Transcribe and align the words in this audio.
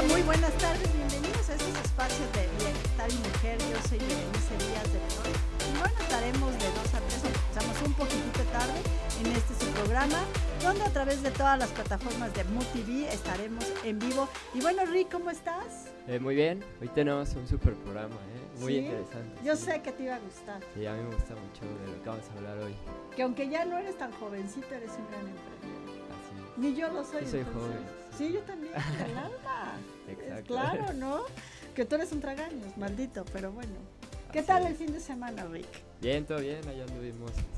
Hola, 0.00 0.12
muy 0.12 0.22
buenas 0.22 0.52
tardes, 0.54 0.88
bienvenidos 0.94 1.50
a 1.50 1.52
estos 1.52 1.76
espacios 1.84 2.32
de 2.32 2.48
bienestar 2.56 3.10
y 3.10 3.18
mujer. 3.18 3.58
Yo 3.58 3.76
soy 3.86 3.98
Berenice 3.98 4.56
Díaz 4.56 4.88
de 4.94 4.98
León. 4.98 5.36
Y 5.60 5.78
bueno, 5.78 5.94
estaremos 6.00 6.52
de 6.52 6.68
2 6.72 6.94
a 6.94 7.00
3, 7.00 7.24
empezamos 7.24 7.82
un 7.84 7.92
poquitito 7.92 8.42
tarde 8.50 8.80
en 9.20 9.26
este 9.36 9.62
su 9.62 9.70
programa, 9.72 10.24
donde 10.62 10.84
a 10.84 10.88
través 10.90 11.22
de 11.22 11.30
todas 11.32 11.58
las 11.58 11.68
plataformas 11.68 12.32
de 12.32 12.44
MUTV 12.44 13.12
estaremos 13.12 13.66
en 13.84 13.98
vivo. 13.98 14.26
Y 14.54 14.62
bueno, 14.62 14.86
Rick, 14.86 15.12
¿cómo 15.12 15.28
estás? 15.28 15.90
Eh, 16.08 16.18
muy 16.18 16.34
bien, 16.34 16.64
hoy 16.80 16.88
tenemos 16.88 17.34
un 17.34 17.46
super 17.46 17.74
programa, 17.74 18.14
¿eh? 18.14 18.60
muy 18.60 18.72
¿Sí? 18.72 18.78
interesante. 18.78 19.38
Yo 19.44 19.54
sí. 19.54 19.64
sé 19.66 19.82
que 19.82 19.92
te 19.92 20.04
iba 20.04 20.14
a 20.14 20.20
gustar. 20.20 20.62
Sí, 20.74 20.86
a 20.86 20.94
mí 20.94 21.02
me 21.02 21.14
gusta 21.14 21.34
mucho 21.34 21.66
de 21.66 21.92
lo 21.92 22.02
que 22.02 22.08
vamos 22.08 22.24
a 22.26 22.38
hablar 22.38 22.58
hoy. 22.58 22.74
Que 23.14 23.22
aunque 23.22 23.50
ya 23.50 23.66
no 23.66 23.76
eres 23.76 23.98
tan 23.98 24.12
jovencito, 24.12 24.74
eres 24.74 24.92
un 24.92 25.06
gran 25.08 25.28
emprendedor. 25.28 25.79
Ni 26.60 26.74
yo 26.76 26.88
lo 26.90 27.02
soy. 27.04 27.24
Yo 27.24 27.30
soy 27.30 27.40
entonces. 27.40 27.52
joven, 27.54 28.00
Sí, 28.18 28.32
yo 28.32 28.40
también, 28.40 28.72
Yolanda. 28.74 29.78
Exacto. 30.08 30.46
Claro, 30.46 30.92
¿no? 30.94 31.20
Que 31.74 31.84
tú 31.86 31.94
eres 31.94 32.12
un 32.12 32.20
tragaños, 32.20 32.76
maldito, 32.76 33.24
pero 33.32 33.50
bueno. 33.52 33.72
¿Qué 34.32 34.40
Así 34.40 34.48
tal 34.48 34.62
es. 34.64 34.70
el 34.70 34.76
fin 34.76 34.92
de 34.92 35.00
semana, 35.00 35.44
Rick? 35.46 35.66
Bien, 36.00 36.24
todo 36.26 36.38
bien, 36.38 36.60
allá 36.68 36.84
anduvimos 36.84 37.30
este, 37.30 37.48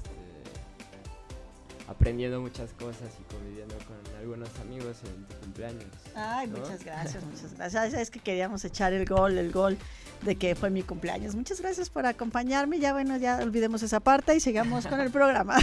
aprendiendo 1.88 2.41
muchas 2.41 2.73
cosas 2.74 3.10
y 3.20 3.34
conviviendo 3.34 3.74
con 3.87 3.96
algunos 4.19 4.48
amigos 4.60 4.98
en 5.05 5.24
tu 5.27 5.34
cumpleaños. 5.41 5.84
Ay, 6.15 6.46
¿no? 6.48 6.59
muchas 6.59 6.84
gracias, 6.84 7.24
muchas 7.30 7.55
gracias. 7.55 7.95
Es 7.95 8.10
que 8.10 8.21
queríamos 8.21 8.65
echar 8.65 8.93
el 8.93 9.05
gol, 9.07 9.37
el 9.37 9.51
gol 9.51 9.77
de 10.23 10.37
que 10.37 10.55
fue 10.55 10.71
mi 10.71 10.82
cumpleaños. 10.82 11.34
Muchas 11.34 11.60
gracias 11.60 11.91
por 11.91 12.07
acompañarme. 12.07 12.79
Ya 12.79 12.93
bueno, 12.93 13.16
ya 13.16 13.38
olvidemos 13.43 13.82
esa 13.82 14.01
parte 14.01 14.37
y 14.37 14.40
sigamos 14.40 14.87
con 14.87 15.01
el 15.01 15.10
programa. 15.10 15.57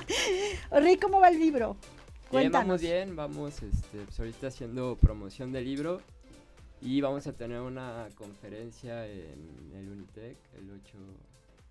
Rick, 0.70 1.02
¿cómo 1.02 1.18
va 1.20 1.28
el 1.30 1.38
libro? 1.40 1.76
Bien, 2.30 2.52
vamos 2.52 2.80
bien, 2.80 3.16
vamos 3.16 3.62
este, 3.62 4.04
pues 4.04 4.18
ahorita 4.20 4.48
haciendo 4.48 4.96
promoción 4.96 5.50
del 5.52 5.64
libro 5.64 6.02
y 6.82 7.00
vamos 7.00 7.26
a 7.26 7.32
tener 7.32 7.60
una 7.60 8.08
conferencia 8.14 9.06
en 9.06 9.72
el 9.74 9.88
Unitec 9.88 10.36
el 10.58 10.70
8 10.70 10.98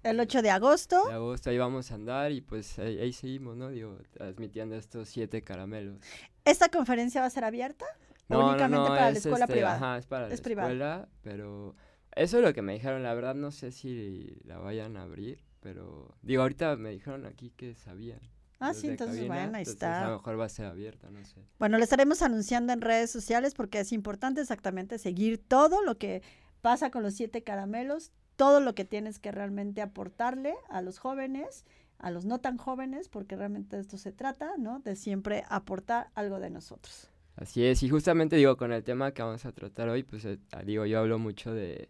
El 0.04 0.20
8 0.20 0.42
de 0.42 0.50
agosto. 0.50 1.08
de 1.08 1.14
agosto, 1.14 1.50
ahí 1.52 1.58
vamos 1.60 1.92
a 1.92 1.96
andar 1.96 2.32
y 2.32 2.42
pues 2.42 2.80
ahí, 2.80 2.98
ahí 3.00 3.14
seguimos, 3.14 3.56
¿no? 3.56 3.70
Digo, 3.70 3.98
transmitiendo 4.12 4.76
estos 4.76 5.08
siete 5.10 5.44
caramelos. 5.44 6.00
¿Esta 6.44 6.70
conferencia 6.70 7.22
va 7.22 7.28
a 7.28 7.32
ser 7.32 7.44
abierta? 7.44 7.86
¿O 8.30 8.50
únicamente 8.50 8.90
para 8.90 9.02
la 9.02 9.10
es, 9.12 9.18
escuela 9.18 9.46
este, 9.46 9.54
privada? 9.54 9.76
Ajá, 9.76 9.98
es 10.00 10.06
para 10.08 10.28
Es 10.28 10.40
la 10.40 10.44
privada. 10.44 10.68
escuela, 10.70 11.08
pero 11.22 11.76
eso 12.16 12.38
es 12.38 12.44
lo 12.44 12.54
que 12.54 12.62
me 12.64 12.74
dijeron, 12.74 13.04
la 13.04 13.14
verdad 13.14 13.36
no 13.36 13.52
sé 13.52 13.72
si 13.72 14.38
la 14.44 14.58
vayan 14.58 14.98
a 14.98 15.04
abrir, 15.04 15.40
pero 15.62 16.16
digo, 16.24 16.42
ahorita 16.42 16.76
me 16.78 16.90
dijeron 16.90 17.26
aquí 17.28 17.52
que 17.52 17.76
sabían. 17.76 18.20
Ah, 18.60 18.74
sí, 18.74 18.88
entonces, 18.88 19.18
cabina, 19.18 19.36
bueno, 19.36 19.58
ahí 19.58 19.62
entonces 19.62 19.74
está. 19.74 20.06
A 20.06 20.10
lo 20.10 20.18
mejor 20.18 20.40
va 20.40 20.46
a 20.46 20.50
ser 20.50 20.66
abierta, 20.66 21.10
no 21.10 21.24
sé. 21.24 21.42
Bueno, 21.60 21.78
lo 21.78 21.84
estaremos 21.84 22.22
anunciando 22.22 22.74
en 22.74 22.82
redes 22.82 23.12
sociales 23.12 23.54
porque 23.54 23.80
es 23.80 23.92
importante 23.92 24.42
exactamente 24.42 24.98
seguir 24.98 25.38
todo 25.38 25.84
lo 25.84 25.98
que 25.98 26.24
pasa 26.62 26.90
con 26.90 27.04
los 27.04 27.14
siete 27.14 27.44
caramelos, 27.44 28.12
todo 28.36 28.60
lo 28.60 28.74
que 28.74 28.86
tienes 28.86 29.20
que 29.20 29.32
realmente 29.32 29.82
aportarle 29.82 30.56
a 30.70 30.82
los 30.82 30.98
jóvenes, 31.00 31.66
a 32.00 32.10
los 32.12 32.26
no 32.26 32.40
tan 32.40 32.58
jóvenes, 32.58 33.10
porque 33.10 33.36
realmente 33.36 33.76
de 33.76 33.84
esto 33.84 33.98
se 33.98 34.12
trata, 34.12 34.52
¿no? 34.58 34.80
De 34.80 34.96
siempre 34.96 35.44
aportar 35.50 36.10
algo 36.16 36.40
de 36.40 36.50
nosotros. 36.50 37.10
Así 37.36 37.64
es, 37.64 37.84
y 37.84 37.90
justamente 37.90 38.36
digo, 38.36 38.58
con 38.58 38.72
el 38.72 38.84
tema 38.84 39.12
que 39.12 39.22
vamos 39.22 39.46
a 39.46 39.52
tratar 39.52 39.90
hoy, 39.90 40.02
pues 40.02 40.26
eh, 40.26 40.40
digo, 40.66 40.88
yo 40.88 41.00
hablo 41.00 41.20
mucho 41.20 41.54
de 41.54 41.90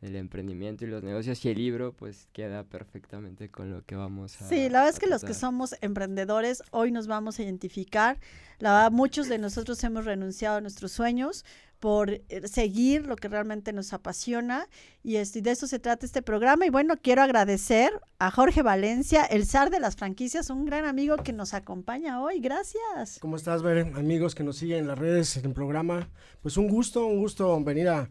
del 0.00 0.16
emprendimiento 0.16 0.84
y 0.84 0.88
los 0.88 1.02
negocios 1.02 1.42
y 1.44 1.48
el 1.48 1.56
libro 1.58 1.92
pues 1.92 2.28
queda 2.32 2.64
perfectamente 2.64 3.48
con 3.48 3.72
lo 3.72 3.84
que 3.84 3.96
vamos 3.96 4.40
a 4.40 4.48
Sí, 4.48 4.68
la 4.68 4.80
verdad 4.80 4.88
es 4.90 4.98
que 4.98 5.06
los 5.06 5.24
que 5.24 5.34
somos 5.34 5.74
emprendedores 5.80 6.62
hoy 6.70 6.90
nos 6.90 7.06
vamos 7.06 7.38
a 7.38 7.42
identificar. 7.42 8.18
La 8.58 8.72
verdad, 8.72 8.92
muchos 8.92 9.28
de 9.28 9.38
nosotros 9.38 9.82
hemos 9.84 10.04
renunciado 10.04 10.56
a 10.56 10.60
nuestros 10.60 10.92
sueños 10.92 11.44
por 11.80 12.10
eh, 12.10 12.24
seguir 12.44 13.06
lo 13.06 13.16
que 13.16 13.28
realmente 13.28 13.72
nos 13.72 13.92
apasiona 13.92 14.66
y, 15.02 15.16
esto, 15.16 15.38
y 15.38 15.42
de 15.42 15.50
eso 15.50 15.66
se 15.66 15.78
trata 15.78 16.06
este 16.06 16.22
programa. 16.22 16.66
Y 16.66 16.70
bueno, 16.70 16.94
quiero 17.00 17.22
agradecer 17.22 17.92
a 18.18 18.30
Jorge 18.30 18.62
Valencia, 18.62 19.24
el 19.24 19.46
zar 19.46 19.70
de 19.70 19.80
las 19.80 19.96
franquicias, 19.96 20.50
un 20.50 20.64
gran 20.64 20.84
amigo 20.84 21.16
que 21.18 21.32
nos 21.32 21.54
acompaña 21.54 22.22
hoy. 22.22 22.40
Gracias. 22.40 23.18
¿Cómo 23.20 23.36
estás, 23.36 23.62
Ver? 23.62 23.92
Amigos 23.94 24.34
que 24.34 24.42
nos 24.42 24.56
siguen 24.56 24.80
en 24.80 24.88
las 24.88 24.98
redes, 24.98 25.36
en 25.36 25.46
el 25.46 25.52
programa. 25.52 26.08
Pues 26.40 26.56
un 26.56 26.68
gusto, 26.68 27.06
un 27.06 27.18
gusto 27.18 27.62
venir 27.62 27.88
a, 27.88 28.08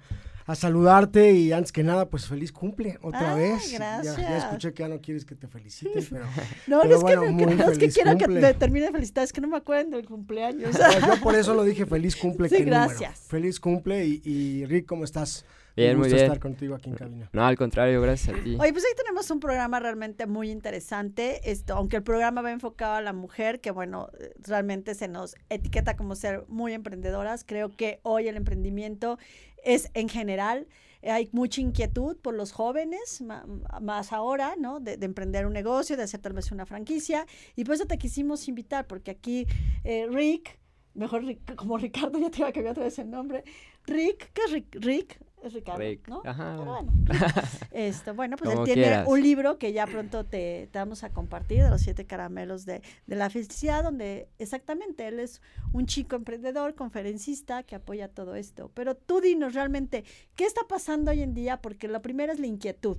a 0.48 0.54
saludarte 0.56 1.32
y 1.32 1.52
antes 1.52 1.72
que 1.72 1.84
nada, 1.84 2.08
pues 2.10 2.28
feliz 2.28 2.52
cumple 2.52 2.98
otra 3.02 3.32
Ah, 3.34 3.36
vez. 3.36 3.72
Ya- 3.72 3.80
Ya, 4.04 4.14
gracias. 4.14 4.44
escuché 4.46 4.74
que 4.74 4.84
ya 4.84 4.90
no 4.90 5.02
quieres 5.02 5.26
que 5.26 5.36
te 5.36 5.48
felicite, 5.48 6.00
pero 6.10 6.26
No, 6.68 6.82
Pero 6.82 6.90
no 6.90 6.96
es 6.96 7.02
bueno, 7.02 7.22
que, 7.22 7.28
me- 7.28 7.34
muy 7.34 7.56
no 7.56 7.64
es 7.64 7.70
que 7.70 7.76
feliz 7.80 7.94
quiero 7.96 8.12
que 8.18 8.26
cumple. 8.26 8.42
me 8.42 8.54
termine 8.54 8.86
de 8.88 8.92
felicitar, 8.92 9.24
es 9.24 9.34
que 9.34 9.42
no 9.42 9.48
me 9.48 9.58
acuerdo 9.58 9.96
del 9.98 10.06
cumpleaños. 10.06 10.76
yo 10.78 11.22
por 11.22 11.36
eso 11.36 11.54
lo 11.56 11.64
dije 11.64 11.86
feliz 11.86 12.16
cumple. 12.16 12.48
Sí, 12.50 12.58
qué 12.58 12.66
número. 12.66 12.84
gracias. 12.88 13.20
Feliz 13.28 13.60
cumple 13.60 14.06
y, 14.06 14.22
y 14.24 14.66
Rick, 14.66 14.86
¿cómo 14.86 15.04
estás? 15.04 15.46
Bien, 15.76 15.98
muy 15.98 16.04
gusto 16.06 16.16
bien. 16.16 16.26
estar 16.28 16.40
contigo 16.40 16.74
aquí 16.76 16.90
en 16.90 16.96
cabina. 16.96 17.30
No, 17.34 17.46
al 17.46 17.58
contrario, 17.58 18.02
gracias 18.02 18.38
a 18.38 18.42
ti. 18.42 18.56
Oye, 18.58 18.72
pues 18.72 18.86
hoy 18.86 18.96
tenemos 18.96 19.30
un 19.30 19.42
programa 19.42 19.78
realmente 19.82 20.26
muy 20.26 20.50
interesante, 20.50 21.52
esto, 21.52 21.74
aunque 21.74 21.98
el 21.98 22.04
programa 22.04 22.42
va 22.42 22.52
enfocado 22.52 22.94
a 22.94 23.02
la 23.02 23.12
mujer, 23.12 23.60
que 23.60 23.72
bueno, 23.72 24.08
realmente 24.40 24.96
se 24.96 25.10
nos 25.10 25.36
etiqueta 25.50 25.98
como 25.98 26.16
ser 26.16 26.46
muy 26.48 26.72
emprendedoras, 26.72 27.44
creo 27.46 27.76
que 27.76 28.00
hoy 28.04 28.30
el 28.30 28.38
emprendimiento 28.38 29.18
es 29.66 29.90
en 29.94 30.08
general, 30.10 30.68
eh, 31.02 31.12
hay 31.12 31.30
mucha 31.34 31.60
inquietud 31.62 32.18
por 32.18 32.34
los 32.34 32.52
jóvenes, 32.54 33.22
más 33.82 34.14
ahora, 34.14 34.56
¿no? 34.58 34.80
De, 34.80 34.98
de 34.98 35.06
emprender 35.06 35.46
un 35.46 35.54
negocio, 35.54 35.98
de 35.98 36.04
hacer 36.04 36.22
tal 36.22 36.34
vez 36.34 36.52
una 36.52 36.66
franquicia, 36.66 37.26
y 37.56 37.64
por 37.66 37.76
eso 37.76 37.86
te 37.86 37.98
quisimos 37.98 38.48
invitar, 38.48 38.88
porque 38.88 39.12
aquí 39.12 39.46
eh, 39.84 40.08
Rick, 40.10 40.58
mejor 40.94 41.24
Ric- 41.24 41.56
como 41.56 41.78
Ricardo, 41.78 42.18
ya 42.24 42.32
te 42.32 42.40
iba 42.40 42.48
a 42.48 42.54
cambiar 42.54 42.72
otra 42.72 42.86
vez 42.86 42.98
el 43.00 43.10
nombre, 43.10 43.44
Rick, 43.86 44.32
¿qué 44.34 44.42
es 44.46 44.52
Rick? 44.52 44.76
Rick, 44.80 45.20
es 45.48 45.54
Ricardo, 45.54 45.80
Rick, 45.80 46.08
¿no? 46.08 46.22
ajá. 46.26 46.56
Pero 46.58 46.72
bueno. 46.72 46.94
Esto, 47.72 48.14
bueno, 48.14 48.38
pues 48.38 48.52
él 48.52 48.64
tiene 48.64 48.84
quieras. 48.84 49.08
un 49.08 49.22
libro 49.22 49.58
que 49.58 49.74
ya 49.74 49.86
pronto 49.88 50.26
te, 50.26 50.70
te 50.72 50.80
vamos 50.80 51.04
a 51.04 51.12
compartir 51.12 51.64
de 51.64 51.70
los 51.70 51.82
siete 51.82 52.06
caramelos 52.06 52.66
de, 52.66 52.82
de 53.08 53.16
la 53.16 53.30
felicidad, 53.30 53.84
donde 53.84 54.28
exactamente 54.40 55.08
él 55.08 55.20
es 55.20 55.42
un 55.74 55.86
chico 55.86 56.16
emprendedor, 56.16 56.76
conferencista 56.76 57.64
que 57.64 57.76
apoya 57.76 58.08
todo 58.08 58.36
esto. 58.36 58.72
Pero 58.74 58.96
tú 58.96 59.22
dinos 59.22 59.54
realmente, 59.54 60.04
¿qué 60.36 60.46
está 60.46 60.62
pasando 60.68 61.12
hoy 61.12 61.22
en 61.22 61.34
día? 61.34 61.62
Porque 61.62 61.88
lo 61.88 62.02
primero 62.02 62.34
es 62.34 62.40
la 62.40 62.48
inquietud. 62.48 62.98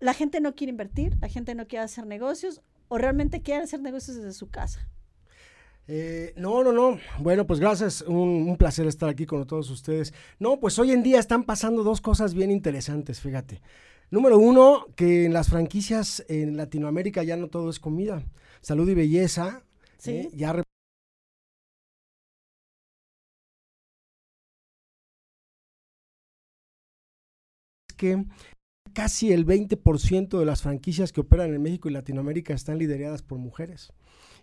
La 0.00 0.14
gente 0.14 0.40
no 0.40 0.54
quiere 0.54 0.70
invertir, 0.70 1.16
la 1.20 1.28
gente 1.28 1.54
no 1.54 1.66
quiere 1.66 1.84
hacer 1.84 2.06
negocios 2.06 2.62
o 2.88 2.98
realmente 2.98 3.42
quiere 3.42 3.62
hacer 3.62 3.80
negocios 3.80 4.16
desde 4.16 4.32
su 4.32 4.48
casa. 4.50 4.88
Eh, 5.88 6.32
no, 6.36 6.64
no, 6.64 6.72
no. 6.72 6.98
Bueno, 7.20 7.46
pues 7.46 7.60
gracias. 7.60 8.02
Un, 8.02 8.48
un 8.48 8.56
placer 8.56 8.86
estar 8.86 9.08
aquí 9.08 9.26
con 9.26 9.46
todos 9.46 9.70
ustedes. 9.70 10.12
No, 10.38 10.58
pues 10.58 10.78
hoy 10.78 10.90
en 10.92 11.02
día 11.02 11.18
están 11.20 11.44
pasando 11.44 11.82
dos 11.84 12.00
cosas 12.00 12.34
bien 12.34 12.50
interesantes, 12.50 13.20
fíjate. 13.20 13.60
Número 14.10 14.38
uno, 14.38 14.86
que 14.96 15.24
en 15.26 15.32
las 15.32 15.48
franquicias 15.48 16.24
en 16.28 16.56
Latinoamérica 16.56 17.22
ya 17.22 17.36
no 17.36 17.48
todo 17.48 17.70
es 17.70 17.80
comida. 17.80 18.22
Salud 18.60 18.88
y 18.88 18.94
belleza. 18.94 19.62
Sí. 19.98 20.10
eh, 20.12 20.30
ya 20.34 20.52
que 27.96 28.24
casi 28.92 29.32
el 29.32 29.44
20% 29.46 30.38
de 30.38 30.44
las 30.46 30.62
franquicias 30.62 31.12
que 31.12 31.20
operan 31.22 31.54
en 31.54 31.62
México 31.62 31.88
y 31.88 31.92
Latinoamérica 31.92 32.54
están 32.54 32.78
lideradas 32.78 33.22
por 33.22 33.38
mujeres. 33.38 33.92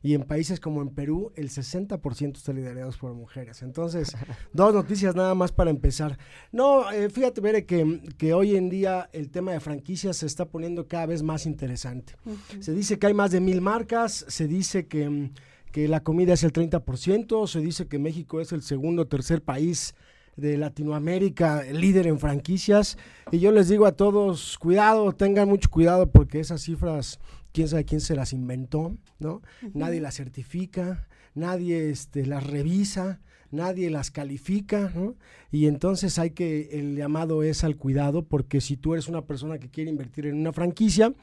Y 0.04 0.14
en 0.14 0.24
países 0.24 0.60
como 0.60 0.82
en 0.82 0.90
Perú, 0.90 1.32
el 1.36 1.50
60% 1.50 2.36
está 2.36 2.52
liderados 2.52 2.98
por 2.98 3.14
mujeres. 3.14 3.64
Entonces, 3.64 4.16
dos 4.54 4.74
noticias 4.74 5.16
nada 5.16 5.34
más 5.34 5.54
para 5.54 5.72
empezar. 5.72 6.20
No, 6.52 6.92
eh, 6.92 7.10
fíjate, 7.10 7.40
Bere, 7.40 7.66
que, 7.66 8.02
que 8.18 8.34
hoy 8.34 8.58
en 8.58 8.70
día 8.70 9.10
el 9.14 9.32
tema 9.32 9.54
de 9.54 9.62
franquicias 9.62 10.18
se 10.18 10.26
está 10.26 10.46
poniendo 10.46 10.88
cada 10.90 11.06
vez 11.06 11.24
más 11.24 11.46
interesante. 11.46 12.16
Se 12.60 12.74
dice 12.74 13.00
que 13.00 13.08
hay 13.08 13.14
más 13.14 13.32
de 13.32 13.40
mil 13.40 13.62
marcas, 13.62 14.26
se 14.28 14.48
dice 14.48 14.88
que, 14.88 15.32
que 15.72 15.88
la 15.88 16.04
comida 16.04 16.34
es 16.34 16.44
el 16.44 16.52
30%, 16.52 17.48
se 17.48 17.60
dice 17.62 17.88
que 17.88 17.98
México 17.98 18.42
es 18.42 18.52
el 18.52 18.62
segundo 18.62 19.04
o 19.04 19.08
tercer 19.08 19.42
país 19.42 19.96
de 20.36 20.58
Latinoamérica 20.58 21.64
líder 21.64 22.08
en 22.08 22.20
franquicias. 22.20 22.98
Y 23.32 23.40
yo 23.40 23.52
les 23.52 23.70
digo 23.70 23.86
a 23.86 23.94
todos, 23.94 24.58
cuidado, 24.58 25.14
tengan 25.14 25.48
mucho 25.48 25.70
cuidado 25.70 26.10
porque 26.10 26.40
esas 26.40 26.62
cifras, 26.62 27.20
quién 27.54 27.68
sabe 27.70 27.86
quién 27.86 28.02
se 28.02 28.16
las 28.16 28.34
inventó, 28.34 28.98
¿no? 29.20 29.42
Nadie 29.74 30.02
las 30.02 30.16
certifica, 30.16 31.08
nadie 31.36 31.90
este, 31.90 32.26
las 32.26 32.46
revisa, 32.46 33.22
nadie 33.52 33.90
las 33.92 34.12
califica, 34.12 34.92
¿no? 34.96 35.16
Y 35.52 35.68
entonces 35.68 36.18
hay 36.18 36.32
que, 36.32 36.70
el 36.80 36.96
llamado 36.96 37.44
es 37.44 37.64
al 37.64 37.78
cuidado, 37.78 38.26
porque 38.26 38.60
si 38.60 38.76
tú 38.76 38.94
eres 38.94 39.08
una 39.08 39.26
persona 39.26 39.60
que 39.60 39.70
quiere 39.70 39.92
invertir 39.92 40.26
en 40.26 40.36
una 40.36 40.52
franquicia, 40.52 41.14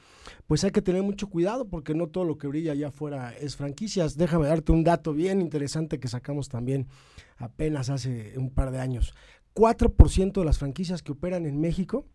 pues 0.46 0.62
hay 0.62 0.70
que 0.70 0.80
tener 0.80 1.02
mucho 1.02 1.28
cuidado, 1.28 1.68
porque 1.68 1.94
no 1.94 2.06
todo 2.06 2.24
lo 2.24 2.38
que 2.38 2.46
brilla 2.46 2.72
allá 2.72 2.88
afuera 2.88 3.34
es 3.38 3.56
franquicias. 3.56 4.16
Déjame 4.16 4.46
darte 4.46 4.72
un 4.72 4.84
dato 4.84 5.12
bien 5.12 5.40
interesante 5.40 5.98
que 5.98 6.08
sacamos 6.08 6.48
también 6.48 6.86
apenas 7.36 7.90
hace 7.90 8.38
un 8.38 8.50
par 8.50 8.70
de 8.70 8.78
años. 8.78 9.14
4% 9.54 10.32
de 10.32 10.44
las 10.44 10.58
franquicias 10.58 11.02
que 11.02 11.12
operan 11.12 11.44
en 11.44 11.60
México 11.60 12.06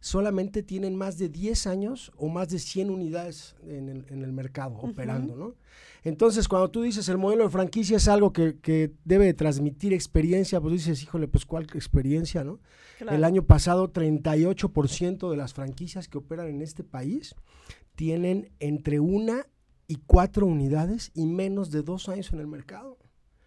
solamente 0.00 0.62
tienen 0.62 0.96
más 0.96 1.18
de 1.18 1.28
10 1.28 1.66
años 1.66 2.12
o 2.16 2.28
más 2.28 2.48
de 2.48 2.58
100 2.58 2.90
unidades 2.90 3.56
en 3.66 3.88
el, 3.88 4.06
en 4.08 4.22
el 4.22 4.32
mercado 4.32 4.76
operando, 4.76 5.36
¿no? 5.36 5.54
Entonces, 6.04 6.48
cuando 6.48 6.70
tú 6.70 6.82
dices 6.82 7.08
el 7.08 7.18
modelo 7.18 7.44
de 7.44 7.50
franquicia 7.50 7.96
es 7.96 8.08
algo 8.08 8.32
que, 8.32 8.58
que 8.58 8.92
debe 9.04 9.32
transmitir 9.34 9.92
experiencia, 9.92 10.60
pues 10.60 10.72
dices, 10.74 11.02
híjole, 11.02 11.28
pues 11.28 11.46
cuál 11.46 11.64
experiencia, 11.74 12.42
¿no? 12.42 12.58
Claro. 12.98 13.16
El 13.16 13.24
año 13.24 13.44
pasado, 13.44 13.92
38% 13.92 15.30
de 15.30 15.36
las 15.36 15.54
franquicias 15.54 16.08
que 16.08 16.18
operan 16.18 16.48
en 16.48 16.62
este 16.62 16.82
país 16.82 17.34
tienen 17.94 18.50
entre 18.58 18.98
una 18.98 19.46
y 19.86 19.96
cuatro 20.06 20.46
unidades 20.46 21.10
y 21.14 21.26
menos 21.26 21.70
de 21.70 21.82
dos 21.82 22.08
años 22.08 22.32
en 22.32 22.40
el 22.40 22.46
mercado. 22.46 22.98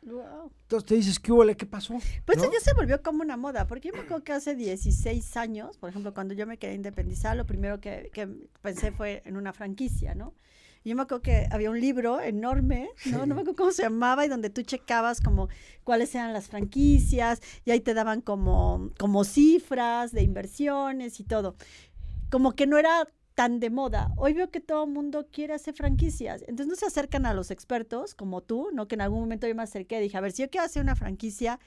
Wow. 0.05 0.51
Entonces 0.61 0.87
te 0.87 0.95
dices, 0.95 1.19
¿qué 1.19 1.31
huele? 1.31 1.57
¿Qué 1.57 1.65
pasó? 1.65 1.95
Pues 2.25 2.37
¿No? 2.37 2.51
ya 2.51 2.59
se 2.59 2.73
volvió 2.73 3.01
como 3.01 3.23
una 3.23 3.37
moda, 3.37 3.65
porque 3.65 3.89
yo 3.89 3.93
me 3.93 4.01
acuerdo 4.01 4.23
que 4.23 4.33
hace 4.33 4.55
16 4.55 5.35
años, 5.35 5.77
por 5.77 5.89
ejemplo, 5.89 6.13
cuando 6.13 6.35
yo 6.35 6.45
me 6.45 6.57
quería 6.57 6.75
independizar, 6.75 7.35
lo 7.35 7.45
primero 7.45 7.81
que, 7.81 8.11
que 8.13 8.27
pensé 8.61 8.91
fue 8.91 9.23
en 9.25 9.35
una 9.35 9.51
franquicia, 9.51 10.13
¿no? 10.13 10.35
Y 10.83 10.89
yo 10.89 10.95
me 10.95 11.01
acuerdo 11.01 11.23
que 11.23 11.47
había 11.49 11.71
un 11.71 11.79
libro 11.81 12.21
enorme, 12.21 12.89
¿no? 13.05 13.23
Sí. 13.23 13.27
No 13.27 13.33
me 13.33 13.41
acuerdo 13.41 13.55
cómo 13.55 13.71
se 13.71 13.81
llamaba, 13.81 14.25
y 14.27 14.29
donde 14.29 14.51
tú 14.51 14.61
checabas 14.61 15.21
como 15.21 15.49
cuáles 15.83 16.13
eran 16.13 16.33
las 16.33 16.49
franquicias, 16.49 17.41
y 17.65 17.71
ahí 17.71 17.79
te 17.79 17.95
daban 17.95 18.21
como, 18.21 18.91
como 18.99 19.23
cifras 19.23 20.11
de 20.11 20.21
inversiones 20.21 21.19
y 21.19 21.23
todo. 21.23 21.55
Como 22.29 22.51
que 22.51 22.67
no 22.67 22.77
era 22.77 23.07
tan 23.35 23.59
de 23.59 23.69
moda. 23.69 24.11
Hoy 24.17 24.33
veo 24.33 24.49
que 24.49 24.61
todo 24.61 24.85
el 24.85 24.91
mundo 24.91 25.27
quiere 25.31 25.53
hacer 25.53 25.75
franquicias. 25.75 26.41
Entonces 26.47 26.67
no 26.67 26.75
se 26.75 26.85
acercan 26.85 27.25
a 27.25 27.33
los 27.33 27.51
expertos 27.51 28.15
como 28.15 28.41
tú, 28.41 28.69
¿no? 28.73 28.87
Que 28.87 28.95
en 28.95 29.01
algún 29.01 29.19
momento 29.19 29.47
yo 29.47 29.55
me 29.55 29.63
acerqué 29.63 29.99
y 29.99 30.03
dije, 30.03 30.17
a 30.17 30.21
ver, 30.21 30.31
si 30.31 30.41
yo 30.41 30.49
quiero 30.49 30.65
hacer 30.65 30.81
una 30.81 30.95
franquicia, 30.95 31.59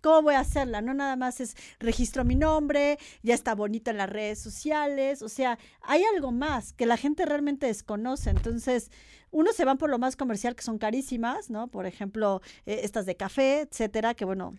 ¿cómo 0.00 0.22
voy 0.22 0.34
a 0.34 0.40
hacerla? 0.40 0.82
No 0.82 0.94
nada 0.94 1.14
más 1.16 1.40
es 1.40 1.56
registro 1.78 2.24
mi 2.24 2.34
nombre, 2.34 2.98
ya 3.22 3.34
está 3.34 3.54
bonito 3.54 3.90
en 3.90 3.98
las 3.98 4.10
redes 4.10 4.40
sociales, 4.40 5.22
o 5.22 5.28
sea, 5.28 5.58
hay 5.80 6.02
algo 6.14 6.32
más 6.32 6.72
que 6.72 6.86
la 6.86 6.96
gente 6.96 7.24
realmente 7.24 7.66
desconoce. 7.66 8.30
Entonces, 8.30 8.90
unos 9.32 9.56
se 9.56 9.64
van 9.64 9.78
por 9.78 9.90
lo 9.90 9.98
más 9.98 10.14
comercial, 10.14 10.54
que 10.54 10.62
son 10.62 10.78
carísimas, 10.78 11.50
¿no? 11.50 11.66
Por 11.68 11.86
ejemplo, 11.86 12.40
eh, 12.66 12.80
estas 12.84 13.06
de 13.06 13.16
café, 13.16 13.62
etcétera, 13.62 14.14
que 14.14 14.24
bueno, 14.24 14.56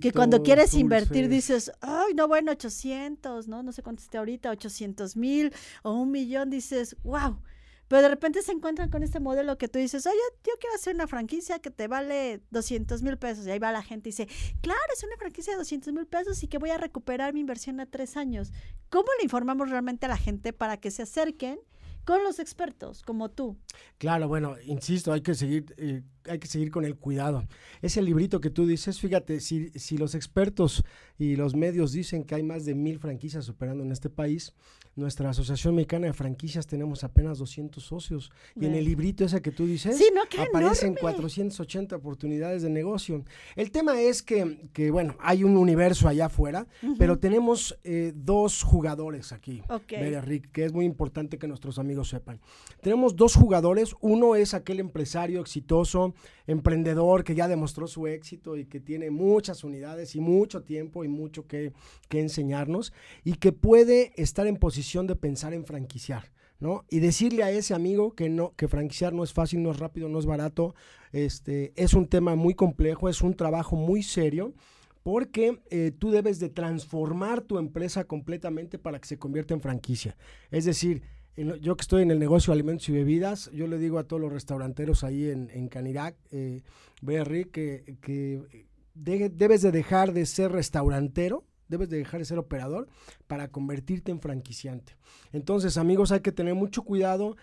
que 0.00 0.12
cuando 0.12 0.42
quieres 0.42 0.74
invertir 0.74 1.28
dices, 1.28 1.72
ay, 1.80 2.14
no, 2.14 2.28
bueno, 2.28 2.52
800, 2.52 3.48
¿no? 3.48 3.62
No 3.62 3.72
sé 3.72 3.82
cuánto 3.82 4.02
esté 4.02 4.18
ahorita, 4.18 4.50
800 4.50 5.16
mil 5.16 5.52
o 5.82 5.94
un 5.94 6.10
millón, 6.10 6.50
dices, 6.50 6.94
wow. 7.02 7.40
Pero 7.88 8.02
de 8.02 8.08
repente 8.08 8.42
se 8.42 8.52
encuentran 8.52 8.90
con 8.90 9.02
este 9.02 9.20
modelo 9.20 9.58
que 9.58 9.68
tú 9.68 9.78
dices, 9.78 10.06
oye, 10.06 10.16
yo 10.44 10.52
quiero 10.60 10.74
hacer 10.74 10.94
una 10.94 11.06
franquicia 11.06 11.60
que 11.60 11.70
te 11.70 11.86
vale 11.86 12.42
200 12.50 13.02
mil 13.02 13.16
pesos. 13.16 13.46
Y 13.46 13.50
ahí 13.50 13.58
va 13.60 13.70
la 13.70 13.82
gente 13.82 14.08
y 14.08 14.12
dice, 14.12 14.28
claro, 14.60 14.80
es 14.92 15.04
una 15.04 15.16
franquicia 15.16 15.52
de 15.52 15.58
200 15.58 15.92
mil 15.94 16.06
pesos 16.06 16.42
y 16.42 16.48
que 16.48 16.58
voy 16.58 16.70
a 16.70 16.78
recuperar 16.78 17.32
mi 17.32 17.40
inversión 17.40 17.78
a 17.80 17.86
tres 17.86 18.16
años. 18.16 18.52
¿Cómo 18.90 19.06
le 19.18 19.24
informamos 19.24 19.70
realmente 19.70 20.06
a 20.06 20.08
la 20.08 20.16
gente 20.16 20.52
para 20.52 20.78
que 20.78 20.90
se 20.90 21.02
acerquen 21.02 21.60
con 22.06 22.22
los 22.22 22.38
expertos 22.38 23.02
como 23.02 23.30
tú? 23.30 23.58
Claro, 23.98 24.28
bueno, 24.28 24.54
insisto, 24.64 25.12
hay 25.12 25.20
que 25.20 25.34
seguir, 25.34 25.74
eh, 25.76 26.02
hay 26.24 26.38
que 26.38 26.46
seguir 26.46 26.70
con 26.70 26.84
el 26.84 26.96
cuidado. 26.96 27.44
Ese 27.82 28.00
librito 28.00 28.40
que 28.40 28.48
tú 28.48 28.64
dices, 28.64 29.00
fíjate, 29.00 29.40
si, 29.40 29.70
si 29.70 29.98
los 29.98 30.14
expertos 30.14 30.84
y 31.18 31.34
los 31.36 31.54
medios 31.54 31.92
dicen 31.92 32.24
que 32.24 32.36
hay 32.36 32.44
más 32.44 32.64
de 32.64 32.74
mil 32.74 33.00
franquicias 33.00 33.48
operando 33.48 33.82
en 33.82 33.90
este 33.90 34.08
país, 34.08 34.54
nuestra 34.96 35.28
Asociación 35.28 35.74
Mexicana 35.74 36.06
de 36.06 36.14
Franquicias 36.14 36.66
tenemos 36.66 37.04
apenas 37.04 37.36
200 37.38 37.84
socios. 37.84 38.30
Y 38.58 38.64
en 38.64 38.74
el 38.74 38.86
librito 38.86 39.24
ese 39.24 39.42
que 39.42 39.52
tú 39.52 39.66
dices, 39.66 39.98
Sí, 39.98 40.08
no, 40.14 40.22
aparecen 40.22 40.88
enorme. 40.88 41.00
480 41.00 41.96
oportunidades 41.96 42.62
de 42.62 42.70
negocio. 42.70 43.22
El 43.56 43.70
tema 43.70 44.00
es 44.00 44.22
que, 44.22 44.70
que, 44.72 44.90
bueno, 44.90 45.14
hay 45.20 45.44
un 45.44 45.58
universo 45.58 46.08
allá 46.08 46.26
afuera, 46.26 46.66
pero 46.98 47.18
tenemos 47.18 47.78
eh, 47.84 48.12
dos 48.16 48.62
jugadores 48.62 49.32
aquí. 49.32 49.62
Ok. 49.68 49.92
Vera 49.92 50.22
Rick, 50.22 50.50
que 50.50 50.64
es 50.64 50.72
muy 50.72 50.86
importante 50.86 51.38
que 51.38 51.46
nuestros 51.46 51.78
amigos 51.78 52.08
sepan. 52.08 52.40
Tenemos 52.80 53.16
dos 53.16 53.34
jugadores. 53.34 53.94
Uno 54.00 54.34
es 54.34 54.54
aquel 54.54 54.80
empresario 54.80 55.42
exitoso, 55.42 56.14
emprendedor 56.46 57.22
que 57.22 57.34
ya 57.34 57.48
demostró 57.48 57.86
su 57.86 58.06
éxito 58.06 58.56
y 58.56 58.64
que 58.64 58.80
tiene 58.80 59.10
muchas 59.10 59.62
unidades 59.62 60.16
y 60.16 60.20
mucho 60.20 60.62
tiempo 60.62 61.04
y 61.04 61.08
mucho 61.08 61.46
que, 61.46 61.74
que 62.08 62.20
enseñarnos 62.20 62.94
y 63.24 63.34
que 63.34 63.52
puede 63.52 64.12
estar 64.16 64.46
en 64.46 64.56
posición 64.56 64.85
de 65.06 65.16
pensar 65.16 65.52
en 65.54 65.64
franquiciar. 65.64 66.32
¿no? 66.58 66.84
Y 66.88 67.00
decirle 67.00 67.42
a 67.42 67.50
ese 67.50 67.74
amigo 67.74 68.14
que 68.14 68.30
no, 68.30 68.54
que 68.56 68.66
franquiciar 68.66 69.12
no 69.12 69.22
es 69.22 69.32
fácil, 69.34 69.62
no 69.62 69.72
es 69.72 69.78
rápido, 69.78 70.08
no 70.08 70.18
es 70.18 70.24
barato, 70.24 70.74
este, 71.12 71.72
es 71.76 71.92
un 71.92 72.06
tema 72.08 72.34
muy 72.34 72.54
complejo, 72.54 73.10
es 73.10 73.20
un 73.20 73.34
trabajo 73.34 73.76
muy 73.76 74.02
serio, 74.02 74.54
porque 75.02 75.60
eh, 75.70 75.92
tú 75.98 76.10
debes 76.10 76.40
de 76.40 76.48
transformar 76.48 77.42
tu 77.42 77.58
empresa 77.58 78.04
completamente 78.04 78.78
para 78.78 78.98
que 78.98 79.06
se 79.06 79.18
convierta 79.18 79.52
en 79.52 79.60
franquicia. 79.60 80.16
Es 80.50 80.64
decir, 80.64 81.02
yo 81.36 81.76
que 81.76 81.82
estoy 81.82 82.02
en 82.02 82.10
el 82.10 82.18
negocio 82.18 82.52
de 82.52 82.54
alimentos 82.58 82.88
y 82.88 82.92
bebidas, 82.92 83.50
yo 83.52 83.66
le 83.66 83.76
digo 83.76 83.98
a 83.98 84.04
todos 84.04 84.22
los 84.22 84.32
restauranteros 84.32 85.04
ahí 85.04 85.28
en, 85.28 85.50
en 85.52 85.68
Canirac, 85.68 86.16
eh, 86.32 86.62
Berry, 87.02 87.44
que, 87.44 87.98
que 88.00 88.66
de- 88.94 89.28
debes 89.28 89.60
de 89.60 89.72
dejar 89.72 90.14
de 90.14 90.24
ser 90.24 90.52
restaurantero, 90.52 91.44
debes 91.68 91.88
de 91.88 91.98
dejar 91.98 92.20
de 92.20 92.26
ser 92.26 92.38
operador 92.38 92.88
para 93.26 93.48
convertirte 93.48 94.10
en 94.10 94.20
franquiciante. 94.20 94.96
Entonces, 95.32 95.76
amigos, 95.76 96.12
hay 96.12 96.20
que 96.20 96.32
tener 96.32 96.54
mucho 96.54 96.82
cuidado 96.82 97.36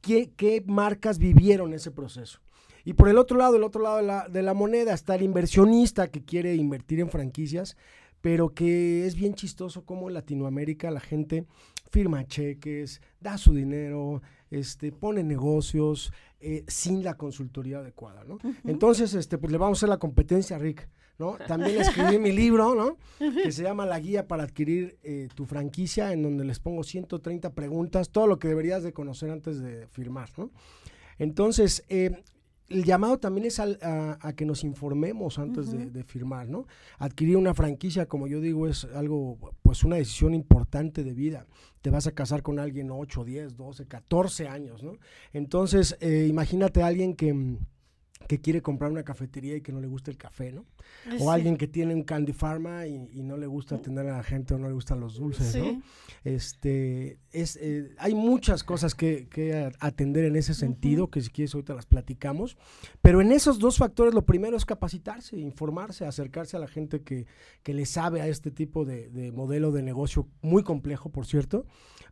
qué, 0.00 0.32
qué 0.36 0.62
marcas 0.66 1.18
vivieron 1.18 1.74
ese 1.74 1.90
proceso. 1.90 2.40
Y 2.84 2.94
por 2.94 3.08
el 3.08 3.18
otro 3.18 3.38
lado, 3.38 3.56
el 3.56 3.64
otro 3.64 3.82
lado 3.82 4.28
de 4.28 4.42
la, 4.42 4.54
moneda 4.54 4.94
está 4.94 5.14
el 5.14 5.22
inversionista 5.22 6.08
que 6.08 6.24
quiere 6.24 6.54
invertir 6.54 7.00
en 7.00 7.10
franquicias, 7.10 7.76
pero 8.20 8.54
que 8.54 9.06
es 9.06 9.14
bien 9.14 9.34
chistoso 9.34 9.84
como 9.84 10.08
en 10.08 10.14
Latinoamérica 10.14 10.90
la 10.90 11.00
gente 11.00 11.46
firma 11.90 12.26
cheques, 12.26 13.00
da 13.20 13.36
su 13.38 13.54
dinero, 13.54 14.22
este, 14.50 14.92
pone 14.92 15.22
negocios 15.22 16.12
eh, 16.40 16.64
sin 16.68 17.04
la 17.04 17.14
consultoría 17.18 17.78
adecuada, 17.78 18.24
¿no? 18.24 18.38
Entonces, 18.64 19.12
este, 19.14 19.36
pues 19.36 19.52
le 19.52 19.58
vamos 19.58 19.76
a 19.76 19.80
hacer 19.80 19.88
la 19.90 19.98
competencia, 19.98 20.56
Rick, 20.56 20.88
¿no? 21.18 21.36
También 21.46 21.80
escribí 21.82 22.18
mi 22.18 22.32
libro, 22.32 22.74
¿no? 22.74 22.96
Que 23.18 23.52
se 23.52 23.62
llama 23.62 23.84
La 23.84 24.00
Guía 24.00 24.26
para 24.26 24.44
adquirir 24.44 24.98
eh, 25.02 25.28
tu 25.34 25.44
franquicia, 25.44 26.12
en 26.12 26.22
donde 26.22 26.46
les 26.46 26.58
pongo 26.58 26.82
130 26.82 27.52
preguntas, 27.54 28.08
todo 28.08 28.26
lo 28.26 28.38
que 28.38 28.48
deberías 28.48 28.82
de 28.82 28.94
conocer 28.94 29.30
antes 29.30 29.60
de 29.60 29.86
firmar, 29.88 30.30
¿no? 30.38 30.50
Entonces, 31.18 31.84
eh, 31.90 32.22
el 32.70 32.84
llamado 32.84 33.18
también 33.18 33.46
es 33.46 33.60
al- 33.60 33.78
a, 33.82 34.16
a 34.20 34.32
que 34.32 34.46
nos 34.46 34.64
informemos 34.64 35.38
antes 35.38 35.70
de, 35.72 35.90
de 35.90 36.04
firmar, 36.04 36.48
¿no? 36.48 36.66
Adquirir 36.98 37.36
una 37.36 37.52
franquicia, 37.52 38.06
como 38.06 38.26
yo 38.26 38.40
digo, 38.40 38.66
es 38.68 38.84
algo, 38.94 39.36
pues 39.62 39.84
una 39.84 39.96
decisión 39.96 40.32
importante 40.34 41.04
de 41.04 41.12
vida. 41.12 41.46
Te 41.82 41.90
vas 41.90 42.06
a 42.06 42.12
casar 42.12 42.42
con 42.42 42.58
alguien 42.58 42.90
8, 42.90 43.24
10, 43.24 43.56
12, 43.56 43.86
14 43.86 44.48
años, 44.48 44.82
¿no? 44.82 44.92
Entonces, 45.32 45.96
eh, 46.00 46.26
imagínate 46.30 46.82
a 46.82 46.86
alguien 46.86 47.14
que, 47.14 47.34
mm, 47.34 47.58
que 48.28 48.40
quiere 48.40 48.62
comprar 48.62 48.92
una 48.92 49.02
cafetería 49.02 49.56
y 49.56 49.60
que 49.60 49.72
no 49.72 49.80
le 49.80 49.86
gusta 49.86 50.10
el 50.10 50.16
café, 50.16 50.52
¿no? 50.52 50.64
Sí. 51.04 51.16
O 51.20 51.30
alguien 51.30 51.56
que 51.56 51.66
tiene 51.66 51.94
un 51.94 52.04
candy 52.04 52.32
pharma 52.32 52.86
y, 52.86 53.08
y 53.12 53.22
no 53.22 53.36
le 53.36 53.46
gusta 53.46 53.76
atender 53.76 54.06
a 54.06 54.18
la 54.18 54.22
gente 54.22 54.54
o 54.54 54.58
no 54.58 54.68
le 54.68 54.74
gustan 54.74 55.00
los 55.00 55.16
dulces, 55.16 55.56
¿no? 55.56 55.82
Este, 56.22 57.18
es, 57.32 57.56
eh, 57.60 57.94
hay 57.98 58.14
muchas 58.14 58.62
cosas 58.62 58.94
que, 58.94 59.26
que 59.28 59.72
atender 59.80 60.24
en 60.24 60.36
ese 60.36 60.54
sentido, 60.54 61.08
que 61.08 61.20
si 61.22 61.30
quieres 61.30 61.54
ahorita 61.54 61.74
las 61.74 61.86
platicamos, 61.86 62.56
pero 63.02 63.20
en 63.20 63.32
esos 63.32 63.58
dos 63.58 63.78
factores 63.78 64.14
lo 64.14 64.24
primero 64.24 64.56
es 64.56 64.64
capacitarse, 64.64 65.38
informarse, 65.38 66.04
acercarse 66.04 66.56
a 66.56 66.60
la 66.60 66.68
gente 66.68 67.02
que, 67.02 67.26
que 67.62 67.74
le 67.74 67.86
sabe 67.86 68.20
a 68.20 68.28
este 68.28 68.50
tipo 68.50 68.84
de, 68.84 69.08
de 69.08 69.32
modelo 69.32 69.72
de 69.72 69.82
negocio 69.82 70.28
muy 70.42 70.62
complejo, 70.62 71.10
por 71.10 71.26
cierto, 71.26 71.66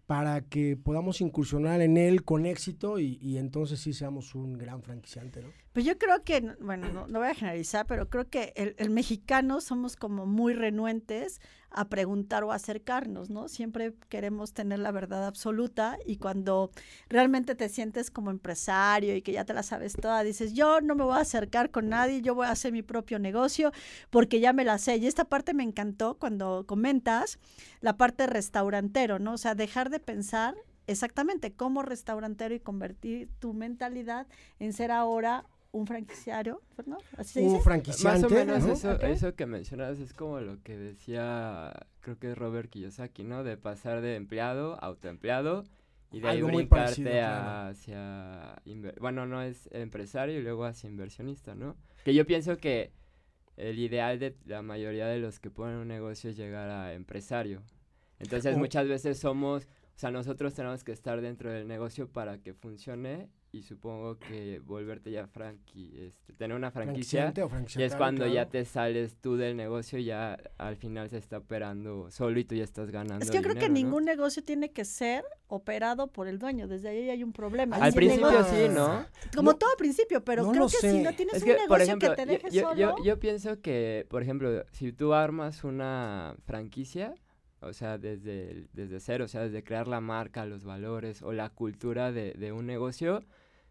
para 0.08 0.40
que 0.40 0.74
podamos 0.74 1.20
incursionar 1.20 1.82
en 1.82 1.98
él 1.98 2.24
con 2.24 2.46
éxito 2.46 2.98
y, 2.98 3.18
y 3.20 3.36
entonces 3.36 3.78
sí 3.78 3.92
seamos 3.92 4.34
un 4.34 4.56
gran 4.56 4.82
franquiciante, 4.82 5.42
¿no? 5.42 5.50
Pues 5.74 5.84
yo 5.84 5.98
creo 5.98 6.24
que, 6.24 6.40
bueno, 6.60 6.90
no, 6.90 7.06
no 7.08 7.18
voy 7.18 7.28
a 7.28 7.34
generalizar, 7.34 7.84
pero 7.86 8.08
creo 8.08 8.26
que 8.26 8.54
el, 8.56 8.74
el 8.78 8.88
mexicano 8.88 9.60
somos 9.60 9.96
como 9.96 10.24
muy 10.24 10.54
renuentes 10.54 11.42
a 11.70 11.88
preguntar 11.88 12.44
o 12.44 12.52
acercarnos, 12.52 13.30
¿no? 13.30 13.48
Siempre 13.48 13.94
queremos 14.08 14.52
tener 14.52 14.78
la 14.78 14.90
verdad 14.90 15.26
absoluta 15.26 15.98
y 16.06 16.16
cuando 16.16 16.70
realmente 17.08 17.54
te 17.54 17.68
sientes 17.68 18.10
como 18.10 18.30
empresario 18.30 19.14
y 19.14 19.22
que 19.22 19.32
ya 19.32 19.44
te 19.44 19.54
la 19.54 19.62
sabes 19.62 19.94
toda, 19.94 20.22
dices, 20.22 20.54
yo 20.54 20.80
no 20.80 20.94
me 20.94 21.04
voy 21.04 21.16
a 21.16 21.20
acercar 21.20 21.70
con 21.70 21.88
nadie, 21.88 22.22
yo 22.22 22.34
voy 22.34 22.46
a 22.46 22.50
hacer 22.50 22.72
mi 22.72 22.82
propio 22.82 23.18
negocio 23.18 23.72
porque 24.10 24.40
ya 24.40 24.52
me 24.52 24.64
la 24.64 24.78
sé. 24.78 24.96
Y 24.96 25.06
esta 25.06 25.24
parte 25.24 25.54
me 25.54 25.62
encantó 25.62 26.18
cuando 26.18 26.64
comentas 26.66 27.38
la 27.80 27.96
parte 27.96 28.26
restaurantero, 28.26 29.18
¿no? 29.18 29.34
O 29.34 29.38
sea, 29.38 29.54
dejar 29.54 29.90
de 29.90 30.00
pensar 30.00 30.54
exactamente 30.86 31.52
como 31.52 31.82
restaurantero 31.82 32.54
y 32.54 32.60
convertir 32.60 33.28
tu 33.38 33.52
mentalidad 33.52 34.26
en 34.58 34.72
ser 34.72 34.90
ahora 34.90 35.44
un 35.72 35.86
franquiciario, 35.86 36.62
¿no? 36.86 36.98
¿Así 37.16 37.34
se 37.34 37.40
Un 37.46 37.60
franquiciante. 37.62 38.22
Más 38.22 38.32
o 38.32 38.34
menos 38.34 38.64
¿no? 38.64 38.72
eso, 38.72 39.00
eso 39.02 39.34
que 39.34 39.46
mencionas 39.46 39.98
es 40.00 40.12
como 40.14 40.40
lo 40.40 40.62
que 40.62 40.76
decía, 40.78 41.72
creo 42.00 42.18
que 42.18 42.32
es 42.32 42.38
Robert 42.38 42.70
Kiyosaki, 42.70 43.22
¿no? 43.24 43.44
De 43.44 43.56
pasar 43.56 44.00
de 44.00 44.16
empleado 44.16 44.74
a 44.74 44.86
autoempleado 44.86 45.64
y 46.10 46.20
de 46.20 46.28
ahí 46.28 46.36
Algo 46.38 46.48
muy 46.48 46.56
brincarte 46.64 47.02
parecido, 47.02 47.10
claro. 47.10 47.68
hacia, 47.70 48.62
bueno, 49.00 49.26
no 49.26 49.42
es 49.42 49.68
empresario 49.72 50.38
y 50.38 50.42
luego 50.42 50.64
hacia 50.64 50.88
inversionista, 50.88 51.54
¿no? 51.54 51.76
Que 52.04 52.14
yo 52.14 52.24
pienso 52.26 52.56
que 52.56 52.92
el 53.56 53.78
ideal 53.78 54.18
de 54.18 54.36
la 54.46 54.62
mayoría 54.62 55.06
de 55.06 55.18
los 55.18 55.38
que 55.38 55.50
ponen 55.50 55.76
un 55.76 55.88
negocio 55.88 56.30
es 56.30 56.36
llegar 56.36 56.70
a 56.70 56.94
empresario. 56.94 57.62
Entonces 58.20 58.56
O- 58.56 58.58
muchas 58.58 58.88
veces 58.88 59.18
somos, 59.18 59.64
o 59.64 59.98
sea, 59.98 60.10
nosotros 60.10 60.54
tenemos 60.54 60.82
que 60.82 60.92
estar 60.92 61.20
dentro 61.20 61.52
del 61.52 61.68
negocio 61.68 62.08
para 62.08 62.38
que 62.38 62.54
funcione 62.54 63.28
y 63.50 63.62
supongo 63.62 64.18
que 64.18 64.60
volverte 64.64 65.10
ya 65.10 65.26
franqui, 65.26 65.94
este, 65.98 66.34
tener 66.34 66.54
una 66.56 66.70
franquicia 66.70 67.32
o 67.42 67.50
y 67.78 67.82
es 67.82 67.94
cuando 67.94 68.26
ya 68.26 68.46
te 68.46 68.64
sales 68.66 69.16
tú 69.16 69.36
del 69.36 69.56
negocio 69.56 69.98
y 69.98 70.04
ya 70.04 70.38
al 70.58 70.76
final 70.76 71.08
se 71.08 71.16
está 71.16 71.38
operando 71.38 72.10
solo 72.10 72.38
y 72.38 72.44
tú 72.44 72.54
ya 72.54 72.64
estás 72.64 72.90
ganando 72.90 73.24
Es 73.24 73.30
que 73.30 73.38
yo 73.38 73.42
creo 73.42 73.54
que 73.56 73.70
ningún 73.70 74.04
negocio 74.04 74.44
tiene 74.44 74.70
que 74.70 74.84
ser 74.84 75.24
operado 75.46 76.08
por 76.08 76.28
el 76.28 76.38
dueño. 76.38 76.68
Desde 76.68 76.90
ahí 76.90 77.08
hay 77.08 77.24
un 77.24 77.32
problema. 77.32 77.76
Al 77.76 77.90
Si 77.92 77.96
principio 77.96 78.30
negocio- 78.30 78.66
sí, 78.68 78.74
¿no? 78.74 79.06
Como 79.34 79.52
No, 79.52 79.56
todo 79.58 79.70
principio, 79.78 80.22
pero 80.22 80.42
no 80.42 80.52
creo 80.52 80.66
que 80.66 80.76
si 80.76 80.80
sé. 80.80 81.02
no 81.02 81.14
tienes 81.14 81.36
Es 81.36 81.42
un 81.42 81.48
negocio 81.48 81.68
por 81.68 81.80
ejemplo, 81.80 82.10
que 82.10 82.16
te 82.16 82.26
deje 82.26 82.50
yo, 82.50 82.62
solo. 82.68 82.76
yo, 82.98 83.04
yo 83.04 83.18
pienso 83.18 83.60
que, 83.62 84.06
por 84.10 84.22
ejemplo, 84.22 84.64
si 84.72 84.92
tú 84.92 85.14
armas 85.14 85.64
una 85.64 86.36
franquicia, 86.44 87.14
o 87.60 87.72
sea, 87.72 87.96
desde, 87.98 88.68
desde 88.74 89.00
cero, 89.00 89.24
o 89.24 89.28
sea, 89.28 89.40
desde 89.42 89.64
crear 89.64 89.88
la 89.88 90.00
marca, 90.00 90.44
los 90.46 90.64
valores 90.64 91.22
o 91.22 91.32
la 91.32 91.48
cultura 91.48 92.12
de, 92.12 92.32
de 92.34 92.52
un 92.52 92.66
negocio, 92.66 93.24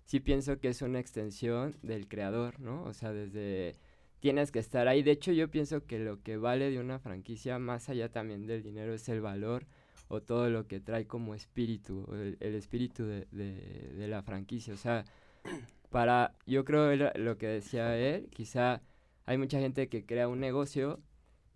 sí 0.08 0.22
pienso 0.22 0.60
que 0.60 0.70
es 0.70 0.82
una 0.84 1.00
extensión 1.00 1.78
del 1.84 2.10
creador, 2.10 2.60
¿no? 2.62 2.84
O 2.86 2.94
sea, 2.96 3.14
desde 3.14 3.78
tienes 4.22 4.52
que 4.52 4.60
estar 4.60 4.88
ahí. 4.90 5.04
De 5.04 5.12
hecho, 5.12 5.34
yo 5.34 5.52
pienso 5.52 5.86
que 5.86 6.00
lo 6.00 6.24
que 6.24 6.38
vale 6.38 6.72
de 6.72 6.80
una 6.80 7.00
franquicia, 7.00 7.60
más 7.60 7.90
allá 7.90 8.12
también 8.12 8.48
del 8.48 8.64
dinero, 8.64 8.94
es 8.96 9.10
el 9.10 9.22
valor 9.22 9.68
o 10.10 10.22
todo 10.24 10.50
lo 10.50 10.68
que 10.68 10.80
trae 10.82 11.08
como 11.08 11.36
espíritu, 11.36 12.08
el, 12.14 12.38
el 12.42 12.56
espíritu 12.56 13.06
de, 13.06 13.28
de- 13.32 14.08
la 14.10 14.24
franquicia. 14.24 14.74
O 14.74 14.78
sea, 14.78 15.06
para, 15.92 16.36
yo 16.48 16.66
creo 16.66 16.96
lo 17.16 17.38
que 17.38 17.48
decía 17.48 17.98
él, 17.98 18.30
quizá 18.32 18.82
hay 19.26 19.38
mucha 19.38 19.60
gente 19.60 19.90
que 19.90 20.06
crea 20.06 20.28
un 20.30 20.40
negocio 20.42 21.02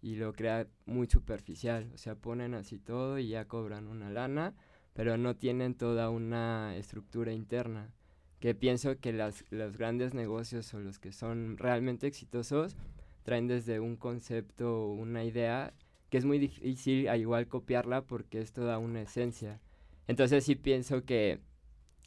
y 0.01 0.15
lo 0.15 0.33
crea 0.33 0.67
muy 0.85 1.07
superficial, 1.07 1.91
o 1.93 1.97
sea, 1.97 2.15
ponen 2.15 2.53
así 2.55 2.79
todo 2.79 3.19
y 3.19 3.29
ya 3.29 3.47
cobran 3.47 3.87
una 3.87 4.09
lana, 4.09 4.55
pero 4.93 5.17
no 5.17 5.35
tienen 5.37 5.75
toda 5.75 6.09
una 6.09 6.75
estructura 6.77 7.33
interna, 7.33 7.93
que 8.41 8.53
pienso 8.55 8.99
que 8.99 9.13
las, 9.13 9.45
los 9.51 9.77
grandes 9.77 10.13
negocios 10.13 10.73
o 10.73 10.79
los 10.79 10.99
que 10.99 11.13
son 11.13 11.57
realmente 11.57 12.07
exitosos 12.07 12.75
traen 13.23 13.47
desde 13.47 13.79
un 13.79 13.95
concepto 13.95 14.87
o 14.87 14.93
una 14.93 15.23
idea 15.23 15.73
que 16.09 16.17
es 16.17 16.25
muy 16.25 16.39
difícil 16.39 17.07
a 17.07 17.15
igual 17.15 17.47
copiarla 17.47 18.01
porque 18.01 18.41
es 18.41 18.51
toda 18.51 18.79
una 18.79 19.01
esencia. 19.03 19.61
Entonces 20.07 20.43
sí 20.43 20.55
pienso 20.55 21.05
que 21.05 21.39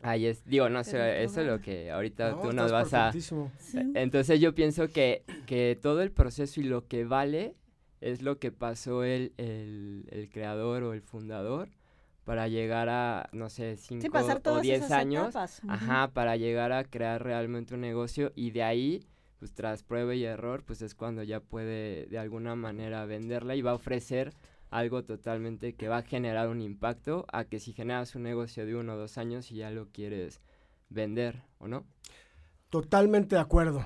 ahí 0.02 0.26
es, 0.26 0.44
digo, 0.44 0.68
no 0.68 0.82
sé, 0.84 1.22
eso 1.22 1.40
es 1.40 1.46
lo 1.46 1.60
que 1.60 1.90
ahorita 1.90 2.32
No, 2.32 2.40
tú 2.42 2.52
nos 2.52 2.70
vas 2.72 2.92
a... 2.92 3.12
Sí. 3.58 3.78
E- 3.78 3.92
Entonces 4.02 4.40
yo 4.40 4.54
pienso 4.54 4.88
que, 4.88 5.22
que 5.46 5.78
todo 5.80 6.02
el 6.02 6.10
proceso 6.10 6.60
y 6.60 6.64
lo 6.64 6.86
que 6.88 7.04
vale 7.04 7.54
es 8.00 8.20
lo 8.22 8.38
que 8.38 8.50
pasó 8.52 9.04
el, 9.04 9.32
el, 9.38 10.06
el 10.10 10.28
creador 10.28 10.82
o 10.82 10.92
el 10.92 11.00
fundador 11.00 11.70
para 12.24 12.48
llegar 12.48 12.88
a, 12.88 13.28
no 13.32 13.50
sé, 13.50 13.76
Sí, 13.76 14.00
5 14.00 14.10
pasar 14.12 14.38
o 14.38 14.40
todas 14.40 14.62
10 14.62 14.78
esas 14.78 14.92
años. 14.92 15.28
etapas. 15.28 15.60
Ajá, 15.68 16.08
para 16.12 16.36
llegar 16.36 16.72
a 16.72 16.84
crear 16.84 17.22
realmente 17.22 17.74
un 17.74 17.80
negocio 17.82 18.32
y 18.34 18.50
de 18.50 18.62
ahí, 18.62 19.06
pues 19.38 19.52
tras 19.52 19.82
prueba 19.82 20.14
y 20.14 20.24
error, 20.24 20.62
pues 20.64 20.82
es 20.82 20.94
cuando 20.94 21.22
ya 21.22 21.40
puede 21.40 22.06
de 22.06 22.18
alguna 22.18 22.54
manera 22.56 23.04
venderla 23.04 23.54
y 23.56 23.62
va 23.62 23.72
a 23.72 23.74
ofrecer 23.74 24.32
algo 24.70 25.04
totalmente 25.04 25.74
que 25.74 25.88
va 25.88 25.98
a 25.98 26.02
generar 26.02 26.48
un 26.48 26.60
impacto 26.60 27.26
a 27.32 27.44
que 27.44 27.60
si 27.60 27.72
generas 27.72 28.14
un 28.14 28.22
negocio 28.24 28.66
de 28.66 28.74
uno 28.74 28.94
o 28.94 28.96
dos 28.96 29.18
años 29.18 29.52
y 29.52 29.56
ya 29.56 29.70
lo 29.70 29.88
quieres 29.90 30.40
vender, 30.88 31.42
¿o 31.58 31.68
no? 31.68 31.84
Totalmente 32.70 33.36
de 33.36 33.40
acuerdo. 33.42 33.84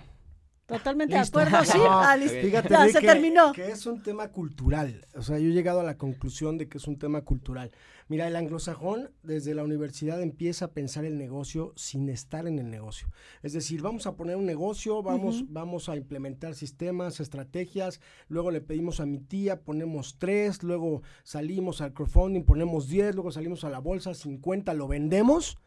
Totalmente 0.69 1.19
Listo. 1.19 1.39
de 1.39 1.45
acuerdo, 1.47 1.65
sí. 1.73 1.79
No, 1.79 1.99
ah, 1.99 2.15
listo. 2.17 2.37
Fíjate, 2.43 2.69
Ya, 2.69 2.85
Rick, 2.85 2.93
se 2.93 3.01
que- 3.01 3.07
terminó. 3.07 3.53
Que 3.53 3.71
es 3.71 3.87
un 3.87 4.03
tema 4.03 4.29
cultural. 4.29 5.07
O 5.17 5.23
sea, 5.23 5.39
yo 5.39 5.49
he 5.49 5.53
llegado 5.53 5.81
a 5.81 5.83
la 5.83 5.97
conclusión 5.97 6.59
de 6.59 6.69
que 6.69 6.77
es 6.77 6.87
un 6.87 6.99
tema 6.99 7.23
cultural. 7.23 7.73
Mira, 8.09 8.29
el 8.29 8.37
anglosajón 8.37 9.11
desde 9.23 9.55
la 9.55 9.65
universidad 9.65 10.21
empieza 10.23 10.67
a 10.67 10.71
pensar 10.73 11.05
el 11.07 11.17
negocio 11.19 11.73
sin 11.77 12.09
estar 12.11 12.47
en 12.47 12.59
el 12.59 12.71
negocio. 12.71 13.09
Es 13.43 13.55
decir, 13.55 13.81
vamos 13.83 14.07
a 14.07 14.15
poner 14.15 14.37
un 14.37 14.47
negocio, 14.47 15.03
vamos, 15.03 15.45
vamos 15.49 15.89
a 15.89 15.97
implementar 15.97 16.55
sistemas, 16.55 17.21
estrategias, 17.21 18.01
luego 18.29 18.51
le 18.51 18.61
pedimos 18.61 19.01
a 19.01 19.07
mi 19.07 19.19
tía, 19.19 19.61
ponemos 19.61 20.17
tres, 20.19 20.63
luego 20.63 21.03
salimos 21.23 21.81
al 21.81 21.93
crowdfunding, 21.93 22.45
ponemos 22.45 22.89
10, 22.89 23.15
luego 23.15 23.31
salimos 23.31 23.65
a 23.65 23.71
la 23.71 23.79
bolsa, 23.79 24.15
50, 24.15 24.73
lo 24.75 24.89
vendemos 24.89 25.59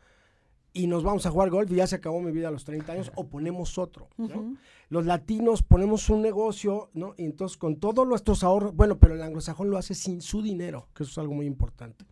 y 0.74 0.88
nos 0.88 1.04
vamos 1.04 1.26
a 1.26 1.32
jugar 1.32 1.50
golf 1.50 1.70
y 1.72 1.76
ya 1.76 1.86
se 1.86 1.98
acabó 1.98 2.22
mi 2.22 2.32
vida 2.32 2.48
a 2.48 2.52
los 2.52 2.64
30 2.64 2.92
años 2.94 3.12
o 3.16 3.28
ponemos 3.28 3.78
otro. 3.78 4.08
¿no? 4.18 4.56
Los 4.92 5.06
latinos 5.06 5.64
ponemos 5.64 6.10
un 6.10 6.22
negocio, 6.22 6.90
¿no? 6.94 7.16
Y 7.18 7.24
entonces 7.24 7.58
con 7.58 7.78
todos 7.78 8.06
nuestros 8.06 8.44
ahorros, 8.44 8.76
bueno, 8.76 9.00
pero 9.00 9.16
el 9.16 9.22
anglosajón 9.22 9.70
lo 9.70 9.78
hace 9.78 9.96
sin 9.96 10.22
su 10.22 10.42
dinero, 10.42 10.90
que 10.94 11.04
eso 11.04 11.14
es 11.14 11.18
algo 11.18 11.34
muy 11.34 11.46
importante. 11.46 12.04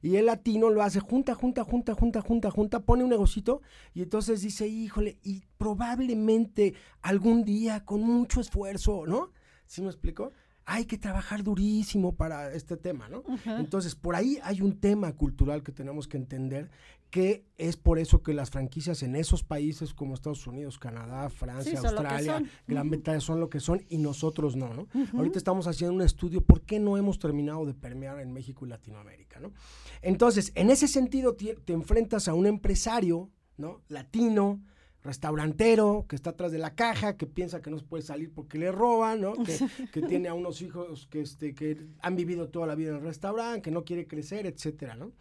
Y 0.00 0.16
el 0.16 0.24
latino 0.24 0.70
lo 0.70 0.82
hace 0.82 0.98
junta, 0.98 1.34
junta, 1.34 1.62
junta, 1.62 1.92
junta, 1.92 2.22
junta, 2.22 2.50
junta, 2.50 2.80
pone 2.80 3.04
un 3.04 3.10
negocito 3.10 3.60
y 3.92 4.00
entonces 4.00 4.40
dice, 4.40 4.66
híjole, 4.66 5.18
y 5.22 5.42
probablemente 5.58 6.72
algún 7.02 7.44
día 7.44 7.84
con 7.84 8.00
mucho 8.00 8.40
esfuerzo, 8.40 9.04
¿no? 9.06 9.30
¿Sí 9.66 9.82
me 9.82 9.88
explico? 9.88 10.32
Hay 10.64 10.86
que 10.86 10.96
trabajar 10.96 11.42
durísimo 11.42 12.14
para 12.14 12.54
este 12.54 12.78
tema, 12.78 13.10
¿no? 13.10 13.24
Entonces, 13.44 13.94
por 13.94 14.16
ahí 14.16 14.38
hay 14.42 14.62
un 14.62 14.80
tema 14.80 15.12
cultural 15.12 15.62
que 15.62 15.72
tenemos 15.72 16.08
que 16.08 16.16
entender, 16.16 16.70
que 17.12 17.44
es 17.58 17.76
por 17.76 17.98
eso 17.98 18.22
que 18.22 18.32
las 18.32 18.48
franquicias 18.48 19.02
en 19.02 19.16
esos 19.16 19.44
países 19.44 19.92
como 19.92 20.14
Estados 20.14 20.46
Unidos, 20.46 20.78
Canadá, 20.78 21.28
Francia, 21.28 21.78
Australia. 21.78 22.42
Gran. 22.66 22.88
Bretaña 22.88 23.20
son 23.20 23.38
lo 23.38 23.50
que 23.50 23.60
son 23.60 23.84
y 23.90 23.98
nosotros 23.98 24.56
no, 24.56 24.72
¿no? 24.72 24.88
Ahorita 25.12 25.36
estamos 25.36 25.66
haciendo 25.66 25.94
un 25.94 26.00
estudio 26.00 26.42
por 26.42 26.62
qué 26.62 26.80
no 26.80 26.96
hemos 26.96 27.18
terminado 27.18 27.66
de 27.66 27.74
permear 27.74 28.18
en 28.20 28.32
México 28.32 28.64
y 28.64 28.70
Latinoamérica, 28.70 29.40
¿no? 29.40 29.52
Entonces, 30.00 30.52
en 30.54 30.70
ese 30.70 30.88
sentido, 30.88 31.34
te, 31.34 31.54
te 31.54 31.74
enfrentas 31.74 32.28
a 32.28 32.34
un 32.34 32.46
empresario, 32.46 33.30
¿no? 33.58 33.82
Latino, 33.88 34.62
restaurantero, 35.02 36.06
que 36.08 36.16
está 36.16 36.30
atrás 36.30 36.52
de 36.52 36.58
la 36.58 36.74
caja, 36.74 37.16
que 37.16 37.26
piensa 37.26 37.60
que 37.60 37.70
no 37.70 37.78
se 37.78 37.84
puede 37.84 38.02
salir 38.02 38.32
porque 38.32 38.58
le 38.58 38.72
roban, 38.72 39.20
¿no? 39.20 39.32
Que, 39.34 39.58
que 39.92 40.02
tiene 40.02 40.28
a 40.28 40.34
unos 40.34 40.62
hijos 40.62 41.06
que, 41.10 41.20
este, 41.20 41.54
que 41.54 41.86
han 42.00 42.16
vivido 42.16 42.48
toda 42.48 42.66
la 42.66 42.74
vida 42.74 42.90
en 42.90 42.96
el 42.96 43.02
restaurante, 43.02 43.62
que 43.62 43.70
no 43.70 43.84
quiere 43.84 44.06
crecer, 44.06 44.46
etcétera, 44.46 44.94
¿no? 44.96 45.12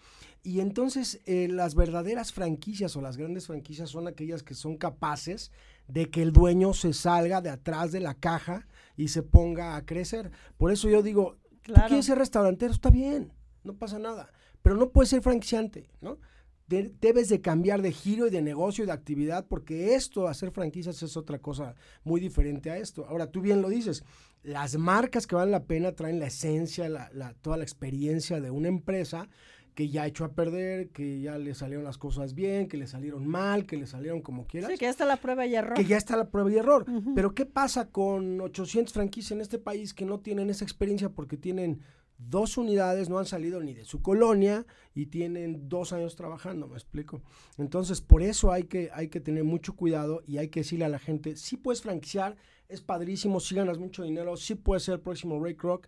Y 0.43 0.59
entonces 0.59 1.21
eh, 1.25 1.47
las 1.49 1.75
verdaderas 1.75 2.33
franquicias 2.33 2.95
o 2.95 3.01
las 3.01 3.17
grandes 3.17 3.47
franquicias 3.47 3.89
son 3.91 4.07
aquellas 4.07 4.41
que 4.41 4.55
son 4.55 4.75
capaces 4.77 5.51
de 5.87 6.09
que 6.09 6.21
el 6.23 6.31
dueño 6.31 6.73
se 6.73 6.93
salga 6.93 7.41
de 7.41 7.49
atrás 7.49 7.91
de 7.91 7.99
la 7.99 8.15
caja 8.15 8.67
y 8.97 9.09
se 9.09 9.21
ponga 9.21 9.75
a 9.75 9.85
crecer. 9.85 10.31
Por 10.57 10.71
eso 10.71 10.89
yo 10.89 11.03
digo, 11.03 11.37
tú 11.63 11.73
Claro. 11.73 11.87
quieres 11.89 12.07
ser 12.07 12.17
restaurantero, 12.17 12.71
está 12.73 12.89
bien, 12.89 13.31
no 13.63 13.75
pasa 13.75 13.99
nada, 13.99 14.31
pero 14.63 14.75
no 14.77 14.89
puedes 14.89 15.09
ser 15.09 15.21
franquiciante, 15.21 15.87
¿no? 16.01 16.17
De- 16.71 16.91
debes 17.01 17.27
de 17.29 17.41
cambiar 17.41 17.81
de 17.81 17.91
giro 17.91 18.25
y 18.27 18.29
de 18.31 18.41
negocio 18.41 18.83
y 18.83 18.87
de 18.87 18.93
actividad 18.93 19.45
porque 19.47 19.93
esto, 19.95 20.27
hacer 20.27 20.51
franquicias 20.51 21.03
es 21.03 21.17
otra 21.17 21.37
cosa 21.39 21.75
muy 22.03 22.19
diferente 22.21 22.71
a 22.71 22.77
esto. 22.77 23.05
Ahora, 23.07 23.27
tú 23.29 23.41
bien 23.41 23.61
lo 23.61 23.69
dices, 23.69 24.03
las 24.41 24.77
marcas 24.77 25.27
que 25.27 25.35
valen 25.35 25.51
la 25.51 25.65
pena 25.65 25.91
traen 25.91 26.19
la 26.19 26.27
esencia, 26.27 26.87
la, 26.89 27.09
la- 27.13 27.33
toda 27.41 27.57
la 27.57 27.63
experiencia 27.63 28.39
de 28.39 28.49
una 28.51 28.69
empresa 28.69 29.27
que 29.75 29.87
ya 29.89 30.05
echó 30.05 30.25
a 30.25 30.33
perder, 30.33 30.89
que 30.89 31.21
ya 31.21 31.37
le 31.37 31.53
salieron 31.55 31.85
las 31.85 31.97
cosas 31.97 32.33
bien, 32.33 32.67
que 32.67 32.75
le 32.75 32.87
salieron 32.87 33.25
mal, 33.25 33.65
que 33.65 33.77
le 33.77 33.87
salieron 33.87 34.21
como 34.21 34.45
quieras 34.45 34.69
Sí, 34.71 34.77
que 34.77 34.83
ya 34.85 34.89
está 34.89 35.05
la 35.05 35.15
prueba 35.17 35.45
y 35.45 35.55
error. 35.55 35.75
que 35.75 35.85
ya 35.85 35.95
está 35.97 36.17
la 36.17 36.29
prueba 36.29 36.51
y 36.51 36.57
error. 36.57 36.85
Pero 37.15 37.33
¿qué 37.33 37.45
pasa 37.45 37.87
con 37.89 38.41
800 38.41 38.93
franquicias 38.93 39.31
en 39.31 39.39
este 39.41 39.59
país 39.59 39.93
que 39.93 40.05
no 40.05 40.19
tienen 40.19 40.49
esa 40.49 40.65
experiencia 40.65 41.09
porque 41.09 41.37
tienen 41.37 41.79
dos 42.29 42.57
unidades, 42.57 43.09
no 43.09 43.17
han 43.19 43.25
salido 43.25 43.61
ni 43.61 43.73
de 43.73 43.83
su 43.85 44.01
colonia 44.01 44.65
y 44.93 45.07
tienen 45.07 45.67
dos 45.69 45.91
años 45.93 46.15
trabajando, 46.15 46.67
me 46.67 46.75
explico. 46.75 47.21
Entonces, 47.57 48.01
por 48.01 48.21
eso 48.21 48.51
hay 48.51 48.63
que, 48.63 48.89
hay 48.93 49.07
que 49.09 49.19
tener 49.19 49.43
mucho 49.43 49.75
cuidado 49.75 50.21
y 50.27 50.37
hay 50.37 50.49
que 50.49 50.61
decirle 50.61 50.85
a 50.85 50.89
la 50.89 50.99
gente, 50.99 51.35
sí 51.35 51.57
puedes 51.57 51.81
franquiciar, 51.81 52.37
es 52.69 52.81
padrísimo, 52.81 53.39
sí 53.39 53.55
ganas 53.55 53.77
mucho 53.79 54.03
dinero, 54.03 54.37
sí 54.37 54.55
puedes 54.55 54.83
ser 54.83 54.95
el 54.95 55.01
próximo 55.01 55.43
Ray 55.43 55.55
Kroc, 55.55 55.87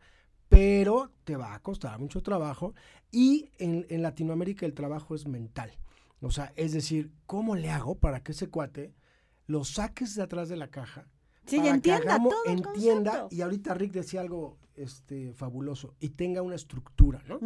pero 0.50 1.12
te 1.24 1.36
va 1.36 1.54
a 1.56 1.60
costar 1.62 1.98
mucho 2.00 2.22
trabajo 2.22 2.74
y 3.12 3.50
en, 3.58 3.86
en 3.90 4.02
Latinoamérica 4.02 4.66
el 4.66 4.74
trabajo 4.74 5.16
es 5.16 5.28
mental. 5.28 5.72
O 6.22 6.32
sea, 6.32 6.54
es 6.56 6.72
decir, 6.74 7.12
¿cómo 7.25 7.56
le 7.56 7.70
hago 7.70 7.96
para 7.96 8.22
que 8.24 8.32
ese 8.34 8.48
cuate 8.50 8.94
lo 9.48 9.63
saques 9.66 10.16
de 10.16 10.24
atrás 10.24 10.50
de 10.50 10.56
la 10.58 10.70
caja? 10.70 11.08
Sí, 11.46 11.58
y 11.58 11.60
para 11.60 11.70
que 11.72 11.75
entienda 11.75 12.16
hagamos- 12.16 12.32
todo 12.34 12.46
el 12.46 12.52
entienda, 12.52 13.12
concepto. 13.12 13.36
y 13.36 13.42
ahorita 13.42 13.74
Rick 13.74 13.92
decía 13.94 14.22
algo 14.22 14.58
este, 14.75 15.34
fabuloso, 15.34 15.94
y 16.00 16.10
tenga 16.10 16.42
una 16.42 16.56
estructura, 16.56 17.24
¿no? 17.27 17.39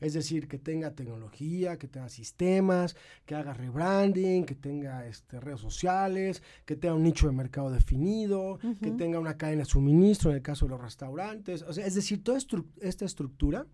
Es 0.00 0.12
decir, 0.14 0.48
que 0.48 0.58
tenga 0.58 0.90
tecnología, 0.94 1.78
que 1.78 1.88
tenga 1.88 2.08
sistemas, 2.08 2.94
que 3.24 3.34
haga 3.34 3.54
rebranding, 3.54 4.44
que 4.44 4.54
tenga 4.54 5.06
este, 5.06 5.40
redes 5.40 5.60
sociales, 5.60 6.42
que 6.64 6.76
tenga 6.76 6.94
un 6.94 7.02
nicho 7.02 7.26
de 7.26 7.32
mercado 7.32 7.70
definido, 7.70 8.58
que 8.82 8.90
tenga 8.92 9.18
una 9.18 9.36
cadena 9.36 9.60
de 9.62 9.66
suministro 9.66 10.30
en 10.30 10.36
el 10.36 10.42
caso 10.42 10.66
de 10.66 10.70
los 10.72 10.80
restaurantes. 10.80 11.62
O 11.62 11.72
sea, 11.72 11.86
es 11.86 11.94
decir, 11.94 12.22
toda 12.22 12.38
estru- 12.38 12.66
esta 12.80 13.04
estructura 13.04 13.66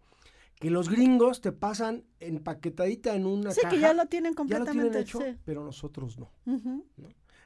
que 0.56 0.70
los 0.70 0.90
gringos 0.90 1.40
te 1.40 1.52
pasan 1.52 2.04
empaquetadita 2.20 3.14
en 3.14 3.24
una 3.26 3.50
Sí, 3.52 3.60
caja. 3.62 3.74
que 3.74 3.80
ya 3.80 3.94
lo 3.94 4.06
tienen 4.06 4.32
ya 4.32 4.34
lo 4.34 4.36
completamente. 4.36 4.82
tienen 4.90 5.02
hecho, 5.02 5.18
sí. 5.20 5.38
pero 5.44 5.64
nosotros 5.64 6.18
no. 6.18 6.30
Ujú. 6.46 6.84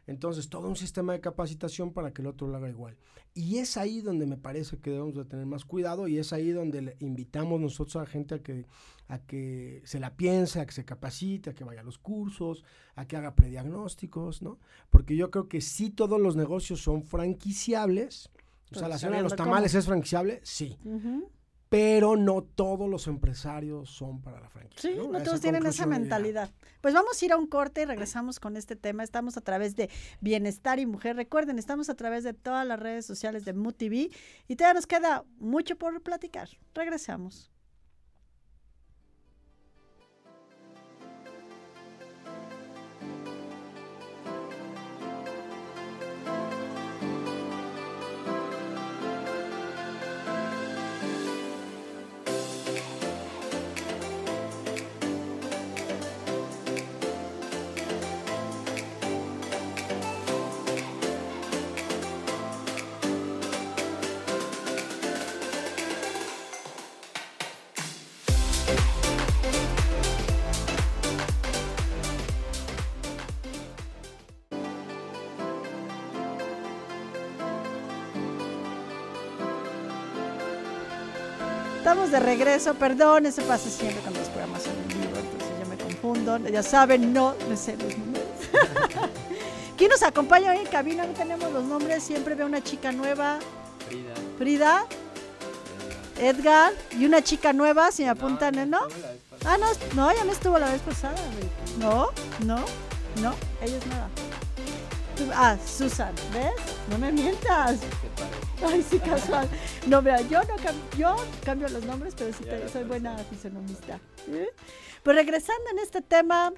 Entonces, 0.06 0.48
todo 0.48 0.68
un 0.68 0.76
sistema 0.76 1.12
de 1.14 1.20
capacitación 1.20 1.92
para 1.92 2.12
que 2.12 2.22
el 2.22 2.28
otro 2.28 2.46
lo 2.46 2.56
haga 2.56 2.68
igual. 2.68 2.96
Y 3.32 3.58
es 3.58 3.76
ahí 3.76 4.00
donde 4.00 4.26
me 4.26 4.36
parece 4.36 4.78
que 4.78 4.90
debemos 4.90 5.14
de 5.14 5.24
tener 5.24 5.46
más 5.46 5.64
cuidado 5.64 6.06
y 6.08 6.18
es 6.18 6.32
ahí 6.32 6.50
donde 6.52 6.82
le 6.82 6.96
invitamos 7.00 7.60
nosotros 7.60 7.96
a 7.96 8.00
la 8.00 8.06
gente 8.06 8.34
a 8.36 8.38
que, 8.42 8.66
a 9.08 9.18
que 9.18 9.82
se 9.84 9.98
la 10.00 10.14
piense, 10.16 10.60
a 10.60 10.66
que 10.66 10.72
se 10.72 10.84
capacite, 10.84 11.50
a 11.50 11.54
que 11.54 11.64
vaya 11.64 11.80
a 11.80 11.84
los 11.84 11.98
cursos, 11.98 12.64
a 12.94 13.06
que 13.06 13.16
haga 13.16 13.34
prediagnósticos, 13.34 14.42
¿no? 14.42 14.58
Porque 14.90 15.16
yo 15.16 15.30
creo 15.30 15.48
que 15.48 15.60
sí 15.60 15.90
todos 15.90 16.20
los 16.20 16.36
negocios 16.36 16.80
son 16.82 17.02
franquiciables. 17.02 18.30
O 18.70 18.74
sea, 18.76 18.82
Pues 18.82 18.88
la 18.90 18.98
señora 18.98 19.16
de 19.18 19.22
los 19.24 19.34
cómo. 19.34 19.44
tamales 19.46 19.74
es 19.74 19.86
franquiciable, 19.86 20.40
sí. 20.42 20.78
Pero 21.74 22.14
no 22.16 22.42
todos 22.42 22.88
los 22.88 23.08
empresarios 23.08 23.90
son 23.90 24.22
para 24.22 24.40
la 24.40 24.48
franquicia. 24.48 24.92
Sí, 24.92 24.96
¿no? 24.96 25.20
todos 25.24 25.40
tienen 25.40 25.66
esa 25.66 25.86
mentalidad. 25.86 26.48
Pues 26.80 26.94
vamos 26.94 27.20
a 27.20 27.24
ir 27.24 27.32
a 27.32 27.36
un 27.36 27.48
corte 27.48 27.82
y 27.82 27.84
regresamos 27.84 28.38
con 28.38 28.56
este 28.56 28.76
tema. 28.76 29.02
Estamos 29.02 29.36
a 29.36 29.40
través 29.40 29.74
de 29.74 29.90
Bienestar 30.20 30.78
y 30.78 30.86
Mujer. 30.86 31.16
Recuerden, 31.16 31.58
estamos 31.58 31.90
a 31.90 31.96
través 31.96 32.22
de 32.22 32.32
todas 32.32 32.64
las 32.64 32.78
redes 32.78 33.06
sociales 33.06 33.44
de 33.44 33.54
MUTV 33.54 34.08
y 34.46 34.54
todavía 34.54 34.74
nos 34.74 34.86
queda 34.86 35.24
mucho 35.40 35.76
por 35.76 36.00
platicar. 36.00 36.48
Regresamos. 36.76 37.50
Estamos 82.04 82.20
de 82.20 82.36
regreso, 82.36 82.74
perdón, 82.74 83.24
eso 83.24 83.40
pasa 83.44 83.70
siempre 83.70 84.02
cuando 84.02 84.20
los 84.20 84.28
programas 84.28 84.62
son 84.62 84.74
en 84.74 84.88
vivo, 84.88 85.16
entonces 85.16 85.48
yo 85.58 85.66
me 85.66 85.76
confundo. 85.78 86.36
Ya 86.50 86.62
saben, 86.62 87.14
no 87.14 87.34
me 87.48 87.56
sé 87.56 87.78
los 87.78 87.96
nombres. 87.96 88.24
¿Quién 89.78 89.88
nos 89.88 90.02
acompaña 90.02 90.50
hoy 90.50 90.58
en 90.58 90.66
cabina? 90.66 91.06
No 91.06 91.14
tenemos 91.14 91.50
los 91.50 91.64
nombres, 91.64 92.02
siempre 92.02 92.34
veo 92.34 92.44
una 92.44 92.62
chica 92.62 92.92
nueva, 92.92 93.38
Frida. 93.88 94.14
Frida, 94.36 94.86
eh, 96.18 96.28
Edgar, 96.28 96.74
y 96.90 97.06
una 97.06 97.22
chica 97.22 97.54
nueva, 97.54 97.90
si 97.90 98.02
me 98.02 98.10
apuntan, 98.10 98.58
¿eh? 98.58 98.66
¿no? 98.66 98.80
pasada. 98.80 99.14
Ah, 99.46 99.56
no, 99.56 99.66
no, 99.94 100.14
ya 100.14 100.24
no 100.24 100.32
estuvo 100.32 100.58
la 100.58 100.70
vez 100.72 100.82
pasada. 100.82 101.16
No, 101.78 102.10
no, 102.44 102.58
no, 103.22 103.34
ella 103.62 103.78
es 103.78 103.86
nueva. 103.86 104.08
Ah, 105.34 105.56
Susan, 105.66 106.12
¿ves? 106.34 106.52
No 106.90 106.98
me 106.98 107.10
mientas. 107.10 107.78
Ay, 108.66 108.82
sí, 108.82 108.98
casual. 108.98 109.48
No, 109.86 110.00
mira, 110.02 110.20
yo 110.22 110.40
no 110.42 110.56
cam- 110.56 110.96
yo 110.98 111.16
cambio 111.44 111.68
los 111.68 111.84
nombres, 111.84 112.14
pero 112.16 112.32
sí 112.32 112.44
te- 112.44 112.68
soy 112.68 112.84
buena 112.84 113.16
fisonomista. 113.18 114.00
¿eh? 114.28 114.48
Pues 115.02 115.16
regresando 115.16 115.70
en 115.72 115.78
este 115.78 116.00
tema, 116.02 116.52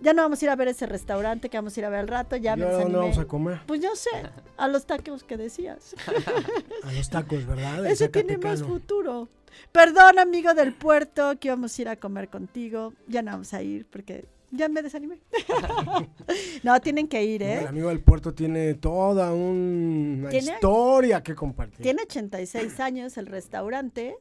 ya 0.00 0.12
no 0.12 0.22
vamos 0.22 0.40
a 0.40 0.44
ir 0.44 0.50
a 0.50 0.56
ver 0.56 0.68
ese 0.68 0.86
restaurante 0.86 1.48
que 1.48 1.56
vamos 1.58 1.76
a 1.76 1.80
ir 1.80 1.86
a 1.86 1.88
ver 1.90 2.00
al 2.00 2.08
rato, 2.08 2.36
ya 2.36 2.54
¿Y 2.54 2.56
me 2.58 2.64
dónde 2.66 2.96
vamos 2.98 3.18
a 3.18 3.24
comer? 3.26 3.60
Pues 3.66 3.80
yo 3.80 3.94
sé, 3.96 4.10
a 4.56 4.68
los 4.68 4.86
tacos 4.86 5.24
que 5.24 5.36
decías. 5.36 5.94
A 6.84 6.92
los 6.92 7.08
tacos, 7.10 7.46
¿verdad? 7.46 7.86
Ese 7.86 8.08
tiene 8.08 8.36
más 8.38 8.62
futuro. 8.62 9.28
Perdón, 9.70 10.18
amigo 10.18 10.54
del 10.54 10.72
puerto, 10.74 11.38
que 11.38 11.48
íbamos 11.48 11.78
a 11.78 11.82
ir 11.82 11.88
a 11.88 11.96
comer 11.96 12.28
contigo. 12.28 12.94
Ya 13.06 13.22
no 13.22 13.32
vamos 13.32 13.52
a 13.54 13.62
ir 13.62 13.86
porque 13.86 14.24
ya 14.52 14.68
me 14.68 14.82
desanimé. 14.82 15.18
no, 16.62 16.80
tienen 16.80 17.08
que 17.08 17.24
ir, 17.24 17.40
No, 17.40 17.46
El 17.48 17.52
¿eh? 17.64 17.66
amigo 17.68 17.88
del 17.88 18.00
puerto 18.00 18.32
tiene 18.34 18.74
toda 18.74 19.32
una 19.32 20.28
Tiene- 20.30 20.52
historia 20.52 21.22
que 21.22 21.34
compartir. 21.34 21.82
Tiene 21.82 22.02
86 22.02 22.78
años 22.80 23.16
el 23.16 23.26
restaurante. 23.26 24.16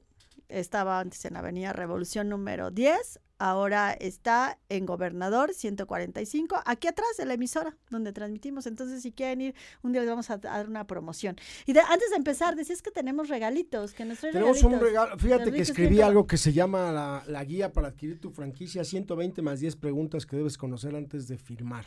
Estaba 0.51 0.99
antes 0.99 1.23
en 1.25 1.35
Avenida 1.37 1.73
Revolución 1.73 2.29
número 2.29 2.71
10. 2.71 3.19
Ahora 3.39 3.93
está 3.93 4.59
en 4.69 4.85
Gobernador 4.85 5.53
145. 5.53 6.61
Aquí 6.63 6.87
atrás 6.87 7.07
de 7.17 7.25
la 7.25 7.33
emisora 7.33 7.75
donde 7.89 8.13
transmitimos. 8.13 8.67
Entonces, 8.67 9.01
si 9.01 9.11
quieren 9.11 9.41
ir, 9.41 9.55
un 9.81 9.93
día 9.93 10.01
les 10.01 10.09
vamos 10.11 10.29
a 10.29 10.37
dar 10.37 10.67
una 10.67 10.85
promoción. 10.85 11.35
Y 11.65 11.73
de- 11.73 11.79
antes 11.79 12.11
de 12.11 12.17
empezar, 12.17 12.55
decías 12.55 12.83
que 12.83 12.91
tenemos 12.91 13.29
regalitos. 13.29 13.93
Que 13.93 14.05
nos 14.05 14.19
traen 14.19 14.33
Tenemos 14.33 14.61
un 14.63 14.79
regalo. 14.79 15.17
Fíjate 15.17 15.51
que 15.51 15.61
escribí 15.61 16.01
algo 16.01 16.27
que 16.27 16.37
se 16.37 16.53
llama 16.53 16.91
la, 16.91 17.23
la 17.27 17.43
guía 17.43 17.71
para 17.73 17.87
adquirir 17.87 18.19
tu 18.21 18.29
franquicia 18.29 18.83
120 18.83 19.41
más 19.41 19.59
10 19.59 19.75
preguntas 19.77 20.25
que 20.27 20.35
debes 20.35 20.57
conocer 20.57 20.95
antes 20.95 21.27
de 21.27 21.37
firmar. 21.39 21.85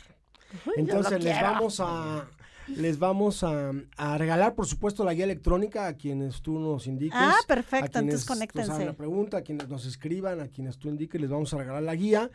Uy, 0.65 0.73
Entonces 0.77 1.23
les 1.23 1.33
quiero. 1.37 1.53
vamos 1.53 1.79
a 1.79 2.27
les 2.67 2.99
vamos 2.99 3.43
a, 3.43 3.71
a 3.97 4.17
regalar, 4.17 4.55
por 4.55 4.65
supuesto, 4.65 5.03
la 5.03 5.13
guía 5.13 5.25
electrónica 5.25 5.87
a 5.87 5.93
quienes 5.93 6.41
tú 6.41 6.59
nos 6.59 6.87
indiques. 6.87 7.17
Ah, 7.19 7.35
a 7.43 7.47
perfecto. 7.47 7.91
quienes 7.91 8.21
Entonces, 8.21 8.29
nos 8.29 8.31
hagan 8.31 8.47
conéctense. 8.53 8.85
la 8.85 8.93
pregunta, 8.93 9.37
a 9.37 9.41
quienes 9.41 9.69
nos 9.69 9.85
escriban, 9.85 10.39
a 10.41 10.47
quienes 10.47 10.77
tú 10.77 10.89
indiques, 10.89 11.19
les 11.19 11.29
vamos 11.29 11.53
a 11.53 11.57
regalar 11.57 11.83
la 11.83 11.95
guía, 11.95 12.31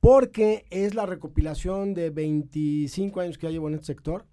porque 0.00 0.64
es 0.70 0.94
la 0.94 1.06
recopilación 1.06 1.94
de 1.94 2.10
25 2.10 3.20
años 3.20 3.38
que 3.38 3.46
ya 3.46 3.50
llevo 3.50 3.68
en 3.68 3.74
este 3.74 3.86
sector, 3.86 4.26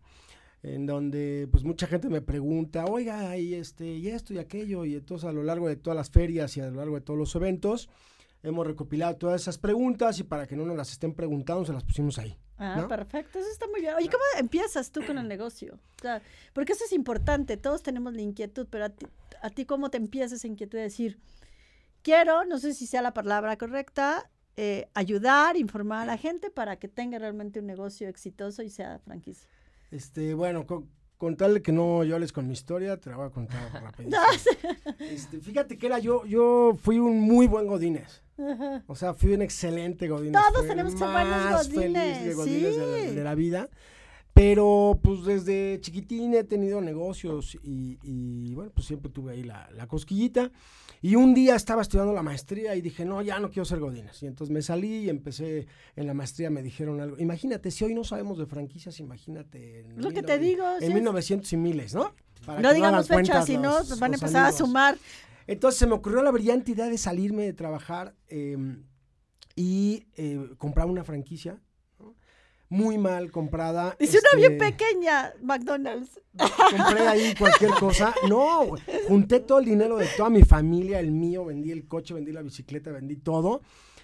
en 0.64 0.86
donde 0.86 1.48
pues 1.52 1.64
mucha 1.64 1.88
gente 1.88 2.10
me 2.10 2.22
pregunta, 2.22 2.86
oiga, 2.86 3.38
y 3.38 3.54
este, 3.54 3.86
y 3.86 4.08
esto 4.08 4.34
y 4.34 4.40
aquello, 4.40 4.86
y 4.86 4.96
entonces 4.96 5.28
a 5.28 5.32
lo 5.34 5.44
largo 5.44 5.68
de 5.68 5.76
todas 5.76 5.96
las 5.96 6.10
ferias 6.10 6.56
y 6.58 6.62
a 6.62 6.70
lo 6.70 6.78
largo 6.78 6.96
de 6.96 7.02
todos 7.02 7.20
los 7.20 7.36
eventos, 7.36 7.90
hemos 8.44 8.66
recopilado 8.66 9.16
todas 9.18 9.42
esas 9.42 9.58
preguntas 9.58 10.20
y 10.20 10.24
para 10.24 10.48
que 10.48 10.56
no 10.56 10.66
nos 10.66 10.78
las 10.78 10.92
estén 10.92 11.14
preguntando, 11.14 11.66
se 11.66 11.74
las 11.74 11.84
pusimos 11.84 12.18
ahí. 12.18 12.38
Ah, 12.60 12.76
¿no? 12.82 12.88
perfecto, 12.88 13.39
eso 13.39 13.50
está 13.52 13.67
muy 13.67 13.82
bien. 13.82 13.93
Oye, 13.96 14.10
¿cómo 14.10 14.24
empiezas 14.39 14.91
tú 14.91 15.06
con 15.06 15.17
el 15.17 15.28
negocio? 15.28 15.80
O 15.98 16.02
sea, 16.02 16.22
porque 16.54 16.74
eso 16.74 16.86
es 16.86 16.91
importante, 16.91 17.56
todos 17.56 17.84
tenemos 17.84 18.13
la 18.13 18.22
inquietud, 18.22 18.67
pero 18.70 18.86
a 18.86 18.89
ti, 18.89 19.06
a 19.41 19.50
ti 19.52 19.65
¿cómo 19.65 19.89
te 19.89 19.98
empieza 19.98 20.36
esa 20.36 20.48
inquietud 20.48 20.78
de 20.78 20.86
decir, 20.86 21.20
quiero, 22.02 22.46
no 22.46 22.58
sé 22.58 22.74
si 22.74 22.88
sea 22.88 23.02
la 23.02 23.13
palabra 23.13 23.58
correcta, 23.58 24.30
eh, 24.56 24.89
ayudar, 24.96 25.56
informar 25.56 26.02
a 26.02 26.06
la 26.06 26.17
gente 26.17 26.50
para 26.50 26.78
que 26.78 26.88
tenga 26.88 27.20
realmente 27.20 27.60
un 27.60 27.67
negocio 27.67 28.10
exitoso 28.10 28.63
y 28.63 28.72
sea 28.72 28.98
franquicia? 29.00 29.48
Este, 29.91 30.34
bueno, 30.34 30.65
con, 30.65 30.89
con 31.17 31.36
tal 31.36 31.62
que 31.62 31.71
no 31.71 32.03
llores 32.03 32.32
con 32.32 32.47
mi 32.47 32.53
historia, 32.53 32.97
te 32.97 33.10
la 33.10 33.17
voy 33.17 33.27
a 33.27 33.30
contar 33.30 33.71
rapidísimo. 33.84 34.21
Este, 34.99 35.39
fíjate 35.39 35.77
que 35.77 35.88
era 35.88 35.99
yo, 35.99 36.25
yo 36.25 36.77
fui 36.82 36.99
un 36.99 37.21
muy 37.21 37.47
buen 37.47 37.67
Godínez. 37.67 38.21
Ajá. 38.38 38.84
O 38.86 38.95
sea, 38.95 39.13
fui 39.13 39.34
un 39.34 39.41
excelente 39.41 40.08
Godínez. 40.08 40.39
Todos 40.41 40.60
Fui 40.60 40.67
tenemos 40.67 40.93
que 40.93 40.99
ser 40.99 41.10
buenos 41.10 41.67
feliz 41.67 41.75
Godínez, 41.75 42.23
de 42.23 42.34
Godínez 42.36 42.77
de, 42.77 42.86
la, 42.86 43.10
sí. 43.10 43.15
de 43.15 43.23
la 43.23 43.36
vida. 43.36 43.69
Pero 44.38 45.00
pues 45.02 45.23
desde 45.26 45.80
chiquitín 45.82 46.36
he 46.36 46.43
tenido 46.43 46.80
negocios 46.80 47.58
y, 47.63 47.97
y, 48.04 48.54
bueno, 48.54 48.71
pues 48.71 48.86
siempre 48.86 49.12
tuve 49.12 49.32
ahí 49.34 49.43
la, 49.43 49.67
la 49.76 49.88
cosquillita. 49.88 50.52
Y 51.02 51.15
un 51.15 51.34
día 51.34 51.56
estaba 51.56 51.82
estudiando 51.82 52.13
la 52.13 52.21
maestría 52.21 52.76
y 52.76 52.82
dije, 52.82 53.04
no, 53.04 53.23
ya 53.23 53.39
no 53.39 53.50
quiero 53.50 53.65
ser 53.65 53.80
Godínez. 53.80 54.21
Y 54.21 54.28
entonces 54.28 54.54
me 54.54 54.62
salí 54.62 55.06
y 55.06 55.10
empecé 55.10 55.65
en 55.95 56.06
la 56.06 56.13
maestría, 56.13 56.52
me 56.52 56.62
dijeron 56.62 57.02
algo. 57.02 57.17
Imagínate, 57.17 57.71
si 57.71 57.84
hoy 57.84 57.95
no 57.95 58.04
sabemos 58.04 58.38
de 58.38 58.45
franquicias, 58.45 59.00
imagínate. 59.00 59.80
En 59.82 60.02
Lo 60.02 60.10
que 60.10 60.21
19- 60.21 60.26
te 60.26 60.38
digo, 60.38 60.65
En 60.82 60.84
es- 60.89 60.93
1900 60.93 61.54
y 61.54 61.58
miles, 61.58 61.95
¿no? 61.95 62.13
Para 62.45 62.62
no 62.62 62.73
digamos 62.73 63.08
fechas, 63.08 63.45
si 63.47 63.58
no, 63.58 63.80
los- 63.80 64.00
van 64.00 64.12
a 64.12 64.15
empezar 64.17 64.45
a 64.45 64.52
sumar. 64.52 64.97
Entonces 65.47 65.80
se 65.80 65.88
me 65.88 65.93
ocurrió 65.93 66.21
la 66.21 66.30
brillante 66.30 66.73
idea 66.73 66.88
de 66.89 66.97
salirme 67.00 67.43
de 67.43 67.54
trabajar 67.54 68.13
eh, 68.28 68.56
y 69.56 70.06
eh, 70.15 70.50
comprar 70.60 70.86
una 70.88 71.04
franquicia. 71.04 71.60
Muy 72.69 72.97
mal 72.97 73.32
comprada. 73.32 73.95
Dice 73.99 74.19
una 74.19 74.39
bien 74.39 74.53
este, 74.53 74.71
pequeña, 74.71 75.34
McDonald's. 75.41 76.19
Compré 76.38 77.08
ahí 77.08 77.34
cualquier 77.38 77.71
cosa. 77.71 78.13
No, 78.27 78.67
junté 79.08 79.39
todo 79.39 79.60
el 79.60 79.65
dinero 79.65 79.97
de 79.97 80.08
toda 80.17 80.30
mi 80.30 80.43
familia, 80.43 80.99
el 80.99 81.12
mío, 81.12 81.45
vendí 81.45 81.71
el 81.71 81.88
coche, 81.88 82.13
vendí 82.13 82.32
la 82.32 82.41
bicicleta, 82.41 82.91
vendí 82.91 83.15
todo. 83.17 83.62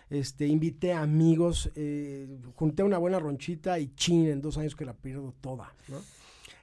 Este, 0.09 0.47
invité 0.47 0.93
amigos, 0.93 1.71
eh, 1.75 2.27
junté 2.55 2.83
una 2.83 2.97
buena 2.97 3.19
ronchita 3.19 3.79
y 3.79 3.93
chin, 3.95 4.27
en 4.27 4.41
dos 4.41 4.57
años 4.57 4.75
que 4.75 4.85
la 4.85 4.93
pierdo 4.93 5.33
toda, 5.41 5.73
¿no? 5.87 5.97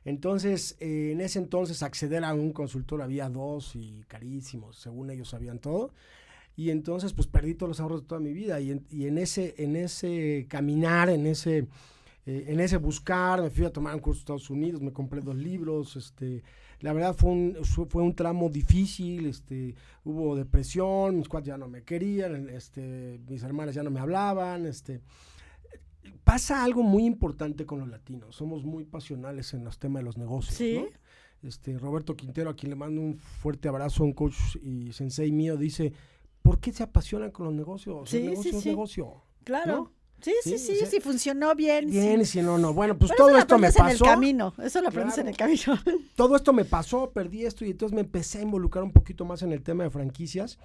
Entonces, 0.05 0.77
eh, 0.81 1.11
en 1.13 1.21
ese 1.21 1.39
entonces 1.39 1.83
acceder 1.83 2.25
a 2.25 2.33
un 2.33 2.53
consultor 2.53 3.03
había 3.03 3.29
dos 3.29 3.77
y 3.77 4.05
carísimos, 4.09 4.77
según 4.77 5.11
ellos 5.11 5.29
sabían 5.29 5.59
todo. 5.59 5.93
Y 6.61 6.69
entonces, 6.69 7.15
pues 7.15 7.27
perdí 7.27 7.55
todos 7.55 7.71
los 7.71 7.81
ahorros 7.81 8.03
de 8.03 8.07
toda 8.07 8.21
mi 8.21 8.35
vida. 8.35 8.61
Y 8.61 8.73
en, 8.73 8.87
y 8.91 9.07
en 9.07 9.17
ese, 9.17 9.55
en 9.57 9.77
ese 9.77 10.45
caminar, 10.47 11.09
en 11.09 11.27
ese, 11.27 11.69
eh, 12.27 12.45
en 12.49 12.61
ese 12.61 12.77
buscar, 12.77 13.41
me 13.41 13.49
fui 13.49 13.65
a 13.65 13.73
tomar 13.73 13.95
un 13.95 14.03
curso 14.03 14.19
a 14.19 14.21
Estados 14.21 14.51
Unidos, 14.51 14.83
me 14.83 14.93
compré 14.93 15.23
dos 15.23 15.37
libros, 15.37 15.97
este, 15.97 16.43
la 16.81 16.93
verdad 16.93 17.17
fue 17.17 17.31
un, 17.31 17.57
fue 17.65 18.03
un 18.03 18.15
tramo 18.15 18.51
difícil, 18.51 19.25
este, 19.25 19.75
hubo 20.05 20.37
depresión, 20.37 21.17
mis 21.17 21.31
cuates 21.31 21.47
ya 21.47 21.57
no 21.57 21.67
me 21.67 21.83
querían, 21.83 22.51
este, 22.51 23.19
mis 23.27 23.43
hermanas 23.43 23.75
ya 23.75 23.83
no 23.83 23.91
me 23.91 24.01
hablaban, 24.01 24.67
este, 24.67 25.01
pasa 26.25 26.63
algo 26.63 26.83
muy 26.83 27.07
importante 27.07 27.65
con 27.65 27.79
los 27.79 27.89
latinos. 27.89 28.37
Somos 28.37 28.65
muy 28.65 28.85
pasionales 28.85 29.55
en 29.55 29.65
los 29.65 29.79
temas 29.79 30.01
de 30.01 30.05
los 30.05 30.19
negocios. 30.19 30.57
Sí. 30.57 30.75
¿no? 30.75 31.49
Este, 31.49 31.79
Roberto 31.79 32.15
Quintero, 32.17 32.51
a 32.51 32.55
quien 32.55 32.69
le 32.69 32.77
mando 32.77 33.01
un 33.01 33.17
fuerte 33.17 33.67
abrazo, 33.67 34.05
un 34.05 34.13
coach 34.13 34.57
y 34.63 34.93
sensei 34.93 35.33
mío, 35.33 35.57
dice, 35.57 35.95
¿por 36.61 36.73
qué 36.73 36.73
se 36.77 36.83
apasionan 36.83 37.31
con 37.31 37.47
los 37.47 37.55
negocios? 37.55 38.11
Sí, 38.11 38.19
el 38.19 38.27
negocio 38.27 38.51
sí, 38.53 38.57
es 38.59 38.63
sí. 38.63 38.69
negocio. 38.69 39.23
Claro. 39.45 39.77
¿no? 39.77 39.93
Sí, 40.21 40.33
sí, 40.45 40.59
Sí, 40.59 40.75
sí, 40.87 41.01
funcionó 41.01 41.55
bien. 41.55 41.89
Bien, 41.89 42.27
si 42.27 42.43
no, 42.43 42.59
no. 42.59 42.75
Bueno, 42.75 42.99
pues 42.99 43.11
Pero 43.13 43.27
todo 43.27 43.39
esto 43.39 43.59
me 43.59 43.73
pasó. 43.73 43.85
en 43.87 43.91
el 43.93 43.99
camino. 43.99 44.53
Eso 44.63 44.83
lo 44.83 44.89
aprendes 44.89 45.17
en 45.17 45.29
el 45.29 45.37
camino. 45.37 45.63
todo 46.15 46.37
esto 46.37 46.53
me 46.53 46.67
pasó, 46.67 47.11
perdí 47.11 47.47
esto 47.47 47.65
y 47.65 47.71
entonces 47.71 47.95
me 47.95 48.03
empecé 48.03 48.39
a 48.39 48.43
involucrar 48.43 48.85
un 48.85 48.93
poquito 48.93 49.25
más 49.25 49.41
en 49.43 49.53
el 49.53 49.63
tema 49.63 49.85
de 49.85 49.91
franquicias. 49.91 50.59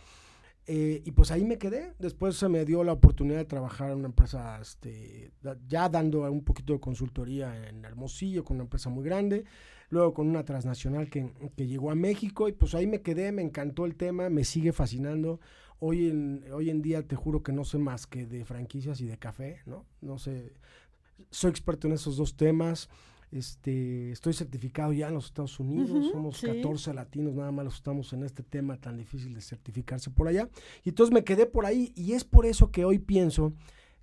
eh, 0.68 1.02
y 1.06 1.12
pues 1.12 1.32
ahí 1.32 1.46
me 1.46 1.58
quedé. 1.58 1.94
Después 2.00 2.36
se 2.36 2.50
me 2.50 2.66
dio 2.66 2.84
la 2.84 2.92
oportunidad 2.94 3.38
de 3.38 3.46
trabajar 3.46 3.92
en 3.92 4.00
una 4.00 4.08
empresa, 4.08 4.60
este, 4.62 5.32
ya 5.68 5.88
dando 5.88 6.30
un 6.30 6.44
poquito 6.44 6.74
de 6.74 6.80
consultoría 6.82 7.70
en 7.70 7.86
Hermosillo, 7.86 8.44
con 8.44 8.58
una 8.58 8.64
empresa 8.66 8.90
muy 8.90 9.06
grande. 9.06 9.46
Luego 9.90 10.14
con 10.16 10.28
una 10.28 10.44
transnacional 10.44 11.10
que, 11.10 11.32
que 11.56 11.68
llegó 11.68 11.92
a 11.92 11.96
México 11.96 12.50
y 12.50 12.54
pues 12.54 12.74
ahí 12.76 12.88
me 12.88 13.02
quedé, 13.02 13.32
me 13.32 13.44
encantó 13.44 13.86
el 13.86 13.96
tema, 13.96 14.30
me 14.30 14.44
sigue 14.44 14.74
fascinando. 14.74 15.40
Hoy 15.80 16.08
en, 16.08 16.46
hoy 16.54 16.70
en 16.70 16.82
día 16.82 17.06
te 17.06 17.16
juro 17.16 17.44
que 17.44 17.52
no 17.52 17.66
sé 17.66 17.78
más 17.78 18.08
que 18.08 18.26
de 18.26 18.46
franquicias 18.46 19.02
y 19.02 19.06
de 19.06 19.18
café, 19.18 19.62
¿no? 19.66 19.86
No 20.02 20.18
sé, 20.18 20.54
soy 21.30 21.52
experto 21.52 21.88
en 21.88 21.94
esos 21.94 22.18
dos 22.18 22.36
temas. 22.36 22.90
Este, 23.32 24.12
estoy 24.12 24.34
certificado 24.34 24.94
ya 24.94 25.10
en 25.10 25.16
los 25.16 25.26
Estados 25.26 25.60
Unidos, 25.60 26.10
somos 26.12 26.38
sí. 26.38 26.48
14 26.48 26.94
latinos, 26.94 27.36
nada 27.36 27.52
más 27.52 27.74
estamos 27.74 28.14
en 28.14 28.24
este 28.24 28.44
tema 28.44 28.78
tan 28.78 28.98
difícil 28.98 29.34
de 29.34 29.42
certificarse 29.42 30.10
por 30.10 30.28
allá. 30.28 30.50
Y 30.84 30.90
entonces 30.90 31.14
me 31.14 31.24
quedé 31.24 31.46
por 31.46 31.66
ahí 31.66 31.92
y 31.96 32.14
es 32.14 32.24
por 32.24 32.46
eso 32.46 32.72
que 32.72 32.86
hoy 32.86 33.00
pienso 33.00 33.54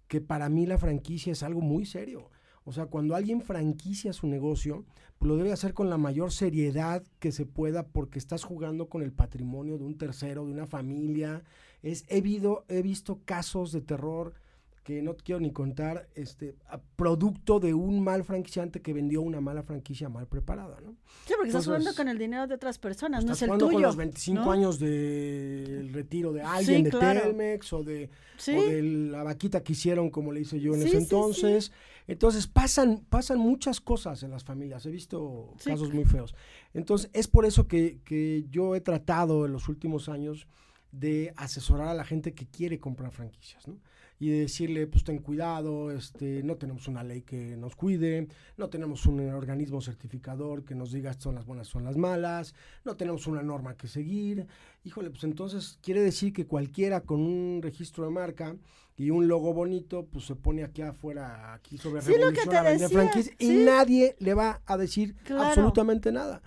que 0.09 0.21
para 0.21 0.49
mí 0.51 0.67
la 0.67 0.77
franquicia 0.77 1.33
es 1.33 1.43
algo 1.43 1.63
muy 1.63 1.87
serio. 1.87 2.31
O 2.65 2.73
sea, 2.73 2.87
cuando 2.87 3.15
alguien 3.15 3.41
franquicia 3.41 4.13
su 4.13 4.27
negocio, 4.27 4.85
pues 5.19 5.29
lo 5.29 5.37
debe 5.37 5.53
hacer 5.53 5.75
con 5.75 5.91
la 5.91 5.99
mayor 5.99 6.33
seriedad 6.33 7.03
que 7.19 7.33
se 7.33 7.47
pueda 7.47 7.87
porque 7.87 8.19
estás 8.19 8.45
jugando 8.45 8.89
con 8.89 9.03
el 9.03 9.13
patrimonio 9.13 9.79
de 9.79 9.85
un 9.85 9.99
tercero, 9.99 10.45
de 10.45 10.53
una 10.53 10.67
familia. 10.67 11.43
Es, 11.83 12.05
he, 12.09 12.23
he 12.69 12.83
visto 12.83 13.21
casos 13.25 13.73
de 13.73 13.81
terror 13.81 14.35
que 14.83 15.01
no 15.01 15.15
te 15.15 15.23
quiero 15.23 15.41
ni 15.41 15.53
contar, 15.53 16.09
este, 16.17 16.57
producto 16.97 17.61
de 17.61 17.73
un 17.73 18.03
mal 18.03 18.25
franquiciante 18.25 18.83
que 18.83 18.93
vendió 18.93 19.23
una 19.23 19.41
mala 19.41 19.63
franquicia 19.63 20.09
mal 20.09 20.27
preparada, 20.27 20.81
¿no? 20.81 20.97
Sí, 21.25 21.35
porque 21.37 21.49
estás 21.51 21.67
jugando 21.67 21.91
Entonces, 21.91 21.97
con 21.97 22.09
el 22.09 22.19
dinero 22.19 22.49
de 22.49 22.55
otras 22.57 22.79
personas, 22.79 23.25
no 23.25 23.31
Estás 23.33 23.39
es 23.39 23.43
el 23.43 23.49
jugando 23.51 23.67
tuyo. 23.67 23.77
con 23.77 23.83
los 23.83 23.97
25 23.97 24.45
¿no? 24.45 24.51
años 24.51 24.79
del 24.81 25.93
retiro 25.93 26.33
de 26.33 26.43
alguien, 26.43 26.83
de 26.83 26.91
claro. 26.91 27.21
Telmex 27.21 27.73
o 27.73 27.85
de, 27.85 28.11
Sí. 28.39 28.53
o 28.57 28.63
de 28.67 28.83
la 28.83 29.23
vaquita 29.23 29.63
que 29.63 29.73
hicieron, 29.73 30.11
como 30.11 30.33
le 30.33 30.41
hice 30.41 30.59
yo 30.61 30.75
en 30.75 30.83
Sí, 30.83 30.89
ese 30.89 30.99
entonces. 30.99 31.71
Entonces 32.09 32.49
pasan, 32.49 33.05
pasan 33.09 33.39
muchas 33.39 33.81
cosas 33.81 34.25
en 34.25 34.33
las 34.33 34.43
familias. 34.43 34.85
He 34.87 34.91
visto 34.91 35.55
casos 35.65 35.93
muy 35.95 36.05
feos. 36.05 36.35
Entonces 36.75 37.09
es 37.13 37.29
por 37.29 37.45
eso 37.47 37.69
que, 37.69 38.01
que 38.05 38.47
yo 38.51 38.75
he 38.75 38.81
tratado 38.81 39.47
en 39.47 39.53
los 39.53 39.69
últimos 39.69 40.09
años 40.09 40.49
de 40.91 41.33
asesorar 41.37 41.87
a 41.89 41.95
la 41.95 42.05
gente 42.05 42.35
que 42.35 42.47
quiere 42.47 42.81
comprar 42.81 43.13
franquicias, 43.13 43.67
¿no? 43.69 43.79
Y 44.23 44.31
de 44.31 44.39
decirle, 44.43 44.87
pues 44.87 45.03
ten 45.03 45.19
cuidado, 45.19 45.91
este, 45.91 46.45
no 46.45 46.55
tenemos 46.55 46.87
una 46.87 47.03
ley 47.03 47.23
que 47.23 47.57
nos 47.57 47.75
cuide, 47.75 48.29
no 48.57 48.69
tenemos 48.69 49.05
un 49.07 49.19
organismo 49.31 49.81
certificador 49.81 50.65
que 50.65 50.77
nos 50.77 50.93
diga 50.93 51.13
son 51.15 51.35
las 51.35 51.45
buenas, 51.45 51.67
son 51.67 51.83
las 51.83 51.97
malas, 51.97 52.55
no 52.85 52.95
tenemos 52.95 53.27
una 53.27 53.43
norma 53.43 53.77
que 53.77 53.89
seguir. 53.89 54.47
Híjole, 54.85 55.11
pues 55.11 55.25
entonces 55.25 55.77
quiere 55.83 56.03
decir 56.03 56.33
que 56.33 56.47
cualquiera 56.47 57.01
con 57.01 57.21
un 57.21 57.63
registro 57.63 58.05
de 58.05 58.11
marca 58.11 58.57
y 58.97 59.11
un 59.11 59.27
logo 59.27 59.55
bonito, 59.55 60.07
pues 60.13 60.27
se 60.27 60.35
pone 60.37 60.65
aquí 60.65 60.83
afuera, 60.83 61.55
aquí 61.55 61.79
sobre 61.79 62.03
Sí, 62.03 62.13
lo 62.13 62.31
que 62.33 62.45
Revolución 62.45 62.49
te 62.51 62.57
a 62.57 62.63
vender 62.63 62.81
decía, 62.89 62.99
franquicias 62.99 63.37
y 63.39 63.49
nadie 63.65 64.17
le 64.19 64.35
va 64.35 64.61
a 64.67 64.77
decir 64.77 65.15
Claro. 65.25 65.45
absolutamente 65.45 66.13
nada. 66.13 66.43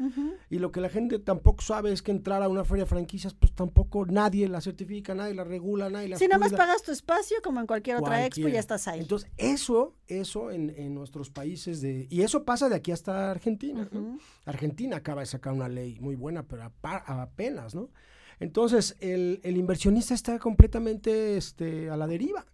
Y 0.49 0.59
lo 0.59 0.71
que 0.71 0.79
la 0.79 0.89
gente 0.89 1.17
tampoco 1.19 1.61
sabe 1.63 1.91
es 1.91 2.01
que 2.01 2.11
entrar 2.11 2.43
a 2.43 2.47
una 2.47 2.63
feria 2.63 2.83
de 2.83 2.89
franquicias, 2.89 3.33
pues 3.33 3.51
tampoco 3.53 4.05
nadie 4.05 4.47
la 4.47 4.61
certifica, 4.61 5.15
nadie 5.15 5.33
la 5.33 5.43
regula, 5.43 5.89
nadie 5.89 6.09
la 6.09 6.17
Si 6.17 6.27
nada 6.27 6.37
más 6.39 6.53
pagas 6.53 6.83
tu 6.83 6.91
espacio, 6.91 7.37
como 7.43 7.59
en 7.59 7.67
cualquier 7.67 7.97
otra 7.97 8.25
expo, 8.25 8.47
ya 8.47 8.59
estás 8.59 8.87
ahí. 8.87 8.99
Entonces, 8.99 9.29
eso, 9.37 9.95
eso 10.07 10.51
en, 10.51 10.69
en 10.77 10.93
nuestros 10.93 11.29
países 11.31 11.81
de... 11.81 12.07
Y 12.09 12.21
eso 12.21 12.45
pasa 12.45 12.69
de 12.69 12.75
aquí 12.75 12.91
hasta 12.91 13.31
Argentina. 13.31 13.89
¿no? 13.91 14.19
Argentina 14.45 14.97
acaba 14.97 15.21
de 15.21 15.27
sacar 15.27 15.51
una 15.53 15.67
ley 15.67 15.97
muy 15.99 16.15
buena, 16.15 16.43
pero 16.43 16.71
apenas, 16.83 17.73
¿no? 17.75 17.89
Entonces, 18.39 18.95
el, 18.99 19.39
el 19.43 19.57
inversionista 19.57 20.13
está 20.13 20.39
completamente 20.39 21.37
este, 21.37 21.89
a 21.89 21.97
la 21.97 22.07
deriva. 22.07 22.45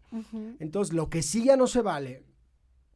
Entonces, 0.59 0.93
lo 0.93 1.09
que 1.09 1.21
sí 1.21 1.43
ya 1.45 1.55
no 1.55 1.67
se 1.67 1.81
vale, 1.81 2.23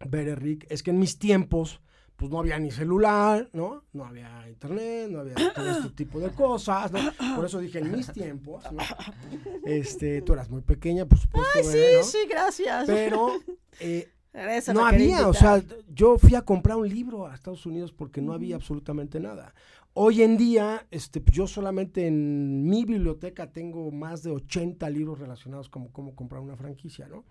ver, 0.05 0.41
Rick, 0.41 0.65
es 0.69 0.83
que 0.83 0.91
en 0.91 0.99
mis 0.99 1.17
tiempos, 1.17 1.81
pues 2.17 2.29
no 2.29 2.39
había 2.39 2.59
ni 2.59 2.71
celular, 2.71 3.49
¿no? 3.53 3.83
No 3.93 4.05
había 4.05 4.47
internet, 4.49 5.09
no 5.09 5.19
había 5.19 5.35
todo 5.53 5.69
este 5.69 5.89
tipo 5.95 6.19
de 6.19 6.29
cosas, 6.29 6.91
¿no? 6.91 6.99
Por 7.35 7.45
eso 7.45 7.59
dije 7.59 7.79
en 7.79 7.91
mis 7.91 8.11
tiempos, 8.11 8.63
¿no? 8.71 8.83
Este, 9.65 10.21
tú 10.21 10.33
eras 10.33 10.49
muy 10.49 10.61
pequeña, 10.61 11.05
por 11.05 11.17
supuesto, 11.17 11.49
Ay, 11.55 11.65
Bere, 11.65 11.91
sí, 11.91 11.97
¿no? 11.97 12.03
sí, 12.03 12.17
gracias. 12.29 12.85
Pero 12.85 13.31
eh, 13.79 14.11
Eso 14.35 14.73
no 14.73 14.85
había, 14.85 15.27
o 15.27 15.33
sea, 15.33 15.63
yo 15.93 16.17
fui 16.17 16.35
a 16.35 16.41
comprar 16.41 16.77
un 16.77 16.89
libro 16.89 17.25
a 17.25 17.33
Estados 17.33 17.65
Unidos 17.65 17.93
porque 17.93 18.21
no 18.21 18.33
había 18.33 18.55
absolutamente 18.55 19.19
nada. 19.19 19.53
Hoy 19.93 20.23
en 20.23 20.35
día, 20.35 20.85
este, 20.91 21.23
yo 21.31 21.47
solamente 21.47 22.05
en 22.05 22.67
mi 22.67 22.83
biblioteca 22.83 23.53
tengo 23.53 23.91
más 23.91 24.23
de 24.23 24.31
80 24.31 24.89
libros 24.89 25.19
relacionados 25.19 25.69
con 25.69 25.87
cómo 25.87 26.15
comprar 26.15 26.41
una 26.41 26.57
franquicia, 26.57 27.07
¿no? 27.07 27.23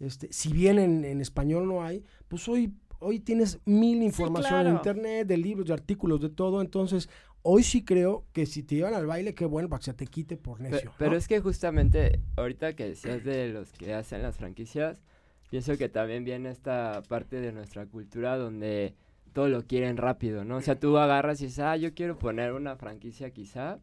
Este, 0.00 0.32
si 0.32 0.50
bien 0.50 0.78
en, 0.78 1.04
en 1.04 1.20
español 1.20 1.68
no 1.68 1.84
hay, 1.84 2.02
pues 2.28 2.48
hoy, 2.48 2.72
hoy 2.98 3.20
tienes 3.20 3.58
mil 3.66 4.02
información 4.02 4.54
en 4.54 4.62
claro. 4.62 4.76
internet, 4.76 5.26
de 5.26 5.36
libros, 5.36 5.66
de 5.66 5.74
artículos, 5.74 6.18
de 6.20 6.30
todo. 6.30 6.62
Entonces, 6.62 7.10
hoy 7.42 7.62
sí 7.62 7.84
creo 7.84 8.24
que 8.32 8.46
si 8.46 8.62
te 8.62 8.76
llevan 8.76 8.94
al 8.94 9.06
baile, 9.06 9.34
qué 9.34 9.44
bueno 9.44 9.68
para 9.68 9.80
que 9.80 9.86
se 9.86 9.94
te 9.94 10.06
quite 10.06 10.38
por 10.38 10.60
necio. 10.60 10.92
Pero 10.98 11.10
¿no? 11.10 11.16
es 11.18 11.28
que 11.28 11.40
justamente 11.40 12.20
ahorita 12.36 12.74
que 12.74 12.88
decías 12.88 13.22
de 13.22 13.48
los 13.48 13.72
que 13.72 13.92
hacen 13.92 14.22
las 14.22 14.36
franquicias, 14.36 15.02
pienso 15.50 15.76
que 15.76 15.88
también 15.88 16.24
viene 16.24 16.50
esta 16.50 17.02
parte 17.08 17.40
de 17.40 17.52
nuestra 17.52 17.86
cultura 17.86 18.36
donde 18.36 18.94
todo 19.32 19.48
lo 19.48 19.66
quieren 19.66 19.96
rápido, 19.96 20.44
¿no? 20.44 20.56
O 20.56 20.60
sea, 20.60 20.78
tú 20.78 20.96
agarras 20.98 21.40
y 21.40 21.46
dices, 21.46 21.60
ah, 21.60 21.76
yo 21.76 21.94
quiero 21.94 22.18
poner 22.18 22.52
una 22.52 22.76
franquicia 22.76 23.30
quizá. 23.30 23.78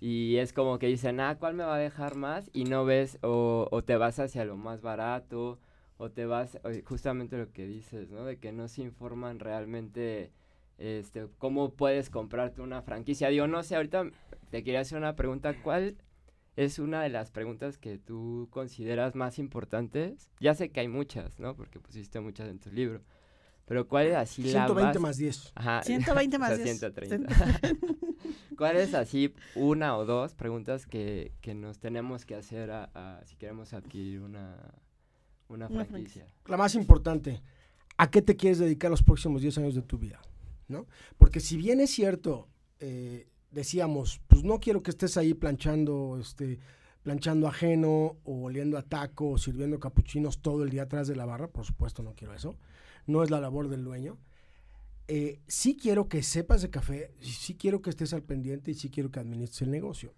Y 0.00 0.36
es 0.36 0.52
como 0.52 0.78
que 0.78 0.86
dicen, 0.86 1.20
ah, 1.20 1.36
¿cuál 1.38 1.54
me 1.54 1.64
va 1.64 1.74
a 1.74 1.78
dejar 1.78 2.14
más? 2.14 2.50
Y 2.52 2.64
no 2.64 2.84
ves, 2.84 3.18
o, 3.22 3.68
o 3.70 3.82
te 3.82 3.96
vas 3.96 4.18
hacia 4.18 4.44
lo 4.44 4.56
más 4.56 4.80
barato, 4.80 5.58
o 5.98 6.10
te 6.10 6.24
vas, 6.24 6.58
justamente 6.84 7.36
lo 7.36 7.52
que 7.52 7.66
dices, 7.66 8.10
¿no? 8.10 8.24
De 8.24 8.38
que 8.38 8.52
no 8.52 8.68
se 8.68 8.80
informan 8.82 9.38
realmente, 9.38 10.32
este, 10.78 11.26
cómo 11.36 11.74
puedes 11.74 12.08
comprarte 12.08 12.62
una 12.62 12.80
franquicia. 12.80 13.28
Digo, 13.28 13.46
no 13.46 13.62
sé, 13.62 13.76
ahorita 13.76 14.04
te 14.50 14.64
quería 14.64 14.80
hacer 14.80 14.96
una 14.96 15.14
pregunta, 15.14 15.54
¿cuál 15.62 15.96
es 16.56 16.78
una 16.78 17.02
de 17.02 17.08
las 17.08 17.30
preguntas 17.30 17.78
que 17.78 17.98
tú 17.98 18.48
consideras 18.50 19.14
más 19.14 19.38
importantes? 19.38 20.28
Ya 20.40 20.54
sé 20.54 20.70
que 20.70 20.80
hay 20.80 20.88
muchas, 20.88 21.38
¿no? 21.38 21.54
Porque 21.56 21.80
pusiste 21.80 22.20
muchas 22.20 22.48
en 22.48 22.58
tu 22.58 22.70
libro. 22.70 23.02
Pero 23.66 23.86
¿cuál 23.86 24.08
es 24.08 24.16
así 24.16 24.42
la 24.42 24.66
120 24.66 24.82
base? 24.86 24.98
más 24.98 25.16
10. 25.16 25.52
Ajá. 25.54 25.82
120 25.84 26.38
más 26.38 26.50
o 26.52 26.56
sea, 26.56 26.64
10. 26.64 26.78
130. 26.80 27.34
¿Cuál 28.58 28.76
es 28.76 28.94
así 28.94 29.32
una 29.54 29.96
o 29.96 30.04
dos 30.04 30.34
preguntas 30.34 30.86
que, 30.86 31.32
que 31.40 31.54
nos 31.54 31.78
tenemos 31.78 32.26
que 32.26 32.34
hacer 32.34 32.70
a, 32.70 32.90
a- 32.94 33.24
si 33.24 33.36
queremos 33.36 33.72
adquirir 33.72 34.20
una, 34.20 34.56
una 35.48 35.68
Una 35.68 35.84
franquicia? 35.86 36.26
la 36.46 36.56
más 36.56 36.74
importante, 36.74 37.40
¿a 37.96 38.10
qué 38.10 38.20
te 38.22 38.36
quieres 38.36 38.58
dedicar 38.58 38.90
los 38.90 39.02
próximos 39.02 39.40
10 39.40 39.56
años 39.58 39.74
de 39.76 39.82
tu 39.82 39.98
vida? 39.98 40.20
¿No? 40.68 40.86
Porque 41.16 41.40
si 41.40 41.56
bien 41.56 41.80
es 41.80 41.90
cierto, 41.90 42.48
eh, 42.80 43.28
decíamos, 43.50 44.20
pues 44.28 44.44
no 44.44 44.60
quiero 44.60 44.82
que 44.82 44.90
estés 44.90 45.16
ahí 45.16 45.34
planchando, 45.34 46.18
este, 46.20 46.58
planchando 47.02 47.48
ajeno 47.48 48.16
o 48.24 48.44
oliendo 48.44 48.78
a 48.78 48.82
taco 48.82 49.30
o 49.30 49.38
sirviendo 49.38 49.78
capuchinos 49.80 50.40
todo 50.40 50.62
el 50.64 50.70
día 50.70 50.82
atrás 50.82 51.08
de 51.08 51.16
la 51.16 51.24
barra, 51.26 51.48
por 51.48 51.64
supuesto 51.64 52.02
no 52.02 52.14
quiero 52.14 52.34
eso, 52.34 52.56
no 53.06 53.22
es 53.22 53.30
la 53.30 53.40
labor 53.40 53.68
del 53.68 53.84
dueño. 53.84 54.18
Eh, 55.08 55.40
sí 55.48 55.76
quiero 55.76 56.08
que 56.08 56.22
sepas 56.22 56.62
de 56.62 56.70
café, 56.70 57.12
sí- 57.20 57.54
quiero 57.56 57.82
que 57.82 57.90
estés 57.90 58.12
al 58.12 58.22
pendiente 58.22 58.70
y 58.70 58.74
sí 58.74 58.90
quiero 58.90 59.10
que 59.10 59.18
administres 59.18 59.62
el 59.62 59.70
negocio. 59.72 60.14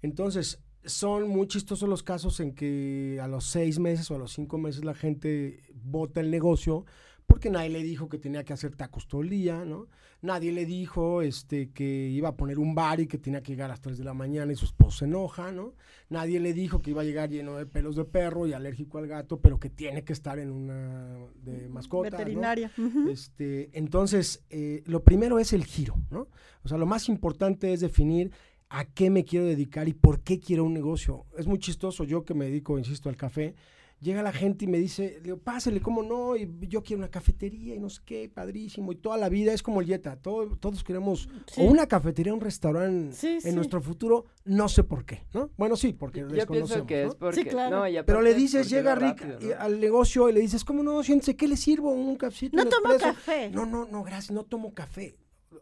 Entonces, 0.00 0.60
son 0.82 1.28
muy 1.28 1.46
chistosos 1.46 1.86
los 1.86 2.02
casos 2.02 2.40
en 2.40 2.54
que 2.54 3.18
a 3.22 3.28
los 3.28 3.44
seis 3.44 3.78
meses 3.78 4.10
o 4.10 4.14
a 4.14 4.18
los 4.18 4.32
cinco 4.32 4.56
meses 4.56 4.82
la 4.82 4.94
gente 4.94 5.62
bota 5.74 6.20
el 6.20 6.30
negocio 6.30 6.86
porque 7.30 7.48
nadie 7.48 7.70
le 7.70 7.84
dijo 7.84 8.08
que 8.08 8.18
tenía 8.18 8.42
que 8.42 8.52
hacer 8.52 8.74
tacos 8.74 9.06
todo 9.06 9.20
el 9.20 9.28
día, 9.28 9.64
¿no? 9.64 9.86
Nadie 10.20 10.50
le 10.50 10.66
dijo 10.66 11.22
este, 11.22 11.70
que 11.70 12.08
iba 12.08 12.30
a 12.30 12.36
poner 12.36 12.58
un 12.58 12.74
bar 12.74 12.98
y 12.98 13.06
que 13.06 13.18
tenía 13.18 13.40
que 13.40 13.52
llegar 13.52 13.66
a 13.66 13.74
las 13.74 13.80
3 13.80 13.98
de 13.98 14.02
la 14.02 14.14
mañana 14.14 14.52
y 14.52 14.56
su 14.56 14.64
esposo 14.64 14.98
se 14.98 15.04
enoja, 15.04 15.52
¿no? 15.52 15.74
Nadie 16.08 16.40
le 16.40 16.52
dijo 16.52 16.82
que 16.82 16.90
iba 16.90 17.02
a 17.02 17.04
llegar 17.04 17.30
lleno 17.30 17.56
de 17.56 17.66
pelos 17.66 17.94
de 17.94 18.04
perro 18.04 18.48
y 18.48 18.52
alérgico 18.52 18.98
al 18.98 19.06
gato, 19.06 19.38
pero 19.38 19.60
que 19.60 19.70
tiene 19.70 20.02
que 20.02 20.12
estar 20.12 20.40
en 20.40 20.50
una 20.50 21.18
de 21.36 21.68
mascota. 21.68 22.10
¿no? 22.10 22.18
Veterinaria. 22.18 22.72
Este, 23.08 23.70
entonces, 23.78 24.42
eh, 24.50 24.82
lo 24.86 25.04
primero 25.04 25.38
es 25.38 25.52
el 25.52 25.64
giro, 25.64 25.94
¿no? 26.10 26.26
O 26.64 26.68
sea, 26.68 26.78
lo 26.78 26.86
más 26.86 27.08
importante 27.08 27.72
es 27.72 27.78
definir 27.78 28.32
a 28.70 28.86
qué 28.86 29.08
me 29.08 29.24
quiero 29.24 29.46
dedicar 29.46 29.88
y 29.88 29.94
por 29.94 30.22
qué 30.22 30.40
quiero 30.40 30.64
un 30.64 30.74
negocio. 30.74 31.26
Es 31.38 31.46
muy 31.46 31.60
chistoso, 31.60 32.02
yo 32.02 32.24
que 32.24 32.34
me 32.34 32.46
dedico, 32.46 32.76
insisto, 32.76 33.08
al 33.08 33.16
café, 33.16 33.54
llega 34.00 34.22
la 34.22 34.32
gente 34.32 34.64
y 34.64 34.68
me 34.68 34.78
dice, 34.78 35.14
le 35.18 35.20
digo, 35.20 35.38
pásele, 35.38 35.80
¿cómo 35.80 36.02
no? 36.02 36.34
Y 36.36 36.48
yo 36.68 36.82
quiero 36.82 37.00
una 37.00 37.10
cafetería 37.10 37.74
y 37.74 37.78
no 37.78 37.90
sé 37.90 38.00
qué, 38.04 38.28
padrísimo. 38.28 38.92
Y 38.92 38.96
toda 38.96 39.16
la 39.18 39.28
vida 39.28 39.52
es 39.52 39.62
como 39.62 39.80
el 39.82 40.00
todo, 40.22 40.56
todos 40.56 40.82
queremos 40.82 41.28
Sí. 41.46 41.60
o 41.60 41.64
una 41.64 41.86
cafetería, 41.86 42.32
un 42.32 42.40
restaurante 42.40 43.14
Sí, 43.14 43.28
en 43.28 43.40
sí. 43.40 43.52
nuestro 43.52 43.80
futuro, 43.82 44.24
no 44.44 44.68
sé 44.68 44.84
por 44.84 45.04
qué, 45.04 45.22
¿no? 45.34 45.50
Bueno, 45.56 45.76
sí, 45.76 45.92
porque 45.92 46.20
Yo 46.20 46.28
desconocemos, 46.28 46.70
pienso 46.70 46.86
que 46.86 47.02
¿no? 47.04 47.08
es 47.10 47.14
porque... 47.16 47.44
claro. 47.46 47.86
no, 47.88 48.04
Pero 48.06 48.22
le 48.22 48.34
dices, 48.34 48.70
llega 48.70 48.94
Rick 48.94 49.20
rápido, 49.20 49.38
y- 49.40 49.54
¿no? 49.54 49.60
al 49.60 49.78
negocio 49.80 50.28
y 50.28 50.32
le 50.32 50.40
dices, 50.40 50.64
¿cómo 50.64 50.82
no? 50.82 51.02
Siéntese, 51.02 51.36
¿qué 51.36 51.46
le 51.46 51.56
sirvo? 51.56 51.90
¿Un 51.92 52.16
cafecito? 52.16 52.56
No 52.56 52.64
tomo 52.66 52.92
espresso?" 52.92 53.14
café. 53.14 53.50
No, 53.50 53.66
no, 53.66 53.86
no, 53.86 54.02
gracias, 54.02 54.30
no 54.30 54.44
tomo 54.44 54.72
café, 54.72 55.18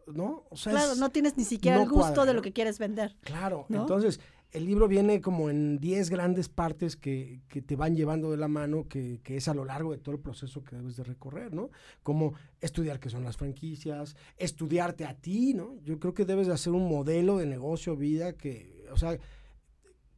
¿no? 0.06 0.44
O 0.50 0.56
sea, 0.56 0.72
Claro, 0.72 0.92
es- 0.92 0.98
no 0.98 1.10
tienes 1.10 1.36
ni 1.36 1.44
siquiera 1.44 1.78
no 1.78 1.82
el 1.84 1.88
gusto 1.88 2.06
cuadra, 2.14 2.26
de 2.26 2.34
lo 2.34 2.42
que 2.42 2.52
quieres 2.52 2.78
vender. 2.78 3.16
Claro, 3.22 3.66
¿no? 3.68 3.80
entonces 3.80 4.20
el 4.52 4.64
libro 4.64 4.88
viene 4.88 5.20
como 5.20 5.50
en 5.50 5.78
10 5.78 6.10
grandes 6.10 6.48
partes 6.48 6.96
que, 6.96 7.40
que 7.48 7.60
te 7.60 7.76
van 7.76 7.94
llevando 7.94 8.30
de 8.30 8.38
la 8.38 8.48
mano, 8.48 8.88
que, 8.88 9.20
que 9.22 9.36
es 9.36 9.48
a 9.48 9.54
lo 9.54 9.64
largo 9.64 9.92
de 9.92 9.98
todo 9.98 10.14
el 10.14 10.20
proceso 10.20 10.64
que 10.64 10.76
debes 10.76 10.96
de 10.96 11.04
recorrer, 11.04 11.52
¿no? 11.52 11.70
Como 12.02 12.34
estudiar 12.60 12.98
qué 12.98 13.10
son 13.10 13.24
las 13.24 13.36
franquicias, 13.36 14.16
estudiarte 14.38 15.04
a 15.04 15.14
ti, 15.14 15.52
¿no? 15.52 15.78
Yo 15.84 15.98
creo 15.98 16.14
que 16.14 16.24
debes 16.24 16.46
de 16.46 16.54
hacer 16.54 16.72
un 16.72 16.88
modelo 16.88 17.36
de 17.36 17.46
negocio, 17.46 17.94
vida, 17.94 18.32
que, 18.32 18.86
o 18.90 18.96
sea, 18.96 19.18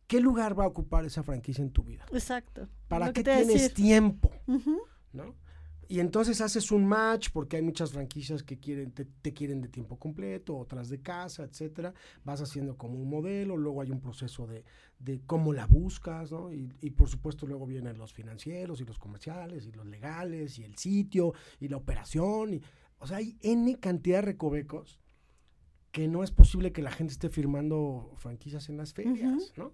¿qué 0.06 0.20
lugar 0.20 0.58
va 0.58 0.64
a 0.64 0.68
ocupar 0.68 1.04
esa 1.04 1.24
franquicia 1.24 1.62
en 1.62 1.70
tu 1.70 1.82
vida? 1.82 2.06
Exacto. 2.12 2.68
¿Para 2.86 3.12
qué 3.12 3.24
tienes 3.24 3.48
decir. 3.48 3.74
tiempo? 3.74 4.30
¿no? 5.12 5.34
Y 5.90 5.98
entonces 5.98 6.40
haces 6.40 6.70
un 6.70 6.86
match 6.86 7.30
porque 7.32 7.56
hay 7.56 7.62
muchas 7.62 7.90
franquicias 7.90 8.44
que 8.44 8.60
quieren, 8.60 8.92
te, 8.92 9.06
te 9.06 9.32
quieren 9.34 9.60
de 9.60 9.66
tiempo 9.66 9.98
completo, 9.98 10.56
otras 10.56 10.88
de 10.88 11.02
casa, 11.02 11.42
etcétera. 11.42 11.92
Vas 12.22 12.40
haciendo 12.40 12.76
como 12.76 12.94
un 12.94 13.10
modelo, 13.10 13.56
luego 13.56 13.82
hay 13.82 13.90
un 13.90 13.98
proceso 14.00 14.46
de, 14.46 14.62
de 15.00 15.20
cómo 15.26 15.52
la 15.52 15.66
buscas, 15.66 16.30
¿no? 16.30 16.52
Y, 16.52 16.72
y 16.80 16.90
por 16.90 17.08
supuesto 17.08 17.44
luego 17.44 17.66
vienen 17.66 17.98
los 17.98 18.12
financieros 18.12 18.80
y 18.80 18.84
los 18.84 19.00
comerciales 19.00 19.66
y 19.66 19.72
los 19.72 19.84
legales 19.84 20.60
y 20.60 20.62
el 20.62 20.76
sitio 20.76 21.34
y 21.58 21.66
la 21.66 21.78
operación. 21.78 22.54
Y, 22.54 22.62
o 23.00 23.08
sea, 23.08 23.16
hay 23.16 23.36
N 23.40 23.76
cantidad 23.80 24.18
de 24.18 24.26
recovecos 24.26 25.00
que 25.90 26.06
no 26.06 26.22
es 26.22 26.30
posible 26.30 26.70
que 26.70 26.82
la 26.82 26.92
gente 26.92 27.14
esté 27.14 27.30
firmando 27.30 28.12
franquicias 28.14 28.68
en 28.68 28.76
las 28.76 28.94
ferias, 28.94 29.52
¿no? 29.56 29.72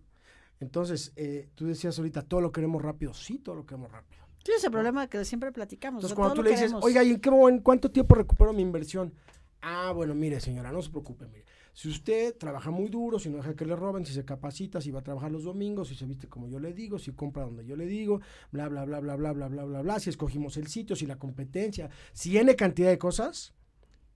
Entonces, 0.61 1.13
eh, 1.17 1.51
tú 1.55 1.67
decías 1.67 1.99
ahorita, 1.99 2.23
todo 2.23 2.41
lo 2.41 2.53
queremos 2.53 2.81
rápido. 2.81 3.13
Sí, 3.13 3.39
todo 3.39 3.57
lo 3.57 3.67
queremos 3.67 3.93
rápido. 3.93 4.26
Sí, 4.47 4.53
ese 4.57 4.71
problema 4.71 5.09
que 5.09 5.25
siempre 5.25 5.51
platicamos. 5.51 6.05
Entonces, 6.05 6.13
o 6.13 6.15
sea, 6.15 6.23
cuando 6.23 6.35
tú 6.37 6.43
le 6.45 6.51
dices, 6.51 6.67
queremos. 6.67 6.85
oiga, 6.85 7.03
¿y 7.03 7.11
en, 7.11 7.21
qué, 7.21 7.31
en 7.31 7.59
cuánto 7.59 7.91
tiempo 7.91 8.15
recupero 8.15 8.53
mi 8.53 8.63
inversión? 8.63 9.13
Ah, 9.61 9.91
bueno, 9.93 10.15
mire, 10.15 10.39
señora, 10.39 10.71
no 10.71 10.81
se 10.83 10.91
preocupe, 10.91 11.27
mire. 11.27 11.45
Si 11.73 11.89
usted 11.89 12.37
trabaja 12.37 12.71
muy 12.71 12.89
duro, 12.89 13.19
si 13.19 13.29
no 13.29 13.39
deja 13.39 13.57
que 13.57 13.67
le 13.67 13.75
roben, 13.75 14.07
si 14.07 14.13
se 14.13 14.25
capacita, 14.25 14.81
si 14.81 14.93
va 14.93 15.01
a 15.01 15.03
trabajar 15.03 15.33
los 15.33 15.43
domingos, 15.43 15.89
si 15.89 15.97
se 15.97 16.07
viste 16.07 16.29
como 16.29 16.47
yo 16.47 16.61
le 16.61 16.73
digo, 16.73 16.97
si 17.01 17.11
compra 17.11 17.43
donde 17.43 17.67
yo 17.67 17.75
le 17.75 17.87
digo, 17.87 18.21
bla, 18.53 18.69
bla, 18.69 18.85
bla, 18.85 19.01
bla, 19.01 19.17
bla, 19.17 19.33
bla, 19.33 19.49
bla, 19.49 19.65
bla, 19.65 19.83
bla, 19.83 19.99
si 19.99 20.11
escogimos 20.11 20.57
el 20.59 20.69
sitio, 20.69 20.95
si 20.95 21.07
la 21.07 21.17
competencia, 21.17 21.91
si 22.13 22.39
N 22.39 22.55
cantidad 22.55 22.89
de 22.89 22.99
cosas, 22.99 23.53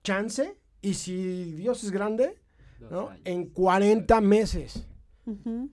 chance, 0.01 0.57
y 0.81 0.93
si 0.93 1.51
Dios 1.51 1.83
es 1.83 1.91
grande, 1.91 2.39
¿no? 2.89 3.09
En 3.25 3.49
40 3.49 4.21
meses. 4.21 4.87
Ujú. 5.25 5.69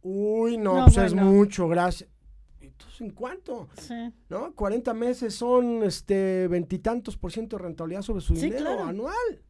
Uy, 0.00 0.56
no, 0.56 0.78
No, 0.78 0.84
pues 0.86 0.96
es 0.96 1.12
bueno. 1.12 1.30
mucho, 1.30 1.68
gracias. 1.68 2.13
Entonces, 2.78 3.00
¿en 3.00 3.10
cuánto? 3.10 3.68
Sí. 3.80 3.94
¿no? 4.28 4.52
40 4.54 4.92
meses 4.94 5.34
son 5.34 5.82
este 5.84 6.48
veintitantos 6.48 7.16
por 7.16 7.32
ciento 7.32 7.56
de 7.56 7.62
rentabilidad 7.64 8.02
sobre 8.02 8.20
su 8.20 8.34
Sí, 8.34 8.46
dinero 8.46 8.62
claro. 8.64 8.84
anual. 8.84 9.42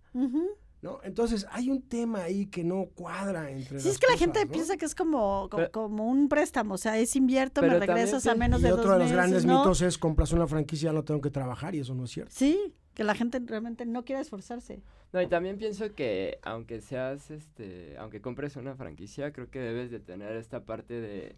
¿no? 0.83 1.01
Entonces 1.03 1.47
hay 1.51 1.71
un 1.71 1.81
tema 1.81 2.25
ahí 2.25 2.45
que 2.47 2.63
no 2.63 2.87
cuadra 2.95 3.51
entre 3.51 3.81
Sí, 3.81 3.87
las 3.87 3.95
es 3.95 3.99
que 3.99 4.07
la 4.07 4.19
gente 4.19 4.45
¿no? 4.45 4.51
piensa 4.53 4.77
que 4.77 4.85
es 4.85 4.95
como, 4.95 5.49
como, 5.51 5.57
Pero- 5.63 5.73
como 5.73 6.07
un 6.11 6.29
préstamo, 6.29 6.75
o 6.75 6.79
sea, 6.79 6.99
es 6.99 7.17
invierto, 7.17 7.63
me 7.63 7.79
regresas 7.79 8.27
a 8.27 8.35
menos 8.35 8.61
y 8.61 8.65
de 8.65 8.73
otro 8.73 8.85
dos 8.85 8.93
de 8.93 8.99
los 8.99 9.05
meses, 9.05 9.17
grandes 9.17 9.45
¿no? 9.47 9.61
mitos 9.61 9.81
es 9.81 9.97
compras 9.97 10.33
una 10.33 10.47
franquicia, 10.47 10.93
no 10.93 11.03
tengo 11.03 11.23
que 11.23 11.31
trabajar 11.31 11.75
y 11.75 11.79
eso 11.81 11.95
no 11.95 12.05
es 12.05 12.11
cierto. 12.11 12.33
Sí, 12.37 12.75
que 12.93 13.03
la 13.03 13.15
gente 13.15 13.41
realmente 13.47 13.87
no 13.87 14.05
quiere 14.05 14.21
esforzarse. 14.21 14.83
No, 15.15 15.23
y 15.23 15.27
también 15.27 15.57
pienso 15.57 15.95
que 15.95 16.39
aunque 16.43 16.83
seas, 16.83 17.31
este, 17.31 17.97
aunque 17.99 18.21
compres 18.21 18.57
una 18.57 18.75
franquicia, 18.75 19.33
creo 19.33 19.49
que 19.51 19.61
debes 19.61 19.91
de 19.91 20.01
tener 20.01 20.37
esta 20.37 20.65
parte 20.67 21.01
de, 21.01 21.37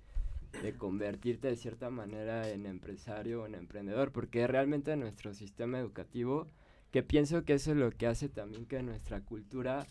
de 0.63 0.75
convertirte 0.77 1.49
de 1.49 1.57
cierta 1.57 1.91
manera 1.91 2.49
en 2.51 2.67
empresario 2.67 3.43
o 3.43 3.47
en 3.47 3.55
emprendedor, 3.55 4.13
porque 4.13 4.47
realmente 4.47 4.97
nuestro 4.97 5.35
sistema 5.35 5.79
educativo, 5.79 6.47
que 6.91 7.03
pienso 7.03 7.45
que 7.45 7.55
eso 7.55 7.73
es 7.73 7.77
lo 7.77 7.91
que 7.91 8.07
hace 8.07 8.29
también 8.29 8.67
que 8.67 8.83
nuestra 8.83 9.21
cultura 9.21 9.87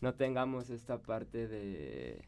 no 0.00 0.14
tengamos 0.14 0.70
esta 0.70 1.02
parte 1.02 1.48
de, 1.48 2.22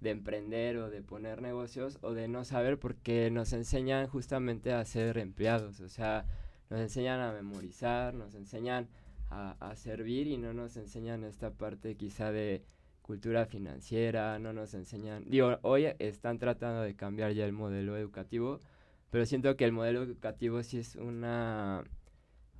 de 0.00 0.10
emprender 0.10 0.78
o 0.78 0.90
de 0.90 1.02
poner 1.02 1.42
negocios 1.42 1.98
o 2.02 2.12
de 2.12 2.28
no 2.28 2.44
saber 2.44 2.78
porque 2.78 3.30
nos 3.30 3.52
enseñan 3.52 4.06
justamente 4.06 4.72
a 4.72 4.84
ser 4.84 5.18
empleados, 5.18 5.80
o 5.80 5.88
sea, 5.88 6.26
nos 6.70 6.80
enseñan 6.80 7.20
a 7.20 7.32
memorizar, 7.32 8.14
nos 8.14 8.34
enseñan 8.34 8.88
a, 9.30 9.52
a 9.60 9.76
servir 9.76 10.26
y 10.26 10.36
no 10.36 10.52
nos 10.52 10.76
enseñan 10.76 11.24
esta 11.24 11.50
parte 11.50 11.96
quizá 11.96 12.32
de 12.32 12.62
cultura 13.04 13.44
financiera, 13.44 14.38
no 14.38 14.54
nos 14.54 14.72
enseñan, 14.72 15.24
digo, 15.26 15.58
hoy 15.60 15.88
están 15.98 16.38
tratando 16.38 16.80
de 16.80 16.96
cambiar 16.96 17.32
ya 17.32 17.44
el 17.44 17.52
modelo 17.52 17.98
educativo, 17.98 18.62
pero 19.10 19.26
siento 19.26 19.56
que 19.56 19.66
el 19.66 19.72
modelo 19.72 20.02
educativo 20.02 20.62
sí 20.62 20.78
es 20.78 20.96
una, 20.96 21.84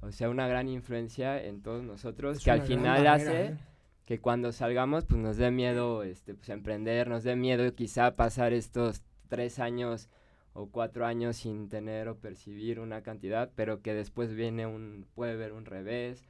o 0.03 0.13
sea, 0.13 0.29
una 0.29 0.47
gran 0.47 0.69
influencia 0.69 1.43
en 1.43 1.63
todos 1.63 1.83
nosotros, 1.83 2.37
Es 2.37 2.45
que 2.45 2.51
al 2.51 2.61
final 2.61 3.07
hace 3.07 3.47
¿eh? 3.47 3.57
que 4.05 4.21
cuando 4.21 4.53
salgamos 4.53 5.07
pues 5.07 5.19
nos 5.19 5.39
dé 5.39 5.51
miedo 5.51 6.03
este 6.03 6.35
pues 6.35 6.51
emprender, 6.51 7.09
nos 7.09 7.25
dé 7.25 7.37
miedo 7.37 7.75
quizá 7.75 8.15
pasar 8.15 8.53
estos 8.53 9.03
tres 9.31 9.59
años 9.59 10.11
o 10.53 10.67
cuatro 10.67 11.07
años 11.07 11.37
sin 11.37 11.71
tener 11.71 12.07
o 12.09 12.19
percibir 12.19 12.81
una 12.81 13.03
cantidad, 13.03 13.51
pero 13.57 13.81
que 13.81 13.95
después 13.95 14.35
viene 14.35 14.67
un, 14.67 15.07
puede 15.15 15.33
haber 15.33 15.55
un 15.55 15.65
revés. 15.65 16.23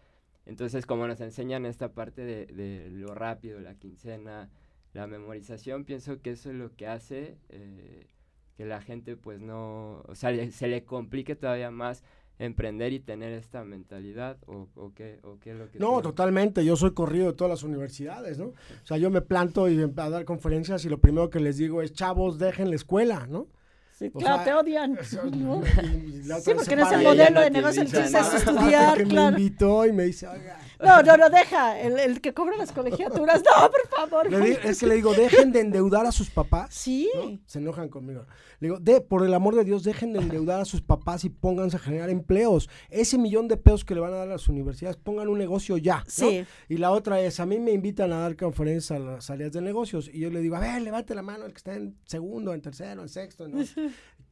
Entonces 0.46 0.86
como 0.86 1.06
nos 1.06 1.20
enseñan 1.20 1.64
esta 1.66 1.92
parte 1.92 2.22
de, 2.22 2.46
de 2.46 2.90
lo 2.90 3.14
rápido, 3.14 3.60
la 3.60 3.74
quincena, 3.74 4.50
la 4.92 5.06
memorización, 5.06 5.84
pienso 5.84 6.20
que 6.20 6.32
eso 6.32 6.50
es 6.50 6.56
lo 6.56 6.74
que 6.76 6.86
hace 6.86 7.36
eh, 7.48 8.06
que 8.56 8.64
la 8.64 8.80
gente 8.80 9.16
pues 9.16 9.40
no, 9.40 10.02
o 10.06 10.14
sea, 10.14 10.30
le- 10.30 10.50
se 10.52 10.68
le 10.68 10.84
complique 10.84 11.34
todavía 11.34 11.70
más 11.70 12.04
emprender 12.38 12.92
y 12.92 12.98
tener 13.00 13.32
esta 13.32 13.64
mentalidad 13.64 14.36
o, 14.46 14.68
o 14.74 14.92
qué, 14.92 15.20
o 15.22 15.38
qué 15.38 15.52
es 15.52 15.56
lo 15.56 15.70
que... 15.70 15.78
No, 15.78 15.96
tú- 15.96 16.08
totalmente. 16.10 16.64
Yo 16.64 16.74
soy 16.76 16.92
corrido 16.92 17.26
de 17.28 17.32
todas 17.32 17.50
las 17.50 17.62
universidades, 17.62 18.38
¿no? 18.38 18.46
O 18.46 18.54
sea, 18.86 18.96
yo 18.96 19.08
me 19.10 19.20
planto 19.22 19.68
y 19.68 19.80
a 19.80 19.86
dar 20.10 20.24
conferencias 20.24 20.84
y 20.84 20.88
lo 20.88 20.98
primero 20.98 21.30
que 21.30 21.38
les 21.40 21.56
digo 21.58 21.80
es, 21.80 21.92
chavos, 21.92 22.38
dejen 22.38 22.70
la 22.70 22.76
escuela, 22.76 23.26
¿no? 23.28 23.46
Sí, 23.96 24.10
O 24.12 24.18
claro, 24.18 24.36
sea, 24.36 24.44
te 24.44 24.52
odian. 24.54 24.92
¿no? 25.36 25.62
Sí, 26.40 26.52
porque 26.54 26.76
no 26.76 26.86
es 26.86 26.92
el 26.92 27.02
modelo 27.04 27.40
de 27.40 27.50
negocio, 27.50 27.82
el 27.82 27.88
chiste 27.88 28.04
es 28.06 28.14
hasta 28.14 28.36
estudiar, 28.38 28.96
que 28.98 29.04
me 29.04 29.10
claro. 29.10 29.38
invitó 29.38 29.86
y 29.86 29.92
me 29.92 30.04
dice, 30.04 30.26
oiga. 30.26 30.58
No, 30.82 31.02
no, 31.02 31.16
no, 31.16 31.30
deja, 31.30 31.80
el, 31.80 31.98
el 31.98 32.20
que 32.20 32.34
cobra 32.34 32.56
las 32.56 32.72
colegiaturas, 32.72 33.42
no, 33.44 33.70
por 33.70 33.88
favor. 34.10 34.42
Di- 34.44 34.56
es 34.64 34.80
que 34.80 34.86
le 34.86 34.96
digo, 34.96 35.14
dejen 35.14 35.52
de 35.52 35.60
endeudar 35.60 36.04
a 36.06 36.12
sus 36.12 36.28
papás. 36.30 36.74
Sí, 36.74 37.08
¿no? 37.14 37.38
Se 37.46 37.58
enojan 37.60 37.88
conmigo. 37.88 38.26
Le 38.60 38.68
digo, 38.68 38.80
de, 38.80 39.00
por 39.00 39.24
el 39.24 39.32
amor 39.32 39.54
de 39.54 39.64
Dios, 39.64 39.84
dejen 39.84 40.12
de 40.12 40.20
endeudar 40.20 40.60
a 40.60 40.64
sus 40.64 40.82
papás 40.82 41.24
y 41.24 41.30
pónganse 41.30 41.76
a 41.76 41.80
generar 41.80 42.10
empleos. 42.10 42.68
Ese 42.90 43.16
millón 43.18 43.46
de 43.48 43.56
pesos 43.56 43.84
que 43.84 43.94
le 43.94 44.00
van 44.00 44.12
a 44.12 44.16
dar 44.16 44.28
a 44.28 44.32
las 44.32 44.48
universidades, 44.48 44.96
pongan 44.96 45.28
un 45.28 45.38
negocio 45.38 45.76
ya. 45.78 45.98
¿no? 45.98 46.04
Sí. 46.08 46.44
Y 46.68 46.76
la 46.78 46.90
otra 46.90 47.20
es, 47.20 47.38
a 47.40 47.46
mí 47.46 47.58
me 47.60 47.70
invitan 47.72 48.12
a 48.12 48.18
dar 48.20 48.36
conferencias 48.36 48.90
a 48.90 48.98
las 48.98 49.30
áreas 49.30 49.52
de 49.52 49.60
negocios. 49.62 50.10
Y 50.12 50.20
yo 50.20 50.30
le 50.30 50.40
digo, 50.40 50.56
a 50.56 50.60
ver, 50.60 50.82
levante 50.82 51.14
la 51.14 51.22
mano 51.22 51.46
el 51.46 51.52
que 51.52 51.58
está 51.58 51.74
en 51.74 51.96
segundo, 52.04 52.52
en 52.52 52.60
tercero, 52.60 53.02
en 53.02 53.08
sexto. 53.08 53.46
¿no? 53.48 53.60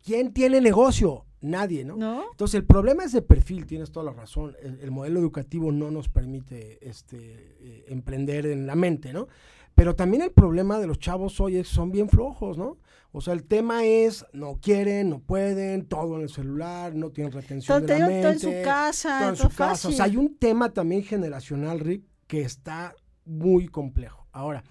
¿Quién 0.05 0.33
tiene 0.33 0.61
negocio? 0.61 1.27
Nadie, 1.41 1.85
¿no? 1.85 1.97
¿no? 1.97 2.25
Entonces, 2.31 2.55
el 2.57 2.65
problema 2.65 3.05
es 3.05 3.13
de 3.13 3.23
perfil, 3.23 3.67
tienes 3.67 3.91
toda 3.91 4.07
la 4.07 4.13
razón. 4.13 4.55
El, 4.63 4.79
el 4.81 4.91
modelo 4.93 5.19
educativo 5.19 5.73
no 5.73 5.91
nos 5.91 6.09
permite 6.09 6.79
este, 6.89 7.57
eh, 7.61 7.85
emprender 7.89 8.47
en 8.47 8.67
la 8.67 8.77
mente, 8.77 9.13
¿no? 9.13 9.27
Pero 9.75 9.97
también 9.97 10.23
el 10.23 10.31
problema 10.33 10.79
de 10.79 10.87
los 10.87 10.99
chavos 10.99 11.41
hoy 11.41 11.57
es 11.57 11.67
son 11.67 11.91
bien 11.91 12.09
flojos, 12.09 12.59
¿no? 12.59 12.79
O 13.11 13.21
sea, 13.21 13.35
el 13.35 13.45
tema 13.45 13.85
es 13.85 14.25
no 14.33 14.59
quieren, 14.61 15.11
no 15.11 15.19
pueden, 15.21 15.87
todo 15.87 16.17
en 16.17 16.23
el 16.23 16.29
celular, 16.29 16.95
no 16.95 17.11
tienen 17.11 17.33
retención 17.33 17.79
Todo, 17.85 17.87
de 17.87 17.99
la 17.99 18.07
todo 18.07 18.17
en 18.17 18.23
mente. 18.23 18.39
su 18.39 18.65
casa, 18.65 19.09
todo 19.09 19.35
todo, 19.35 19.45
en 19.47 19.51
su 19.51 19.57
casa. 19.57 19.89
O 19.89 19.93
sea, 19.93 20.05
hay 20.05 20.17
un 20.17 20.37
tema 20.37 20.73
también 20.73 21.03
generacional, 21.03 21.81
Rick, 21.81 22.05
que 22.27 22.43
está 22.43 22.95
muy 23.25 23.67
complejo. 23.69 24.27
Ahora, 24.33 24.63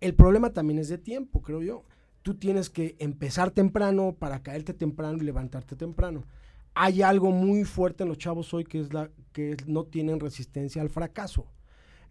el 0.00 0.14
problema 0.14 0.52
también 0.52 0.78
es 0.78 0.88
de 0.88 0.98
tiempo, 0.98 1.42
creo 1.42 1.62
yo. 1.62 1.84
Tú 2.24 2.32
tienes 2.32 2.70
que 2.70 2.96
empezar 3.00 3.50
temprano 3.50 4.16
para 4.18 4.42
caerte 4.42 4.72
temprano 4.72 5.18
y 5.18 5.26
levantarte 5.26 5.76
temprano. 5.76 6.24
Hay 6.72 7.02
algo 7.02 7.30
muy 7.30 7.64
fuerte 7.64 8.02
en 8.02 8.08
los 8.08 8.16
chavos 8.16 8.54
hoy 8.54 8.64
que 8.64 8.80
es 8.80 8.94
la 8.94 9.10
que 9.32 9.58
no 9.66 9.84
tienen 9.84 10.18
resistencia 10.18 10.80
al 10.80 10.88
fracaso. 10.88 11.46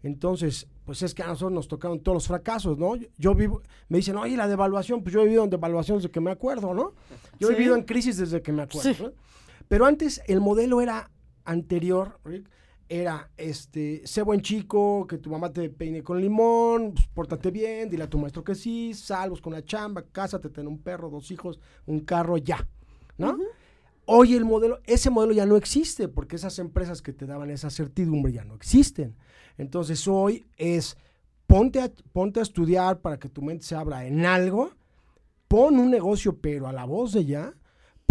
Entonces, 0.04 0.68
pues 0.84 1.02
es 1.02 1.14
que 1.14 1.24
a 1.24 1.26
nosotros 1.26 1.50
nos 1.50 1.66
tocaron 1.66 1.98
todos 1.98 2.14
los 2.14 2.28
fracasos, 2.28 2.78
¿no? 2.78 2.94
Yo, 2.94 3.08
yo 3.18 3.34
vivo, 3.34 3.60
me 3.88 3.98
dicen, 3.98 4.16
oye, 4.16 4.36
la 4.36 4.46
devaluación, 4.46 5.02
pues 5.02 5.12
yo 5.12 5.22
he 5.22 5.24
vivido 5.24 5.42
en 5.42 5.50
devaluación 5.50 5.98
desde 5.98 6.12
que 6.12 6.20
me 6.20 6.30
acuerdo, 6.30 6.74
¿no? 6.74 6.92
Yo 7.40 7.50
he 7.50 7.54
vivido 7.56 7.74
en 7.74 7.82
crisis 7.82 8.18
desde 8.18 8.40
que 8.40 8.52
me 8.52 8.62
acuerdo. 8.62 8.94
Sí. 8.94 9.02
¿no? 9.02 9.10
Pero 9.66 9.84
antes 9.84 10.22
el 10.28 10.40
modelo 10.40 10.80
era 10.80 11.10
anterior, 11.44 12.20
Rick, 12.24 12.48
era 12.88 13.30
este, 13.36 14.02
sé 14.06 14.22
buen 14.22 14.40
chico, 14.40 15.06
que 15.06 15.18
tu 15.18 15.30
mamá 15.30 15.52
te 15.52 15.68
peine 15.70 16.02
con 16.02 16.20
limón, 16.20 16.92
pues, 16.94 17.06
pórtate 17.08 17.50
bien, 17.50 17.88
dile 17.88 18.04
a 18.04 18.10
tu 18.10 18.18
maestro 18.18 18.44
que 18.44 18.54
sí, 18.54 18.94
salvos 18.94 19.40
con 19.40 19.52
la 19.52 19.64
chamba, 19.64 20.02
cásate, 20.02 20.50
ten 20.50 20.66
un 20.66 20.78
perro, 20.78 21.10
dos 21.10 21.30
hijos, 21.30 21.58
un 21.86 22.00
carro, 22.00 22.36
ya. 22.36 22.66
¿no? 23.18 23.38
Hoy 24.06 24.34
el 24.34 24.44
modelo, 24.44 24.80
ese 24.84 25.10
modelo 25.10 25.32
ya 25.32 25.46
no 25.46 25.56
existe 25.56 26.08
porque 26.08 26.36
esas 26.36 26.58
empresas 26.58 27.00
que 27.00 27.12
te 27.12 27.26
daban 27.26 27.50
esa 27.50 27.70
certidumbre 27.70 28.32
ya 28.32 28.44
no 28.44 28.54
existen. 28.54 29.16
Entonces 29.56 30.06
hoy 30.06 30.46
es 30.58 30.96
ponte 31.46 31.80
a, 31.80 31.90
ponte 32.12 32.40
a 32.40 32.42
estudiar 32.42 33.00
para 33.00 33.18
que 33.18 33.28
tu 33.28 33.40
mente 33.40 33.64
se 33.64 33.76
abra 33.76 34.04
en 34.04 34.26
algo, 34.26 34.72
pon 35.48 35.78
un 35.78 35.90
negocio 35.90 36.36
pero 36.36 36.66
a 36.66 36.72
la 36.72 36.84
voz 36.84 37.12
de 37.12 37.24
ya, 37.24 37.54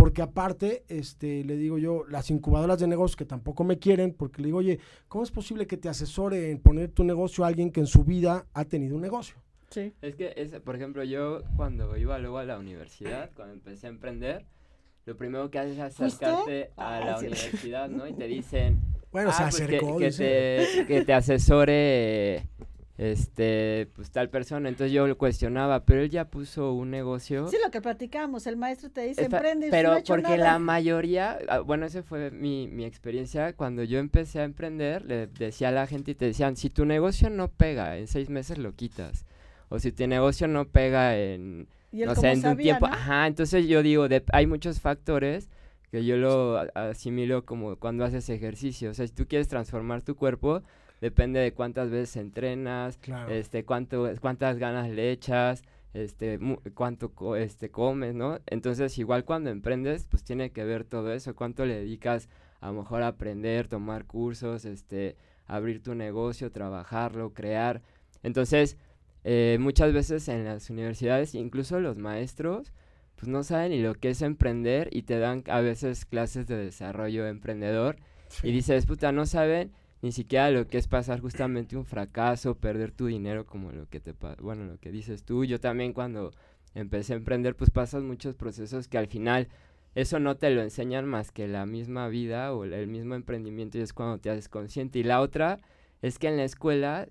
porque 0.04 0.22
aparte, 0.22 0.84
este, 0.90 1.46
le 1.46 1.56
digo 1.56 1.78
yo, 1.78 2.04
las 2.10 2.30
incubadoras 2.30 2.78
de 2.78 2.88
negocios 2.88 3.16
que 3.16 3.24
tampoco 3.24 3.64
me 3.64 3.80
quieren, 3.80 4.14
porque 4.14 4.42
le 4.42 4.48
digo, 4.48 4.58
oye, 4.58 4.78
¿cómo 5.08 5.24
es 5.24 5.32
posible 5.32 5.66
que 5.66 5.78
te 5.78 5.88
asesore 5.88 6.52
en 6.52 6.60
poner 6.60 6.92
tu 6.92 7.06
negocio 7.06 7.46
a 7.46 7.48
alguien 7.48 7.72
que 7.72 7.80
en 7.80 7.88
su 7.88 8.04
vida 8.04 8.46
ha 8.54 8.66
tenido 8.66 8.98
un 8.98 9.02
negocio? 9.02 9.38
Sí. 9.70 9.94
Es 10.02 10.16
que, 10.16 10.34
es, 10.36 10.60
por 10.60 10.76
ejemplo, 10.76 11.06
yo 11.06 11.44
cuando 11.56 11.96
iba 11.96 12.20
luego 12.20 12.38
a 12.38 12.44
la 12.44 12.58
universidad, 12.58 13.32
cuando 13.34 13.54
empecé 13.54 13.88
a 13.88 13.92
emprender, 13.92 14.46
lo 15.06 15.16
primero 15.16 15.50
que 15.50 15.60
haces 15.60 15.78
es 15.78 15.80
acercarte 15.80 16.72
a 16.76 17.00
la 17.00 17.20
universidad, 17.20 17.88
¿no? 17.88 18.06
Y 18.06 18.12
te 18.12 18.28
dicen, 18.28 18.82
bueno, 19.10 19.32
se 19.32 19.42
ah, 19.42 19.50
pues 19.52 19.62
que, 19.62 20.12
te, 20.12 20.86
que 20.86 21.06
te 21.06 21.14
asesore 21.14 22.50
este, 22.98 23.90
pues 23.96 24.12
tal 24.12 24.30
persona. 24.30 24.70
Entonces 24.70 24.92
yo 24.92 25.08
lo 25.08 25.18
cuestionaba, 25.18 25.84
pero 25.86 26.02
él 26.02 26.10
ya 26.10 26.26
puso 26.26 26.74
un 26.74 26.92
negocio. 26.92 27.48
Sí, 27.48 27.58
lo 27.64 27.72
que 27.72 27.82
platicamos, 27.82 28.46
el 28.48 28.58
maestro 28.58 28.90
te 28.90 29.02
dice, 29.02 29.26
emprende. 29.26 29.70
Pero 29.72 29.98
porque 30.06 30.38
la 30.38 30.60
mayoría, 30.60 31.40
ah, 31.50 31.60
bueno, 31.60 31.86
esa 31.86 32.04
fue 32.04 32.32
mi, 32.32 32.68
mi 32.68 32.86
experiencia, 32.86 33.54
cuando 33.54 33.84
yo 33.84 34.00
empecé 34.00 34.42
a 34.42 34.44
emprender, 34.44 35.06
le 35.06 35.28
decía 35.28 35.70
a 35.70 35.72
la 35.72 35.88
gente 35.88 36.12
y 36.12 36.16
te 36.16 36.26
decían, 36.26 36.56
si 36.56 36.70
tu 36.70 36.86
negocio 36.86 37.30
no 37.30 37.50
pega, 37.50 37.98
en 37.98 38.08
seis 38.08 38.30
meses 38.30 38.58
lo 38.58 38.74
quitas. 38.74 39.26
O 39.70 39.80
si 39.80 39.92
tu 39.92 40.06
negocio 40.06 40.48
no 40.48 40.66
pega 40.66 41.18
en, 41.18 41.68
no 41.92 42.16
sé, 42.16 42.32
en 42.32 42.46
un 42.46 42.58
tiempo. 42.58 42.86
Ajá, 42.86 43.26
entonces 43.26 43.66
yo 43.68 43.82
digo, 43.82 44.08
hay 44.32 44.46
muchos 44.46 44.80
factores 44.80 45.50
que 45.90 46.06
yo 46.06 46.18
lo 46.18 46.60
asimilo 46.76 47.44
como 47.44 47.76
cuando 47.78 48.06
haces 48.06 48.30
ejercicio. 48.30 48.92
O 48.92 48.94
sea, 48.94 49.08
si 49.08 49.14
tú 49.14 49.28
quieres 49.28 49.48
transformar 49.48 50.04
tu 50.04 50.16
cuerpo, 50.16 50.62
depende 51.04 51.42
de 51.42 51.52
cuántas 51.52 51.90
veces 51.90 52.16
entrenas, 52.16 52.98
este, 53.28 53.66
cuánto, 53.66 54.10
cuántas 54.22 54.58
ganas 54.58 54.90
le 54.90 55.12
echas, 55.12 55.62
este, 55.94 56.40
cuánto 56.74 57.36
este, 57.36 57.70
comes, 57.70 58.16
¿no? 58.16 58.40
Entonces, 58.46 58.98
igual 58.98 59.26
cuando 59.26 59.50
emprendes, 59.50 60.08
pues 60.10 60.24
tiene 60.24 60.52
que 60.52 60.64
ver 60.64 60.86
todo 60.86 61.12
eso, 61.12 61.36
cuánto 61.36 61.66
le 61.66 61.76
dedicas 61.76 62.30
a 62.62 62.68
lo 62.68 62.76
mejor 62.76 63.04
a 63.04 63.08
aprender, 63.08 63.68
tomar 63.68 64.06
cursos, 64.06 64.64
este, 64.64 65.18
abrir 65.46 65.84
tu 65.84 65.94
negocio, 65.94 66.54
trabajarlo, 66.54 67.34
crear. 67.34 67.82
Entonces, 68.24 68.78
eh, 69.26 69.58
muchas 69.60 69.92
veces 69.92 70.30
en 70.30 70.46
las 70.46 70.70
universidades, 70.70 71.36
incluso 71.36 71.82
los 71.82 71.98
maestros, 71.98 72.72
pues 73.18 73.28
no 73.28 73.44
saben 73.44 73.72
ni 73.72 73.82
lo 73.82 73.94
que 73.96 74.12
es 74.12 74.22
emprender 74.22 74.88
y 74.94 75.02
te 75.02 75.20
dan 75.20 75.44
a 75.48 75.60
veces 75.60 76.06
clases 76.06 76.48
de 76.48 76.56
desarrollo 76.56 77.28
emprendedor 77.28 77.98
y 78.42 78.54
dices, 78.54 78.86
puta, 78.86 79.12
no 79.12 79.26
saben 79.26 79.74
ni 80.04 80.12
siquiera 80.12 80.52
lo 80.52 80.68
que 80.68 80.78
es 80.78 80.90
pasar 80.90 81.22
justamente 81.22 81.78
un 81.78 81.86
fracaso, 81.86 82.56
perder 82.56 82.92
tu 82.92 83.06
dinero 83.06 83.46
como 83.46 83.72
lo 83.72 83.88
que 83.88 84.02
te 84.02 84.14
bueno, 84.42 84.66
lo 84.66 84.78
que 84.78 84.92
dices 84.92 85.24
tú. 85.24 85.46
Yo 85.46 85.62
también 85.62 85.94
cuando 85.94 86.32
empecé 86.76 87.14
a 87.14 87.16
emprender, 87.16 87.56
pues 87.56 87.70
pasas 87.70 88.04
muchos 88.04 88.36
procesos 88.36 88.90
que 88.90 88.98
al 88.98 89.08
final 89.08 89.48
eso 89.96 90.20
no 90.20 90.36
te 90.36 90.50
lo 90.50 90.62
enseñan 90.62 91.06
más 91.06 91.32
que 91.32 91.48
la 91.48 91.66
misma 91.66 92.10
vida 92.10 92.54
o 92.54 92.66
el 92.66 92.88
mismo 92.88 93.16
emprendimiento 93.16 93.78
y 93.78 93.82
es 93.82 93.94
cuando 93.94 94.18
te 94.18 94.30
haces 94.30 94.50
consciente. 94.50 95.00
Y 95.00 95.04
la 95.04 95.22
otra 95.22 95.60
es 96.02 96.20
que 96.20 96.28
en 96.28 96.36
la 96.36 96.44
escuela 96.44 97.08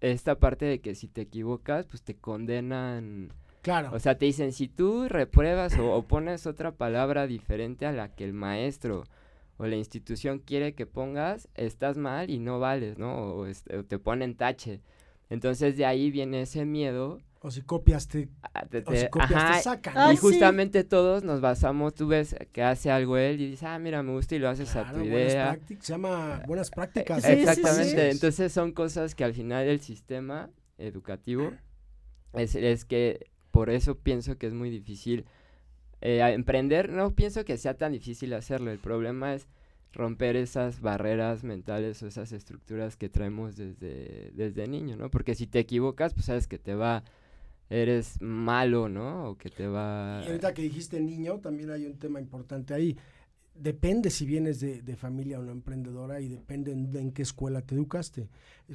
esta 0.00 0.38
parte 0.38 0.64
de 0.64 0.80
que 0.80 0.94
si 0.94 1.08
te 1.08 1.20
equivocas, 1.20 1.84
pues 1.84 2.02
te 2.02 2.16
condenan. 2.16 3.30
Claro. 3.60 3.90
O 3.92 3.98
sea, 3.98 4.16
te 4.16 4.24
dicen, 4.24 4.52
si 4.52 4.68
tú 4.68 5.06
repruebas 5.06 5.78
o, 5.78 5.92
o 5.92 6.08
pones 6.08 6.46
otra 6.46 6.72
palabra 6.72 7.26
diferente 7.26 7.84
a 7.84 7.92
la 7.92 8.08
que 8.08 8.24
el 8.24 8.32
maestro 8.32 9.04
o 9.62 9.66
la 9.68 9.76
institución 9.76 10.40
quiere 10.40 10.74
que 10.74 10.86
pongas, 10.86 11.48
estás 11.54 11.96
mal 11.96 12.30
y 12.30 12.40
no 12.40 12.58
vales, 12.58 12.98
¿no? 12.98 13.36
O, 13.36 13.46
te 13.86 13.98
ponen 14.00 14.34
tache. 14.34 14.80
Entonces 15.30 15.76
de 15.76 15.86
ahí 15.86 16.10
viene 16.10 16.42
ese 16.42 16.64
miedo. 16.64 17.20
O 17.38 17.50
si 17.52 17.62
copias 17.62 18.08
te, 18.08 18.28
ah, 18.54 18.66
o 18.84 18.94
si 18.94 19.08
copias 19.08 19.56
te 19.58 19.62
sacan. 19.62 20.12
y 20.12 20.16
justamente 20.16 20.82
todos 20.82 21.22
nos 21.22 21.40
basamos, 21.40 21.94
tú 21.94 22.08
ves 22.08 22.34
que 22.50 22.64
hace 22.64 22.90
algo 22.90 23.16
él 23.16 23.40
y 23.40 23.50
dices, 23.50 23.62
ah, 23.62 23.78
mira, 23.78 24.02
me 24.02 24.10
gusta 24.10 24.34
y 24.34 24.40
lo 24.40 24.48
haces 24.48 24.74
a 24.74 24.92
tu 24.92 25.00
idea. 25.00 25.56
Se 25.68 25.92
llama 25.92 26.42
buenas 26.48 26.70
prácticas. 26.70 27.24
Exactamente, 27.24 28.10
entonces 28.10 28.52
son 28.52 28.72
cosas 28.72 29.14
que 29.14 29.22
al 29.22 29.32
final 29.32 29.68
el 29.68 29.80
sistema 29.80 30.50
educativo 30.76 31.52
es, 32.32 32.56
es 32.56 32.84
que 32.84 33.30
por 33.52 33.70
eso 33.70 33.96
pienso 33.96 34.38
que 34.38 34.48
es 34.48 34.54
muy 34.54 34.70
difícil 34.70 35.24
eh, 36.02 36.20
emprender 36.34 36.90
no 36.90 37.14
pienso 37.14 37.44
que 37.44 37.56
sea 37.56 37.74
tan 37.74 37.92
difícil 37.92 38.34
hacerlo. 38.34 38.72
El 38.72 38.78
problema 38.78 39.34
es 39.34 39.46
romper 39.92 40.36
esas 40.36 40.80
barreras 40.80 41.44
mentales 41.44 42.02
o 42.02 42.08
esas 42.08 42.32
estructuras 42.32 42.96
que 42.96 43.08
traemos 43.08 43.56
desde, 43.56 44.32
desde 44.34 44.66
niño, 44.66 44.96
¿no? 44.96 45.10
Porque 45.10 45.34
si 45.34 45.46
te 45.46 45.60
equivocas, 45.60 46.12
pues 46.12 46.26
sabes 46.26 46.48
que 46.48 46.58
te 46.58 46.74
va, 46.74 47.04
eres 47.70 48.20
malo, 48.20 48.88
¿no? 48.88 49.30
O 49.30 49.38
que 49.38 49.48
te 49.48 49.68
va... 49.68 50.22
Y 50.24 50.28
ahorita 50.28 50.52
que 50.52 50.62
dijiste 50.62 51.00
niño, 51.00 51.38
también 51.38 51.70
hay 51.70 51.86
un 51.86 51.98
tema 51.98 52.20
importante 52.20 52.74
ahí. 52.74 52.96
Depende 53.54 54.08
si 54.10 54.24
vienes 54.24 54.60
de, 54.60 54.80
de 54.80 54.96
familia 54.96 55.38
o 55.38 55.42
no 55.42 55.52
emprendedora 55.52 56.20
y 56.20 56.28
depende 56.28 56.72
en, 56.72 57.12
qué 57.12 57.22
escuela 57.22 57.60
te 57.60 57.74
educaste. 57.74 58.28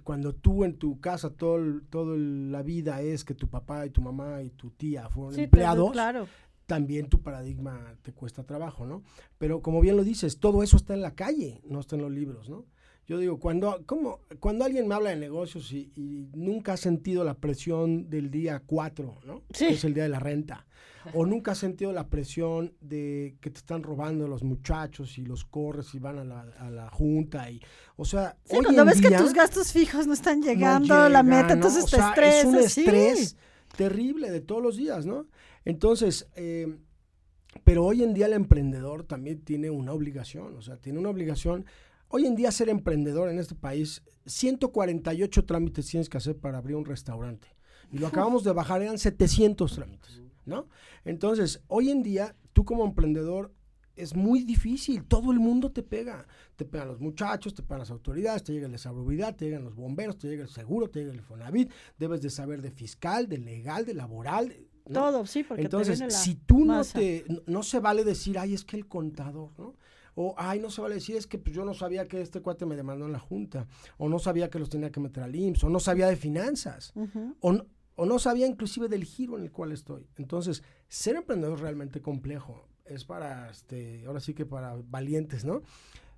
Cuando 0.04 0.34
tú 0.34 0.64
en 0.64 0.76
tu 0.76 1.00
casa 1.02 1.32
toda 1.32 1.82
todo 1.90 2.16
la 2.16 2.62
vida 2.62 3.02
es 3.02 3.26
que 3.26 3.34
tu 3.34 3.50
papá 3.50 3.88
y 3.88 3.90
tu 3.90 4.02
mamá 4.02 4.44
y 4.44 4.52
tu 4.52 4.70
tía 4.70 5.10
fueron 5.10 5.40
empleados, 5.40 5.92
claro 5.92 6.28
también 6.68 7.08
tu 7.08 7.22
paradigma 7.24 7.96
te 8.04 8.14
cuesta 8.14 8.44
trabajo, 8.44 8.86
¿no? 8.86 9.02
Pero 9.40 9.62
como 9.62 9.82
bien 9.82 9.98
lo 9.98 10.04
dices, 10.04 10.40
todo 10.40 10.62
eso 10.62 10.78
está 10.78 10.94
en 10.94 11.02
la 11.02 11.16
calle, 11.16 11.62
no 11.66 11.80
está 11.80 11.96
en 11.96 12.04
los 12.04 12.12
libros, 12.12 12.50
¿no? 12.50 12.66
Yo 13.08 13.18
digo, 13.18 13.40
cuando, 13.40 13.84
¿cómo? 13.86 14.20
cuando 14.42 14.66
alguien 14.66 14.86
me 14.86 14.94
habla 14.94 15.12
de 15.12 15.16
negocios 15.16 15.72
y, 15.72 16.30
nunca 16.36 16.74
ha 16.74 16.78
sentido 16.78 17.24
la 17.24 17.36
presión 17.36 18.10
del 18.10 18.30
día 18.30 18.62
4, 18.66 19.20
¿no? 19.26 19.44
Sí. 19.54 19.68
Que 19.68 19.74
es 19.76 19.84
el 19.86 19.94
día 19.94 20.04
de 20.04 20.10
la 20.10 20.20
renta. 20.20 20.68
O 21.14 21.26
nunca 21.26 21.54
ha 21.54 21.56
sentido 21.56 21.94
la 21.94 22.10
presión 22.10 22.74
de 22.82 23.38
que 23.40 23.50
te 23.50 23.60
están 23.60 23.82
robando 23.82 24.28
los 24.28 24.44
muchachos 24.44 25.18
y 25.18 25.26
los 25.26 25.46
corres 25.46 25.96
y 25.96 26.00
van 26.00 26.20
a 26.20 26.26
la, 26.70 26.90
junta. 26.92 27.50
y 27.50 27.62
O 27.96 28.04
sea, 28.04 28.36
sí, 28.44 28.58
cuando 28.62 28.84
ves 28.84 29.00
que 29.00 29.12
tus 29.12 29.32
gastos 29.32 29.72
fijos 29.72 30.06
no 30.06 30.12
están 30.12 30.42
llegando 30.42 30.94
a 30.94 31.08
la 31.08 31.24
meta, 31.24 31.54
entonces 31.54 31.86
te 31.86 31.98
estresas. 31.98 32.40
Es 32.40 32.46
un 32.46 32.58
estrés 32.58 33.38
terrible 33.78 34.32
de 34.32 34.42
todos 34.42 34.62
los 34.62 34.76
días, 34.76 35.06
¿no? 35.06 35.28
Entonces, 35.68 36.30
eh, 36.38 36.78
pero 37.66 37.84
hoy 37.84 38.02
en 38.02 38.14
día 38.14 38.28
el 38.28 38.32
emprendedor 38.32 39.04
también 39.04 39.42
tiene 39.42 39.70
una 39.70 39.92
obligación, 39.92 40.56
o 40.56 40.62
sea, 40.62 40.78
tiene 40.78 40.98
una 40.98 41.10
obligación. 41.10 41.66
Hoy 42.08 42.26
en 42.26 42.38
día 42.38 42.54
ser 42.54 42.70
emprendedor 42.70 43.28
en 43.28 43.38
este 43.38 43.54
país, 43.54 44.02
148 44.28 45.44
trámites 45.44 45.88
tienes 45.88 46.08
que 46.08 46.20
hacer 46.20 46.38
para 46.38 46.60
abrir 46.60 46.78
un 46.78 46.86
restaurante. 46.86 47.50
Y 47.92 47.98
lo 47.98 48.08
acabamos 48.08 48.46
de 48.46 48.54
bajar, 48.54 48.82
eran 48.82 48.98
700 48.98 49.76
trámites, 49.76 50.22
¿no? 50.46 50.70
Entonces, 51.04 51.62
hoy 51.68 51.90
en 51.90 52.02
día, 52.02 52.34
tú 52.54 52.64
como 52.64 52.86
emprendedor, 52.86 53.52
es 53.98 54.16
muy 54.16 54.44
difícil, 54.44 55.04
todo 55.04 55.34
el 55.34 55.40
mundo 55.40 55.72
te 55.74 55.84
pega. 55.84 56.28
Te 56.56 56.64
pegan 56.64 56.88
los 56.88 57.02
muchachos, 57.02 57.54
te 57.54 57.62
pegan 57.62 57.80
las 57.80 57.92
autoridades, 57.92 58.44
te 58.44 58.54
llega 58.54 58.70
la 58.70 58.78
salubridad, 58.78 59.36
te 59.36 59.46
llegan 59.46 59.66
los 59.66 59.76
bomberos, 59.76 60.18
te 60.18 60.30
llega 60.30 60.44
el 60.44 60.50
seguro, 60.50 60.90
te 60.90 61.00
llega 61.00 61.12
el 61.12 61.22
Fonavit, 61.22 61.70
debes 61.98 62.22
de 62.22 62.30
saber 62.30 62.62
de 62.62 62.72
fiscal, 62.72 63.28
de 63.28 63.40
legal, 63.40 63.86
de 63.86 63.96
laboral, 63.96 64.56
todo, 64.88 65.26
sí, 65.26 65.44
porque 65.44 65.64
Entonces, 65.64 66.14
si 66.14 66.36
tú 66.36 66.66
no 66.66 66.84
te, 66.84 67.26
no, 67.46 67.64
se 67.64 67.80
vale 67.80 68.04
decir, 68.04 68.38
ay, 68.38 68.54
es 68.54 68.66
que 68.66 68.78
el 68.78 68.88
contador, 68.88 69.52
¿no? 69.58 69.76
O, 70.16 70.34
ay, 70.38 70.60
no 70.60 70.72
se 70.72 70.82
vale 70.82 70.96
decir, 70.96 71.16
es 71.16 71.28
que 71.28 71.38
pues, 71.38 71.56
yo 71.56 71.64
no 71.64 71.76
sabía 71.76 72.08
que 72.08 72.22
este 72.22 72.42
cuate 72.42 72.66
me 72.66 72.76
demandó 72.76 73.06
en 73.06 73.12
la 73.12 73.20
junta, 73.20 73.68
o 73.98 74.10
no 74.10 74.18
sabía 74.18 74.50
que 74.50 74.58
los 74.58 74.70
tenía 74.70 74.92
que 74.92 75.00
meter 75.00 75.24
al 75.24 75.36
IMSS, 75.36 75.64
o 75.66 75.70
no 75.70 75.80
sabía 75.80 76.08
de 76.08 76.16
finanzas, 76.16 76.94
o, 77.40 77.54
no, 77.54 77.66
o 77.96 78.06
no 78.06 78.18
sabía 78.18 78.48
inclusive 78.48 78.88
del 78.90 79.04
giro 79.04 79.38
en 79.38 79.44
el 79.44 79.52
cual 79.52 79.72
estoy. 79.72 80.08
Entonces, 80.18 80.64
ser 80.88 81.16
emprendedor 81.16 81.56
es 81.56 81.62
realmente 81.62 82.02
complejo, 82.02 82.68
es 82.86 83.06
para, 83.06 83.52
este, 83.52 84.06
ahora 84.08 84.20
sí 84.20 84.34
que 84.34 84.46
para 84.46 84.76
valientes, 84.90 85.46
¿no? 85.46 85.62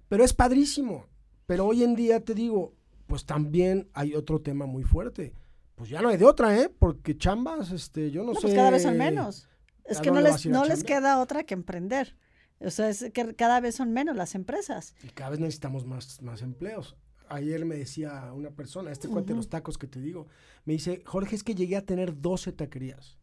Pero 0.07 0.23
es 0.23 0.33
padrísimo. 0.33 1.05
Pero 1.45 1.65
hoy 1.65 1.83
en 1.83 1.95
día 1.95 2.23
te 2.23 2.35
digo, 2.35 2.73
pues 3.07 3.25
también 3.25 3.89
hay 3.93 4.15
otro 4.15 4.39
tema 4.39 4.65
muy 4.65 4.83
fuerte 4.83 5.33
pues 5.79 5.91
ya 5.91 6.01
no 6.01 6.09
hay 6.09 6.17
de 6.17 6.25
otra, 6.25 6.59
¿eh? 6.59 6.67
Porque 6.67 7.17
chambas, 7.17 7.71
este, 7.71 8.11
yo 8.11 8.25
no, 8.25 8.33
sé. 8.33 8.41
Pues 8.41 8.53
cada 8.53 8.69
vez 8.69 8.83
son 8.83 8.97
menos. 8.97 9.47
Es 9.85 10.01
que 10.01 10.11
no 10.11 10.19
les, 10.19 10.45
no 10.45 10.65
les 10.65 10.83
queda 10.83 11.21
otra 11.21 11.45
que 11.45 11.53
emprender. 11.53 12.17
O 12.59 12.69
sea, 12.69 12.89
es 12.89 13.09
que 13.13 13.33
cada 13.33 13.61
vez 13.61 13.75
son 13.75 13.93
menos 13.93 14.17
las 14.17 14.35
empresas. 14.35 14.93
Y 15.03 15.07
cada 15.07 15.29
vez 15.29 15.39
necesitamos 15.39 15.85
más, 15.85 16.21
más 16.21 16.41
empleos. 16.41 16.97
Ayer 17.29 17.63
me 17.63 17.77
decía 17.77 18.33
una 18.33 18.49
persona, 18.49 18.91
este 18.91 19.07
cuate 19.07 19.29
de 19.29 19.35
los 19.35 19.47
tacos 19.47 19.77
que 19.77 19.87
te 19.87 20.01
digo, 20.01 20.27
me 20.65 20.73
dice, 20.73 21.01
Jorge, 21.05 21.37
es 21.37 21.45
que 21.45 21.55
llegué 21.55 21.77
a 21.77 21.85
tener 21.85 22.19
12 22.19 22.51
taquerías. 22.51 23.17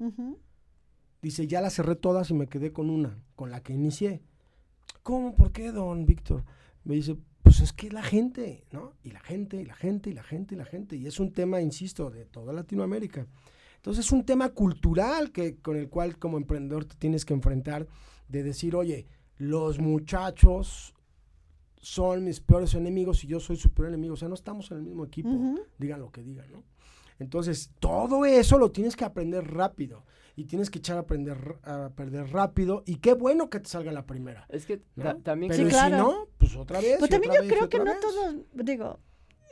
Dice, 1.20 1.46
ya 1.46 1.61
las 1.61 1.74
cerré 1.74 1.94
todas 1.94 2.30
y 2.30 2.34
me 2.34 2.46
quedé 2.46 2.72
con 2.72 2.88
una, 2.88 3.22
con 3.34 3.50
la 3.50 3.62
que 3.62 3.74
inicié. 3.74 4.22
¿Cómo? 5.02 5.34
¿Por 5.34 5.52
qué, 5.52 5.72
don 5.72 6.07
Víctor? 6.07 6.46
Me 6.84 6.94
dice, 6.94 7.18
pues 7.47 7.61
es 7.61 7.72
que 7.72 7.92
la 7.92 8.03
gente, 8.03 8.64
¿no? 8.72 8.94
Y 9.05 9.12
la 9.12 9.20
gente, 9.20 9.57
y 9.61 9.64
la 9.64 9.76
gente, 9.76 10.11
y 10.11 10.14
la 10.14 10.24
gente, 10.24 10.57
y 10.57 10.59
la 10.59 10.64
gente. 10.64 10.97
Y 10.97 11.07
es 11.07 11.20
un 11.20 11.32
tema, 11.32 11.61
insisto, 11.61 12.11
de 12.11 12.24
toda 12.24 12.53
Latinoamérica. 12.53 13.24
Entonces 13.76 14.05
es 14.05 14.11
un 14.11 14.24
tema 14.24 14.49
cultural 14.49 15.30
que, 15.30 15.59
con 15.59 15.76
el 15.76 15.88
cual 15.88 16.18
como 16.18 16.38
emprendedor 16.38 16.86
te 16.86 16.97
tienes 16.97 17.24
que 17.24 17.34
enfrentar 17.34 17.86
de 18.26 18.42
decir, 18.42 18.74
oye, 18.74 19.07
los 19.36 19.78
muchachos 19.78 20.92
son 21.76 22.24
mis 22.24 22.40
peores 22.40 22.74
enemigos 22.74 23.22
y 23.22 23.28
yo 23.28 23.38
soy 23.38 23.57
su 23.57 23.72
peor 23.72 23.90
enemigo. 23.90 24.14
O 24.14 24.16
sea, 24.16 24.26
no 24.26 24.34
estamos 24.34 24.68
en 24.72 24.78
el 24.78 24.82
mismo 24.82 25.05
equipo, 25.05 25.30
digan 25.78 26.01
lo 26.01 26.11
que 26.11 26.24
digan, 26.24 26.51
¿no? 26.51 26.64
Entonces, 27.19 27.71
todo 27.81 28.25
eso 28.25 28.59
lo 28.59 28.71
tienes 28.71 28.97
que 28.97 29.05
aprender 29.05 29.53
rápido 29.53 30.05
y 30.35 30.45
tienes 30.45 30.71
que 30.71 30.79
echar 30.79 30.99
a 30.99 31.01
aprender 31.01 31.59
a 31.62 31.91
perder 31.97 32.31
rápido 32.31 32.83
y 32.87 32.97
qué 32.97 33.14
bueno 33.14 33.49
que 33.49 33.61
te 33.61 33.69
salga 33.69 33.91
la 33.91 34.05
primera. 34.05 34.47
Es 34.51 34.67
que 34.67 34.83
también 35.23 35.51
Pero 35.57 35.71
si 35.71 35.91
no, 35.91 36.29
pues 36.37 36.55
otra 36.57 36.81
vez. 36.81 36.99
Pues 36.99 37.11
también 37.11 37.33
yo 37.35 37.49
creo 37.49 37.69
que 37.69 37.79
no 37.79 37.93
todos, 38.01 38.35
digo, 38.53 39.01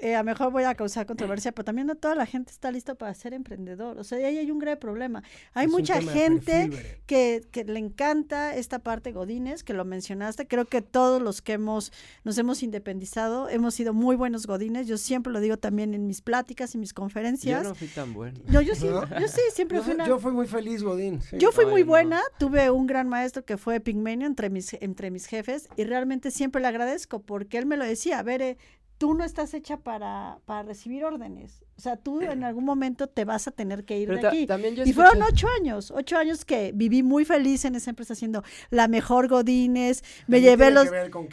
eh, 0.01 0.15
a 0.15 0.19
lo 0.19 0.25
mejor 0.25 0.51
voy 0.51 0.65
a 0.65 0.75
causar 0.75 1.07
controversia, 1.07 1.53
pero 1.53 1.65
también 1.65 1.87
no 1.87 1.95
toda 1.95 2.15
la 2.15 2.27
gente 2.27 2.51
está 2.51 2.71
lista 2.71 2.95
para 2.95 3.15
ser 3.15 3.33
emprendedor. 3.33 3.99
O 3.99 4.05
sea, 4.05 4.19
ahí 4.19 4.39
hay 4.39 4.51
un 4.51 4.59
grave 4.59 4.77
problema. 4.77 5.23
Hay 5.53 5.69
mucha 5.69 6.03
gente 6.03 6.99
que, 7.07 7.47
que, 7.51 7.65
le 7.65 7.79
encanta 7.79 8.57
esta 8.57 8.81
parte 8.81 9.13
Godines, 9.13 9.63
que 9.63 9.73
lo 9.73 9.85
mencionaste. 9.85 10.47
Creo 10.47 10.65
que 10.65 10.83
todos 10.83 11.23
los 11.23 11.43
que 11.43 11.53
hemos 11.53 11.93
nos 12.25 12.37
hemos 12.39 12.63
independizado 12.63 13.49
hemos 13.49 13.75
sido 13.75 13.95
muy 13.95 14.17
buenos 14.17 14.47
Godines. 14.47 14.87
Yo 14.87 14.99
siempre 14.99 15.33
lo 15.33 15.41
digo 15.41 15.59
también 15.59 15.95
en 15.95 16.07
mis 16.07 16.21
pláticas 16.21 16.75
y 16.75 16.79
mis 16.79 16.93
conferencias. 16.93 17.63
Yo 17.63 17.69
no 17.69 17.75
fui 17.75 17.89
tan 17.89 18.13
bueno. 18.13 18.39
Yo, 18.49 18.61
yo, 18.61 18.75
sí, 18.75 18.87
yo 19.21 19.29
sí, 19.29 19.41
siempre 19.53 19.79
yo, 19.79 19.85
fui 19.85 19.95
una... 19.95 20.09
Yo 20.09 20.19
fui 20.19 20.33
muy 20.33 20.47
feliz, 20.47 20.83
Godín. 20.83 21.21
Yo 21.33 21.53
fui 21.53 21.67
muy 21.67 21.85
buena. 21.85 22.21
Tuve 22.39 22.71
un 22.71 22.87
gran 22.87 23.09
maestro 23.09 23.45
que 23.45 23.57
fue 23.57 23.81
Pigmenio 23.81 24.27
entre 24.27 24.51
mis, 24.51 24.75
entre 24.75 25.11
mis 25.11 25.27
jefes 25.27 25.69
y 25.77 25.85
realmente 25.85 26.31
siempre 26.31 26.61
le 26.61 26.69
agradezco 26.69 27.21
porque 27.21 27.59
él 27.59 27.67
me 27.67 27.77
lo 27.77 27.85
decía, 27.85 28.19
a 28.19 28.23
ver, 28.23 28.43
eh, 28.43 28.59
tú 29.05 29.13
no 29.13 29.23
estás 29.23 29.53
hecha 29.53 29.77
para, 29.77 30.39
para 30.47 30.63
recibir 30.63 31.05
órdenes. 31.05 31.63
O 31.77 31.81
sea, 31.83 31.99
tú 31.99 32.23
en 32.23 32.43
algún 32.45 32.65
momento 32.65 33.07
te 33.07 33.27
vas 33.27 33.47
a 33.47 33.51
tener 33.51 33.85
que 33.85 33.99
ir 33.99 34.09
de 34.09 34.27
aquí. 34.27 34.49
y 34.83 34.95
fueron 34.95 35.23
ocho 35.23 35.47
años, 35.61 35.93
ocho 35.95 36.17
años 36.17 36.47
que 36.47 36.73
viví 36.75 37.03
muy 37.03 37.27
feliz 37.27 37.67
en 37.67 37.75
esa 37.75 37.91
empresa 37.91 38.15
haciendo 38.15 38.43
la 38.71 38.89
mejor 38.89 39.29
Godines, 39.29 40.03
me 40.27 40.41
llevé 40.41 40.71
los, 40.71 40.89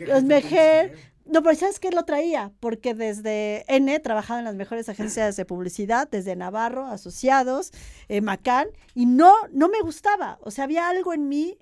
los 0.05 0.23
mejor... 0.25 0.91
No, 1.23 1.41
pero 1.43 1.55
¿sabes 1.55 1.79
qué 1.79 1.91
lo 1.91 2.03
traía? 2.03 2.51
Porque 2.59 2.93
desde 2.93 3.63
N 3.73 3.95
he 3.95 3.99
trabajado 4.01 4.39
en 4.39 4.43
las 4.43 4.55
mejores 4.55 4.89
agencias 4.89 5.37
de 5.37 5.45
publicidad, 5.45 6.09
desde 6.11 6.35
Navarro, 6.35 6.87
Asociados, 6.87 7.71
eh, 8.09 8.19
Macán, 8.19 8.67
y 8.95 9.05
no, 9.05 9.33
no 9.53 9.69
me 9.69 9.79
gustaba. 9.79 10.39
O 10.41 10.51
sea, 10.51 10.65
había 10.65 10.89
algo 10.89 11.13
en 11.13 11.29
mí 11.29 11.57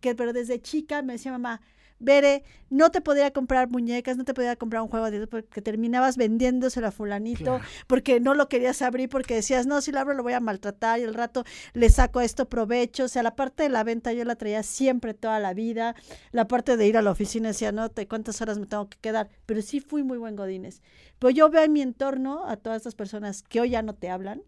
que, 0.00 0.14
pero 0.14 0.32
desde 0.32 0.62
chica 0.62 1.02
me 1.02 1.12
decía 1.12 1.30
mamá, 1.30 1.60
Bere, 2.02 2.42
no 2.68 2.90
te 2.90 3.00
podía 3.00 3.32
comprar 3.32 3.70
muñecas, 3.70 4.16
no 4.16 4.24
te 4.24 4.34
podía 4.34 4.56
comprar 4.56 4.82
un 4.82 4.88
juego 4.88 5.10
de 5.10 5.26
porque 5.28 5.62
terminabas 5.62 6.16
vendiéndoselo 6.16 6.88
a 6.88 6.90
fulanito, 6.90 7.60
porque 7.86 8.18
no 8.18 8.34
lo 8.34 8.48
querías 8.48 8.82
abrir, 8.82 9.08
porque 9.08 9.36
decías, 9.36 9.66
no, 9.66 9.80
si 9.80 9.92
lo 9.92 10.00
abro 10.00 10.14
lo 10.14 10.24
voy 10.24 10.32
a 10.32 10.40
maltratar 10.40 10.98
y 10.98 11.04
el 11.04 11.14
rato 11.14 11.44
le 11.74 11.90
saco 11.90 12.18
a 12.18 12.24
esto 12.24 12.48
provecho. 12.48 13.04
O 13.04 13.08
sea, 13.08 13.22
la 13.22 13.36
parte 13.36 13.62
de 13.62 13.68
la 13.68 13.84
venta 13.84 14.12
yo 14.12 14.24
la 14.24 14.34
traía 14.34 14.64
siempre 14.64 15.14
toda 15.14 15.38
la 15.38 15.54
vida. 15.54 15.94
La 16.32 16.48
parte 16.48 16.76
de 16.76 16.88
ir 16.88 16.96
a 16.96 17.02
la 17.02 17.12
oficina 17.12 17.48
decía, 17.48 17.70
no, 17.70 17.88
te, 17.88 18.08
¿cuántas 18.08 18.40
horas 18.42 18.58
me 18.58 18.66
tengo 18.66 18.88
que 18.88 18.98
quedar? 18.98 19.28
Pero 19.46 19.62
sí 19.62 19.80
fui 19.80 20.02
muy 20.02 20.18
buen 20.18 20.34
Godines. 20.34 20.82
Pero 21.20 21.30
yo 21.30 21.50
veo 21.50 21.62
en 21.62 21.72
mi 21.72 21.82
entorno 21.82 22.46
a 22.46 22.56
todas 22.56 22.78
estas 22.78 22.96
personas 22.96 23.44
que 23.44 23.60
hoy 23.60 23.70
ya 23.70 23.82
no 23.82 23.94
te 23.94 24.10
hablan, 24.10 24.42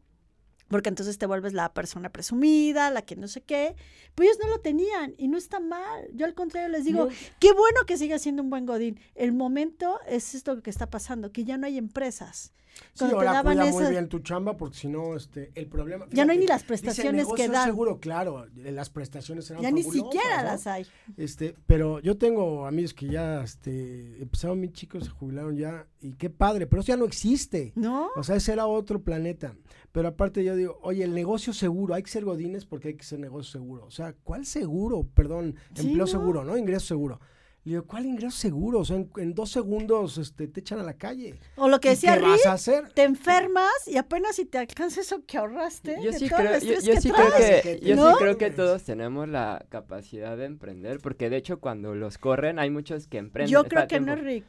porque 0.74 0.88
entonces 0.88 1.18
te 1.18 1.26
vuelves 1.26 1.52
la 1.52 1.72
persona 1.72 2.10
presumida, 2.10 2.90
la 2.90 3.02
que 3.02 3.14
no 3.14 3.28
sé 3.28 3.42
qué. 3.42 3.76
Pues 4.16 4.28
ellos 4.28 4.40
no 4.42 4.48
lo 4.48 4.60
tenían 4.60 5.14
y 5.16 5.28
no 5.28 5.38
está 5.38 5.60
mal. 5.60 6.08
Yo 6.14 6.26
al 6.26 6.34
contrario 6.34 6.68
les 6.68 6.84
digo, 6.84 7.06
qué 7.38 7.52
bueno 7.52 7.82
que 7.86 7.96
siga 7.96 8.18
siendo 8.18 8.42
un 8.42 8.50
buen 8.50 8.66
Godín. 8.66 8.98
El 9.14 9.32
momento 9.32 10.00
es 10.08 10.34
esto 10.34 10.60
que 10.64 10.70
está 10.70 10.90
pasando, 10.90 11.30
que 11.30 11.44
ya 11.44 11.58
no 11.58 11.68
hay 11.68 11.78
empresas. 11.78 12.52
Sí, 12.92 13.04
ahora 13.04 13.42
cuida 13.42 13.66
muy 13.66 13.86
bien 13.86 14.08
tu 14.08 14.20
chamba 14.20 14.56
porque 14.56 14.76
si 14.76 14.88
no, 14.88 15.16
este, 15.16 15.50
el 15.54 15.66
problema... 15.66 16.06
ya 16.10 16.24
no 16.24 16.32
hay 16.32 16.38
ni 16.38 16.46
las 16.46 16.62
prestaciones 16.62 17.26
que 17.34 17.48
dan. 17.48 17.66
seguro, 17.66 17.98
claro, 17.98 18.46
las 18.54 18.90
prestaciones 18.90 19.50
eran 19.50 19.62
Ya 19.62 19.70
ni 19.70 19.82
siquiera 19.82 20.42
las 20.42 20.66
hay. 20.66 20.86
Este, 21.16 21.56
pero 21.66 22.00
yo 22.00 22.16
tengo 22.16 22.66
amigos 22.66 22.94
que 22.94 23.08
ya, 23.08 23.42
este, 23.42 24.22
empezaron 24.22 24.60
mis 24.60 24.72
chicos, 24.72 25.04
se 25.04 25.10
jubilaron 25.10 25.56
ya, 25.56 25.86
y 26.00 26.12
qué 26.12 26.30
padre, 26.30 26.66
pero 26.66 26.82
eso 26.82 26.88
ya 26.88 26.96
no 26.96 27.04
existe. 27.04 27.72
¿No? 27.74 28.10
O 28.16 28.22
sea, 28.22 28.36
ese 28.36 28.52
era 28.52 28.66
otro 28.66 29.02
planeta. 29.02 29.56
Pero 29.92 30.08
aparte 30.08 30.42
yo 30.42 30.56
digo, 30.56 30.78
oye, 30.82 31.04
el 31.04 31.14
negocio 31.14 31.52
seguro, 31.52 31.94
hay 31.94 32.02
que 32.02 32.10
ser 32.10 32.24
godines 32.24 32.64
porque 32.64 32.88
hay 32.88 32.94
que 32.94 33.04
ser 33.04 33.20
negocio 33.20 33.60
seguro. 33.60 33.86
O 33.86 33.90
sea, 33.90 34.12
¿cuál 34.24 34.44
seguro? 34.44 35.06
Perdón, 35.14 35.56
empleo 35.76 36.06
seguro, 36.06 36.44
¿no? 36.44 36.56
Ingreso 36.56 36.86
seguro. 36.86 37.20
Le 37.64 37.70
digo, 37.70 37.84
¿cuál 37.86 38.04
ingreso 38.04 38.36
seguro? 38.36 38.80
O 38.80 38.84
sea, 38.84 39.02
en, 39.16 39.34
dos 39.34 39.50
segundos 39.50 40.18
este, 40.18 40.48
te 40.48 40.60
echan 40.60 40.80
a 40.80 40.82
la 40.82 40.94
calle. 40.94 41.34
O 41.56 41.68
lo 41.68 41.80
que 41.80 41.90
decía 41.90 42.18
¿Qué 42.18 42.20
vas 42.20 42.44
a 42.44 42.52
hacer? 42.52 42.90
te 42.92 43.04
enfermas 43.04 43.72
y 43.86 43.96
apenas 43.96 44.36
si 44.36 44.44
te 44.44 44.58
alcanza 44.58 45.00
eso 45.00 45.24
que 45.26 45.38
ahorraste. 45.38 45.96
Yo 46.02 46.12
sí, 46.12 46.28
creo, 46.28 46.58
yo, 46.58 47.00
sí 47.00 47.10
creo, 47.10 47.32
que, 47.34 47.80
yo 47.82 48.10
sí 48.10 48.16
creo 48.18 48.36
que 48.36 48.50
todos 48.50 48.82
tenemos 48.82 49.28
la 49.28 49.64
capacidad 49.70 50.36
de 50.36 50.44
emprender, 50.44 51.00
porque 51.00 51.30
de 51.30 51.38
hecho 51.38 51.58
cuando 51.58 51.94
los 51.94 52.18
corren 52.18 52.58
hay 52.58 52.68
muchos 52.68 53.06
que 53.06 53.16
emprenden. 53.16 53.50
Yo 53.50 53.64
creo 53.64 53.86
que 53.86 53.98
no, 53.98 54.14
Rick. 54.14 54.44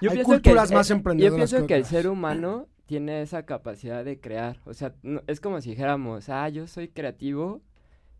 Yo 0.00 0.10
hay 0.10 0.22
culturas 0.22 0.72
más 0.72 0.90
emprendedoras. 0.90 1.50
Yo 1.50 1.58
pienso 1.58 1.66
que 1.66 1.74
el 1.74 1.84
ser 1.84 2.08
humano 2.08 2.68
tiene 2.86 3.20
esa 3.20 3.44
capacidad 3.44 4.02
de 4.02 4.18
crear. 4.18 4.60
O 4.64 4.72
sea, 4.72 4.94
es 5.26 5.40
como 5.40 5.60
si 5.60 5.70
dijéramos, 5.70 6.30
ah, 6.30 6.48
yo 6.48 6.66
soy 6.66 6.88
creativo 6.88 7.60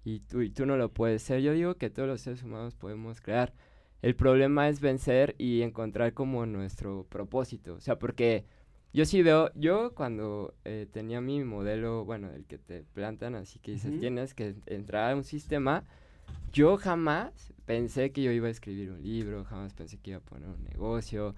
y 0.04 0.20
tú, 0.20 0.42
y 0.42 0.50
tú 0.50 0.66
no 0.66 0.76
lo 0.76 0.92
puedes 0.92 1.22
ser. 1.22 1.40
Yo 1.40 1.54
digo 1.54 1.76
que 1.76 1.88
todos 1.88 2.06
los 2.06 2.20
seres 2.20 2.42
humanos 2.42 2.74
podemos 2.74 3.22
crear. 3.22 3.54
El 4.02 4.14
problema 4.14 4.68
es 4.68 4.80
vencer 4.80 5.34
y 5.38 5.62
encontrar 5.62 6.14
como 6.14 6.46
nuestro 6.46 7.06
propósito. 7.08 7.74
O 7.74 7.80
sea, 7.80 7.98
porque 7.98 8.44
yo 8.92 9.04
sí 9.04 9.22
veo, 9.22 9.50
yo 9.54 9.94
cuando 9.94 10.54
eh, 10.64 10.86
tenía 10.90 11.20
mi 11.20 11.44
modelo, 11.44 12.04
bueno, 12.04 12.30
el 12.32 12.44
que 12.46 12.58
te 12.58 12.82
plantan, 12.82 13.34
así 13.34 13.58
que 13.58 13.72
dices, 13.72 14.00
tienes 14.00 14.34
que 14.34 14.54
entrar 14.66 15.12
a 15.12 15.16
un 15.16 15.24
sistema, 15.24 15.84
yo 16.52 16.76
jamás 16.76 17.52
pensé 17.66 18.10
que 18.10 18.22
yo 18.22 18.32
iba 18.32 18.48
a 18.48 18.50
escribir 18.50 18.90
un 18.90 19.02
libro, 19.02 19.44
jamás 19.44 19.74
pensé 19.74 19.98
que 19.98 20.10
iba 20.10 20.18
a 20.18 20.22
poner 20.22 20.48
un 20.48 20.64
negocio 20.64 21.34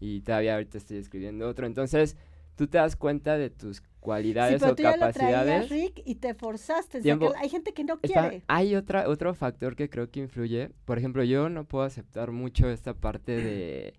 y 0.00 0.22
todavía 0.22 0.54
ahorita 0.54 0.78
estoy 0.78 0.96
escribiendo 0.96 1.48
otro. 1.48 1.66
Entonces, 1.66 2.16
tú 2.56 2.66
te 2.66 2.78
das 2.78 2.96
cuenta 2.96 3.36
de 3.36 3.50
tus 3.50 3.82
cualidades 4.06 4.62
o 4.62 4.76
capacidades. 4.76 5.68
Rick, 5.68 6.00
y 6.04 6.14
te 6.14 6.32
forzaste. 6.32 7.00
hay 7.40 7.48
gente 7.48 7.74
que 7.74 7.82
no 7.82 7.98
quiere. 7.98 8.44
hay 8.46 8.76
otra, 8.76 9.08
otro 9.08 9.34
factor 9.34 9.74
que 9.74 9.90
creo 9.90 10.12
que 10.12 10.20
influye. 10.20 10.70
Por 10.84 10.96
ejemplo, 10.96 11.24
yo 11.24 11.48
no 11.48 11.64
puedo 11.64 11.84
aceptar 11.84 12.30
mucho 12.30 12.70
esta 12.70 12.94
parte 12.94 13.32
de, 13.32 13.94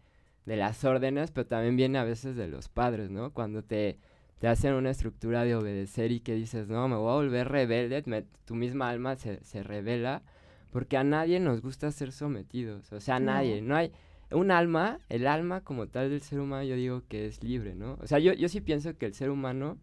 de 0.46 0.56
las 0.56 0.86
órdenes, 0.86 1.32
pero 1.32 1.46
también 1.46 1.76
viene 1.76 1.98
a 1.98 2.06
veces 2.06 2.38
de 2.38 2.48
los 2.48 2.70
padres, 2.70 3.10
¿no? 3.10 3.34
Cuando 3.34 3.64
te, 3.64 3.98
te 4.40 4.48
hacen 4.48 4.76
una 4.76 4.92
estructura 4.92 5.44
de 5.44 5.56
obedecer 5.56 6.14
y 6.14 6.22
que 6.22 6.36
dices, 6.36 6.70
no, 6.70 6.88
me 6.88 6.96
voy 6.96 7.12
a 7.12 7.16
volver 7.16 7.50
rebelde, 7.50 8.02
tu 8.46 8.56
misma 8.56 8.90
alma 8.90 9.18
se, 9.18 9.44
se 9.44 9.62
revela, 9.62 10.24
porque 10.72 10.96
a 10.96 11.04
nadie 11.04 11.42
nos 11.42 11.62
gusta 11.62 11.92
ser 11.92 12.14
sometidos. 12.14 12.94
O 12.94 13.02
sea, 13.02 13.18
a 13.18 13.20
nadie. 13.20 13.62
No 13.62 13.76
hay 13.76 13.92
un 14.32 14.52
alma, 14.52 15.00
el 15.10 15.28
alma 15.28 15.66
como 15.66 15.88
tal 15.88 16.10
del 16.10 16.22
ser 16.22 16.40
humano, 16.40 16.64
yo 16.64 16.78
digo 16.78 17.04
que 17.10 17.26
es 17.26 17.44
libre, 17.44 17.76
¿no? 17.76 17.98
O 18.02 18.08
sea, 18.08 18.20
yo, 18.20 18.32
yo 18.32 18.48
sí 18.48 18.62
pienso 18.62 18.98
que 18.98 19.06
el 19.06 19.14
ser 19.14 19.32
humano 19.32 19.78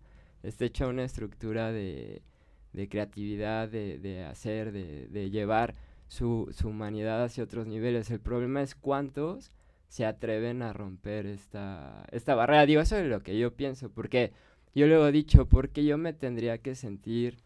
está 0.45 0.66
hecho 0.66 0.84
a 0.84 0.88
una 0.88 1.05
estructura 1.05 1.72
de, 1.72 2.22
de 2.72 2.88
creatividad, 2.88 3.68
de, 3.68 3.99
de 3.99 4.24
hacer, 4.24 4.72
de, 4.72 5.09
de 5.09 5.30
llevar 5.30 5.74
su, 6.09 6.49
su, 6.57 6.68
humanidad 6.68 7.24
hacia 7.24 7.45
otros 7.45 7.66
niveles. 7.66 8.11
El 8.11 8.20
problema 8.20 8.62
es 8.62 8.74
cuántos 8.74 9.51
se 9.88 10.05
atreven 10.07 10.62
a 10.62 10.72
romper 10.72 11.26
esta, 11.26 12.05
esta 12.12 12.34
barrera. 12.34 12.66
Digo, 12.66 12.80
eso 12.82 12.97
es 12.97 13.07
lo 13.07 13.20
que 13.20 13.38
yo 13.38 13.55
pienso, 13.55 13.90
porque 13.90 14.32
yo 14.74 14.86
luego 14.86 15.07
he 15.07 15.12
dicho, 15.12 15.49
porque 15.49 15.84
yo 15.84 15.99
me 15.99 16.12
tendría 16.12 16.59
que 16.59 16.74
sentir 16.74 17.38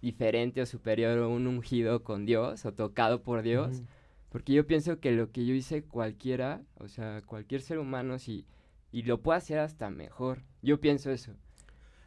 diferente 0.00 0.60
o 0.60 0.66
superior 0.66 1.18
o 1.18 1.30
un 1.30 1.46
ungido 1.46 2.02
con 2.02 2.26
Dios 2.26 2.64
o 2.66 2.72
tocado 2.72 3.22
por 3.22 3.42
Dios. 3.42 3.82
Porque 4.28 4.54
yo 4.54 4.66
pienso 4.66 4.98
que 4.98 5.12
lo 5.12 5.30
que 5.30 5.44
yo 5.44 5.54
hice 5.54 5.82
cualquiera, 5.82 6.62
o 6.78 6.88
sea, 6.88 7.20
cualquier 7.26 7.60
ser 7.60 7.78
humano, 7.78 8.18
si, 8.18 8.46
y 8.90 9.02
lo 9.02 9.20
puede 9.20 9.38
hacer 9.38 9.58
hasta 9.58 9.90
mejor. 9.90 10.42
Yo 10.62 10.80
pienso 10.80 11.10
eso. 11.10 11.34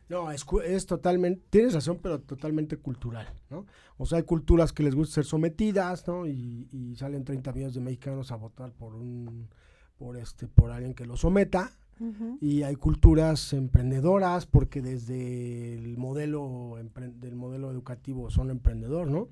No, 0.07 0.31
es, 0.31 0.45
es, 0.65 0.85
totalmente, 0.85 1.41
tienes 1.49 1.73
razón, 1.73 1.99
pero 2.01 2.19
totalmente 2.19 2.77
cultural, 2.77 3.27
¿no? 3.49 3.65
O 3.97 4.05
sea, 4.05 4.19
hay 4.19 4.23
culturas 4.23 4.71
que 4.71 4.83
les 4.83 4.93
gusta 4.93 5.15
ser 5.15 5.25
sometidas, 5.25 6.07
¿no? 6.07 6.27
Y, 6.27 6.67
y 6.71 6.95
salen 6.95 7.23
30 7.23 7.51
millones 7.53 7.73
de 7.73 7.81
mexicanos 7.81 8.31
a 8.31 8.35
votar 8.35 8.71
por 8.71 8.93
un, 8.93 9.47
por 9.97 10.17
este, 10.17 10.47
por 10.47 10.71
alguien 10.71 10.93
que 10.93 11.05
lo 11.05 11.17
someta. 11.17 11.71
Y 12.41 12.63
hay 12.63 12.75
culturas 12.75 13.53
emprendedoras 13.53 14.45
porque 14.45 14.81
desde 14.81 15.75
el 15.75 15.97
modelo, 15.97 16.77
del 16.93 17.35
modelo 17.37 17.71
educativo 17.71 18.29
son 18.29 18.49
emprendedor, 18.49 19.07
¿no? 19.07 19.29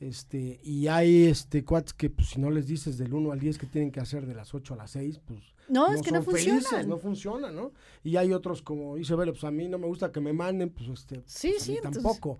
Este, 0.00 0.58
y 0.64 0.86
hay 0.86 1.24
este 1.24 1.62
cuates 1.62 1.92
que 1.92 2.08
pues, 2.08 2.30
si 2.30 2.40
no 2.40 2.50
les 2.50 2.66
dices 2.66 2.96
del 2.96 3.12
1 3.12 3.32
al 3.32 3.38
10 3.38 3.58
que 3.58 3.66
tienen 3.66 3.92
que 3.92 4.00
hacer 4.00 4.24
de 4.24 4.34
las 4.34 4.54
8 4.54 4.72
a 4.72 4.76
las 4.78 4.92
6, 4.92 5.20
pues 5.26 5.40
no, 5.68 5.92
es 5.92 6.00
que 6.00 6.10
no 6.10 6.22
funciona. 6.22 6.82
No 6.86 6.96
funciona, 6.96 7.50
¿no? 7.50 7.72
Y 8.02 8.16
hay 8.16 8.32
otros 8.32 8.62
como 8.62 8.96
dice 8.96 9.14
Velo, 9.14 9.32
pues 9.32 9.44
a 9.44 9.50
mí 9.50 9.68
no 9.68 9.76
me 9.76 9.86
gusta 9.86 10.10
que 10.10 10.20
me 10.20 10.32
manden, 10.32 10.70
pues 10.70 10.88
este 10.88 11.22
sí, 11.26 11.50
pues, 11.50 11.62
sí, 11.62 11.78
tampoco. 11.82 12.38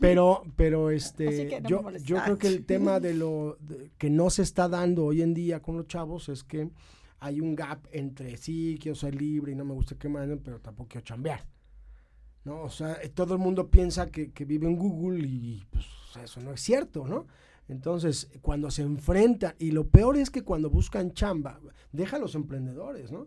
Pero 0.00 0.44
pero 0.56 0.90
este 0.90 1.60
yo 1.68 1.82
yo 1.98 2.22
creo 2.24 2.38
que 2.38 2.48
el 2.48 2.64
tema 2.66 3.00
de 3.00 3.12
lo 3.12 3.58
que 3.98 4.08
no 4.08 4.30
se 4.30 4.40
está 4.40 4.66
dando 4.70 5.04
hoy 5.04 5.20
en 5.20 5.34
día 5.34 5.60
con 5.60 5.76
los 5.76 5.86
chavos 5.86 6.30
es 6.30 6.42
que 6.42 6.70
hay 7.20 7.40
un 7.40 7.54
gap 7.54 7.86
entre 7.92 8.38
sí, 8.38 8.78
quiero 8.80 8.96
ser 8.96 9.14
libre 9.14 9.52
y 9.52 9.54
no 9.54 9.66
me 9.66 9.74
gusta 9.74 9.94
que 9.96 10.08
me 10.08 10.20
manden, 10.20 10.38
pero 10.38 10.58
tampoco 10.58 10.88
quiero 10.88 11.04
chambear. 11.04 11.53
¿No? 12.44 12.62
O 12.62 12.70
sea, 12.70 12.94
eh, 13.02 13.08
todo 13.08 13.34
el 13.34 13.40
mundo 13.40 13.68
piensa 13.70 14.10
que, 14.10 14.30
que 14.32 14.44
vive 14.44 14.66
en 14.66 14.76
Google 14.76 15.20
y 15.26 15.64
pues 15.70 15.84
eso 16.22 16.40
no 16.40 16.52
es 16.52 16.60
cierto, 16.60 17.06
¿no? 17.06 17.26
Entonces, 17.68 18.28
cuando 18.42 18.70
se 18.70 18.82
enfrentan, 18.82 19.54
y 19.58 19.70
lo 19.70 19.88
peor 19.88 20.16
es 20.18 20.30
que 20.30 20.42
cuando 20.42 20.68
buscan 20.70 21.12
chamba, 21.12 21.58
deja 21.92 22.16
a 22.16 22.20
los 22.20 22.34
emprendedores, 22.34 23.10
¿no? 23.10 23.26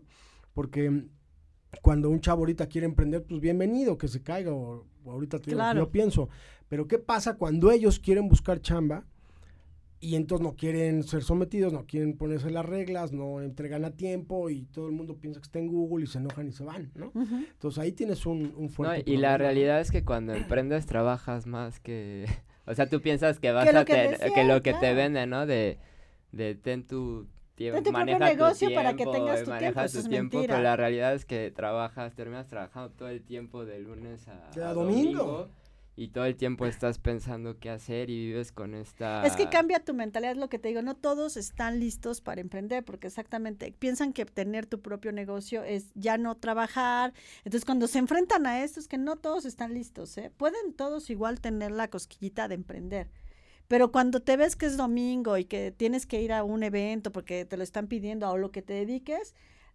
Porque 0.54 0.88
mm, 0.88 1.08
cuando 1.82 2.08
un 2.08 2.20
chavo 2.20 2.40
ahorita 2.42 2.66
quiere 2.68 2.86
emprender, 2.86 3.24
pues 3.24 3.40
bienvenido, 3.40 3.98
que 3.98 4.06
se 4.08 4.22
caiga, 4.22 4.52
o, 4.52 4.86
o 5.04 5.10
ahorita 5.10 5.38
te 5.38 5.46
digo 5.46 5.58
Claro. 5.58 5.80
yo 5.80 5.90
pienso. 5.90 6.28
Pero 6.68 6.86
¿qué 6.86 6.98
pasa 6.98 7.36
cuando 7.36 7.70
ellos 7.72 7.98
quieren 7.98 8.28
buscar 8.28 8.60
chamba 8.60 9.04
y 10.00 10.14
entonces 10.14 10.44
no 10.46 10.54
quieren 10.56 11.02
ser 11.02 11.22
sometidos, 11.24 11.72
no 11.72 11.84
quieren 11.86 12.16
ponerse 12.16 12.50
las 12.50 12.64
reglas, 12.64 13.12
no 13.12 13.40
entregan 13.42 13.84
a 13.84 13.90
tiempo 13.96 14.48
y 14.50 14.64
todo 14.66 14.86
el 14.86 14.92
mundo 14.92 15.16
piensa 15.18 15.40
que 15.40 15.46
está 15.46 15.58
en 15.58 15.68
Google 15.68 16.04
y 16.04 16.06
se 16.06 16.18
enojan 16.18 16.48
y 16.48 16.52
se 16.52 16.64
van, 16.64 16.90
¿no? 16.94 17.06
Ujú. 17.14 17.36
Entonces 17.36 17.78
ahí 17.82 17.92
tienes 17.92 18.24
un, 18.26 18.54
un 18.56 18.64
No, 18.64 18.68
fuerte 18.68 19.02
y 19.06 19.16
la 19.16 19.30
problema. 19.30 19.36
realidad 19.38 19.80
es 19.80 19.90
que 19.90 20.04
cuando 20.04 20.34
emprendes 20.34 20.86
trabajas 20.86 21.46
más 21.46 21.80
que... 21.80 22.26
O 22.66 22.74
sea, 22.74 22.86
tú 22.86 23.00
piensas 23.00 23.40
que 23.40 23.50
vas 23.50 23.66
Que 23.66 23.72
lo 23.72 23.78
a 23.80 23.84
que 23.86 23.92
tener... 23.94 24.10
decía, 24.18 24.34
que 24.34 24.44
lo 24.44 24.62
que 24.62 24.74
te 24.74 24.78
claro. 24.80 24.96
venden, 24.96 25.30
¿no? 25.30 25.46
De, 25.46 25.78
de 26.32 26.54
ten 26.54 26.86
tu 26.86 27.26
tiempo, 27.54 27.76
Ten 27.76 27.84
tu 27.84 27.90
propio 27.92 28.18
maneja 28.18 28.18
tu 28.18 28.36
negocio 28.36 28.68
para 28.74 28.90
que 28.90 28.96
tiempo, 28.96 29.12
tengas 29.12 29.38
tu 29.44 29.44
tiempo, 29.46 29.50
maneja 29.54 29.84
eso 29.86 29.92
tu 29.94 29.98
es 30.00 30.08
tiempo, 30.10 30.36
mentira. 30.36 30.54
pero 30.56 30.62
la 30.64 30.76
realidad 30.76 31.14
es 31.14 31.24
que 31.24 31.50
trabajas, 31.50 32.14
terminas 32.14 32.46
trabajando 32.46 32.90
todo 32.90 33.08
el 33.08 33.22
tiempo 33.22 33.64
de 33.64 33.78
lunes 33.78 34.28
a, 34.28 34.48
a 34.48 34.70
a 34.70 34.74
domingo. 34.74 35.48
Y 35.98 36.08
todo 36.08 36.26
el 36.26 36.36
tiempo 36.36 36.64
estás 36.64 37.00
pensando 37.00 37.58
qué 37.58 37.70
hacer 37.70 38.08
y 38.08 38.26
vives 38.26 38.52
con 38.52 38.76
esta... 38.76 39.26
Es 39.26 39.34
que 39.34 39.48
cambia 39.48 39.84
tu 39.84 39.94
mentalidad, 39.94 40.30
es 40.30 40.38
lo 40.38 40.48
que 40.48 40.60
te 40.60 40.68
digo, 40.68 40.80
no 40.80 40.94
todos 40.94 41.36
están 41.36 41.80
listos 41.80 42.20
para 42.20 42.40
emprender, 42.40 42.84
porque 42.84 43.08
exactamente 43.08 43.74
piensan 43.76 44.12
que 44.12 44.24
tener 44.24 44.66
tu 44.66 44.80
propio 44.80 45.10
negocio 45.10 45.64
es 45.64 45.90
ya 45.96 46.16
no 46.16 46.36
trabajar. 46.36 47.14
Entonces, 47.38 47.64
cuando 47.64 47.88
se 47.88 47.98
enfrentan 47.98 48.46
a 48.46 48.62
esto, 48.62 48.78
es 48.78 48.86
que 48.86 48.96
no 48.96 49.16
todos 49.16 49.44
están 49.44 49.74
listos, 49.74 50.16
¿eh? 50.18 50.30
Pueden 50.36 50.72
todos 50.72 51.10
igual 51.10 51.40
tener 51.40 51.72
la 51.72 51.88
cosquillita 51.88 52.46
de 52.46 52.54
emprender. 52.54 53.10
Pero 53.66 53.90
cuando 53.90 54.20
te 54.20 54.36
ves 54.36 54.54
que 54.54 54.66
es 54.66 54.76
domingo 54.76 55.36
y 55.36 55.46
que 55.46 55.72
tienes 55.72 56.06
que 56.06 56.22
ir 56.22 56.32
a 56.32 56.44
un 56.44 56.62
evento 56.62 57.10
porque 57.10 57.44
te 57.44 57.56
lo 57.56 57.64
están 57.64 57.88
pidiendo 57.88 58.30
o 58.30 58.38
lo 58.38 58.52
que 58.52 58.62
te 58.62 58.74
dediques, 58.74 59.34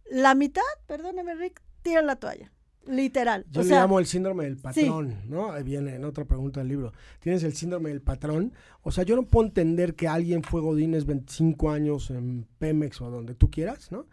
la 0.09 0.35
mitad, 0.35 0.61
perdóneme 0.87 1.35
Rick, 1.35 1.61
tira 1.81 2.01
la 2.01 2.15
toalla. 2.15 2.49
Literal. 2.87 3.45
Yo 3.51 3.61
o 3.61 3.63
le 3.63 3.69
sea, 3.69 3.81
llamo 3.81 3.99
el 3.99 4.05
síndrome 4.05 4.43
del 4.43 4.57
patrón, 4.57 5.15
¿no? 5.29 5.51
Ahí 5.51 5.63
viene 5.63 5.95
en 5.95 6.03
otra 6.05 6.25
pregunta 6.25 6.59
del 6.59 6.69
libro. 6.69 6.91
Tienes 7.19 7.43
el 7.43 7.53
síndrome 7.53 7.89
del 7.89 8.01
patrón. 8.01 8.53
O 8.81 8.91
sea, 8.91 9.03
yo 9.03 9.15
no 9.15 9.23
puedo 9.23 9.47
entender 9.47 9.95
que 9.95 10.07
alguien 10.07 10.43
fue 10.43 10.59
Godínez 10.61 11.05
25 11.05 11.71
años 11.71 12.09
en 12.09 12.45
Pemex 12.59 13.01
o 13.01 13.09
donde 13.09 13.35
tú 13.35 13.49
quieras, 13.49 13.91
¿no? 13.91 14.05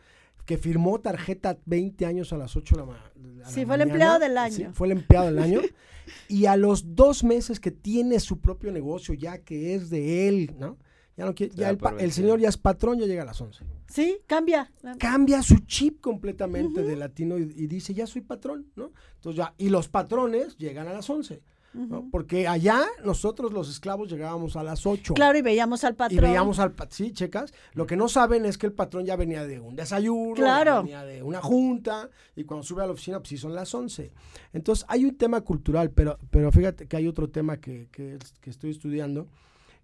Que 0.46 0.56
firmó 0.56 1.00
tarjeta 1.00 1.58
20 1.66 2.06
años 2.06 2.32
a 2.32 2.36
las 2.38 2.56
8 2.56 2.76
de 2.76 2.80
la, 2.80 2.86
ma- 2.86 3.12
de 3.14 3.34
la 3.36 3.46
Sí, 3.46 3.52
fue 3.54 3.60
el 3.62 3.68
mañana. 3.68 3.84
empleado 3.92 4.18
del 4.18 4.32
Sí, 4.52 4.62
año. 4.64 4.72
fue 4.72 4.86
el 4.86 4.92
empleado 4.92 5.26
del 5.26 5.38
año. 5.40 5.60
y 6.28 6.46
a 6.46 6.56
los 6.56 6.94
dos 6.96 7.24
meses 7.24 7.60
que 7.60 7.70
tiene 7.70 8.18
su 8.20 8.38
propio 8.40 8.70
negocio, 8.72 9.14
ya 9.14 9.38
que 9.38 9.74
es 9.74 9.90
de 9.90 10.28
él, 10.28 10.54
¿no? 10.58 10.76
Ya 11.20 11.26
no 11.26 11.34
quiere, 11.34 11.54
ya 11.54 11.68
el, 11.68 12.12
señor 12.12 12.40
ya 12.40 12.48
es 12.48 12.56
patrón, 12.56 12.98
ya 12.98 13.04
llega 13.04 13.20
a 13.24 13.26
las 13.26 13.38
11 13.38 13.62
sí, 13.88 14.20
cambia. 14.26 14.72
cambia 14.98 15.42
su 15.42 15.58
chip 15.66 16.00
completamente 16.00 16.82
de 16.82 16.96
latino 16.96 17.36
y, 17.38 17.42
y 17.42 17.66
dice, 17.66 17.92
ya 17.92 18.06
soy 18.06 18.22
patrón, 18.22 18.68
¿no? 18.74 18.92
Entonces 19.16 19.36
ya, 19.36 19.52
y 19.58 19.68
los 19.68 19.88
patrones 19.88 20.56
llegan 20.56 20.88
a 20.88 20.94
las 20.94 21.10
11, 21.10 21.42
¿no? 21.74 21.98
Ujú. 21.98 22.10
Porque 22.10 22.48
allá 22.48 22.80
nosotros 23.04 23.52
los 23.52 23.68
esclavos 23.68 24.08
llegábamos 24.08 24.56
a 24.56 24.62
las 24.62 24.86
8. 24.86 25.12
Claro, 25.12 25.36
y 25.36 25.42
veíamos 25.42 25.84
al 25.84 25.94
patrón. 25.94 26.18
Y 26.18 26.22
veíamos 26.22 26.58
al 26.58 26.72
patrón, 26.72 26.96
sí, 26.96 27.12
checas. 27.12 27.52
Lo 27.74 27.86
que 27.86 27.96
no 27.96 28.08
saben 28.08 28.46
es 28.46 28.56
que 28.56 28.64
el 28.66 28.72
patrón 28.72 29.04
ya 29.04 29.16
venía 29.16 29.46
de 29.46 29.60
un 29.60 29.76
desayuno, 29.76 30.36
ya 30.36 30.42
Claro. 30.42 30.82
venía 30.82 31.04
de 31.04 31.22
una 31.22 31.42
junta, 31.42 32.08
y 32.34 32.44
cuando 32.44 32.64
sube 32.64 32.82
a 32.82 32.86
la 32.86 32.92
oficina, 32.92 33.18
pues 33.18 33.28
sí 33.28 33.36
son 33.36 33.54
las 33.54 33.74
11. 33.74 34.10
Entonces, 34.54 34.86
hay 34.88 35.04
un 35.04 35.18
tema 35.18 35.42
cultural, 35.42 35.90
pero, 35.90 36.18
pero 36.30 36.50
fíjate 36.50 36.88
que 36.88 36.96
hay 36.96 37.06
otro 37.06 37.28
tema 37.28 37.58
que, 37.58 37.88
que 37.92 38.18
estoy 38.46 38.70
estudiando, 38.70 39.28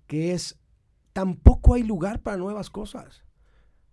que 0.06 0.32
es, 0.32 0.56
tampoco 1.16 1.72
hay 1.72 1.82
lugar 1.82 2.20
para 2.20 2.36
nuevas 2.36 2.68
cosas. 2.68 3.22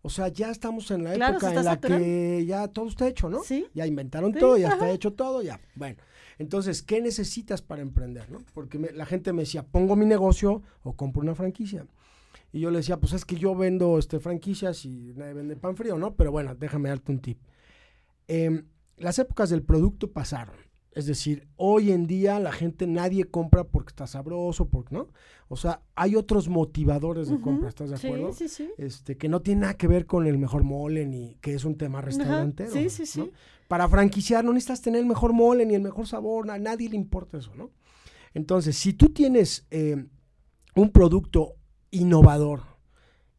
O 0.01 0.09
sea, 0.09 0.27
ya 0.27 0.51
estamos 0.51 0.91
en 0.91 1.05
la 1.05 1.13
Claro, 1.13 1.37
época 1.37 1.49
en 1.51 1.55
la 1.55 1.63
saturando. 1.63 2.03
que 2.05 2.45
ya 2.45 2.67
todo 2.67 2.89
está 2.89 3.07
hecho, 3.07 3.29
¿no? 3.29 3.41
Sí. 3.43 3.65
Ya 3.73 3.87
inventaron 3.87 4.33
Sí, 4.33 4.39
todo, 4.39 4.57
ya 4.57 4.67
ajá. 4.67 4.75
está 4.75 4.91
hecho 4.91 5.13
todo, 5.13 5.41
ya. 5.41 5.61
Bueno, 5.75 5.95
entonces, 6.37 6.83
¿qué 6.83 6.99
necesitas 7.01 7.61
para 7.61 7.81
emprender, 7.81 8.29
no? 8.29 8.39
Porque 8.53 8.77
me- 8.77 8.91
la 8.91 9.05
gente 9.05 9.31
me 9.31 9.43
decía, 9.43 9.63
pongo 9.65 9.95
mi 9.95 10.05
negocio 10.05 10.63
o 10.83 10.97
compro 10.97 11.21
una 11.21 11.33
franquicia. 11.33 11.87
Y 12.51 12.59
yo 12.59 12.71
le 12.71 12.79
decía, 12.79 12.97
pues 12.99 13.13
es 13.13 13.23
que 13.23 13.37
yo 13.37 13.55
vendo 13.55 13.97
este, 13.97 14.19
franquicias 14.19 14.83
y 14.83 15.13
nadie 15.15 15.33
vende 15.33 15.55
pan 15.55 15.77
frío, 15.77 15.97
¿no? 15.97 16.15
Pero 16.15 16.33
bueno, 16.33 16.53
déjame 16.55 16.89
darte 16.89 17.09
un 17.13 17.19
tip. 17.19 17.39
Em, 18.27 18.65
las 18.97 19.17
épocas 19.19 19.49
del 19.49 19.63
producto 19.63 20.11
pasaron. 20.11 20.57
Es 20.95 21.07
decir, 21.07 21.47
hoy 21.55 21.91
en 21.91 22.05
día 22.05 22.39
la 22.39 22.51
gente 22.51 22.85
nadie 22.85 23.25
compra 23.25 23.63
porque 23.63 23.89
está 23.89 24.05
sabroso, 24.05 24.69
porque 24.69 24.95
no. 24.95 25.07
O 25.47 25.55
sea, 25.55 25.81
hay 25.95 26.15
otros 26.15 26.49
motivadores 26.49 27.29
de 27.29 27.39
compra, 27.39 27.69
¿estás 27.69 27.89
de 27.89 27.97
sí, 27.97 28.07
acuerdo? 28.07 28.33
Sí, 28.33 28.47
sí, 28.47 28.69
Este, 28.77 29.17
que 29.17 29.27
no 29.27 29.41
tiene 29.41 29.61
nada 29.61 29.73
que 29.73 29.87
ver 29.87 30.05
con 30.05 30.27
el 30.27 30.37
mejor 30.37 30.63
mole 30.63 31.05
ni 31.05 31.35
que 31.41 31.55
es 31.55 31.65
un 31.65 31.77
tema 31.77 32.01
restaurantero. 32.01 32.71
sí, 32.71 32.89
sí, 32.89 33.19
¿no? 33.19 33.25
sí. 33.25 33.31
Para 33.67 33.87
franquiciar 33.89 34.45
no 34.45 34.53
necesitas 34.53 34.81
tener 34.81 35.01
el 35.01 35.07
mejor 35.07 35.33
mole 35.33 35.65
ni 35.65 35.73
el 35.73 35.81
mejor 35.81 36.07
sabor, 36.07 36.49
a 36.51 36.59
nadie 36.59 36.89
le 36.89 36.95
importa 36.95 37.37
eso, 37.37 37.55
¿no? 37.55 37.71
Entonces, 38.35 38.77
si 38.77 38.93
tú 38.93 39.09
tienes 39.09 39.65
eh, 39.71 40.05
un 40.75 40.89
producto 40.91 41.55
innovador 41.91 42.61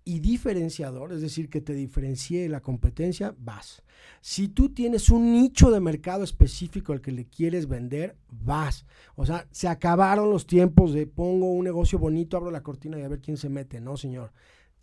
y 0.06 0.20
diferenciador, 0.20 1.12
es 1.12 1.22
decir, 1.22 1.48
que 1.48 1.60
te 1.62 1.72
diferencie 1.72 2.42
de 2.42 2.48
la 2.50 2.60
competencia, 2.60 3.34
vas. 3.38 3.82
Si 4.20 4.48
tú 4.48 4.68
tienes 4.68 5.08
un 5.08 5.32
nicho 5.32 5.70
de 5.70 5.80
mercado 5.80 6.24
específico 6.24 6.92
al 6.92 7.00
que 7.00 7.10
le 7.12 7.24
quieres 7.26 7.66
vender, 7.68 8.16
vas. 8.28 8.84
O 9.16 9.24
sea, 9.24 9.46
se 9.50 9.66
acabaron 9.66 10.28
los 10.30 10.46
tiempos 10.46 10.92
de 10.92 11.06
pongo 11.06 11.50
un 11.52 11.64
negocio 11.64 11.98
bonito, 11.98 12.36
abro 12.36 12.50
la 12.50 12.62
cortina 12.62 12.98
y 12.98 13.02
a 13.02 13.08
ver 13.08 13.20
quién 13.20 13.38
se 13.38 13.48
mete. 13.48 13.80
No, 13.80 13.96
señor. 13.96 14.32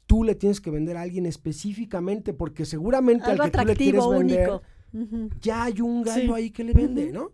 Tú 0.07 0.23
le 0.23 0.35
tienes 0.35 0.59
que 0.59 0.71
vender 0.71 0.97
a 0.97 1.01
alguien 1.01 1.25
específicamente 1.27 2.33
porque 2.33 2.65
seguramente 2.65 3.25
Algo 3.25 3.43
al 3.43 3.51
que 3.51 3.57
tú 3.59 3.65
le 3.65 3.75
quieres 3.75 4.01
atractivo, 4.01 4.09
vender 4.09 4.49
único. 4.49 5.39
Ya 5.39 5.63
hay 5.63 5.81
un 5.81 6.01
gallo 6.01 6.35
Sí. 6.35 6.41
ahí 6.41 6.49
que 6.51 6.63
le 6.63 6.73
vende. 6.73 7.11
¿no? 7.11 7.31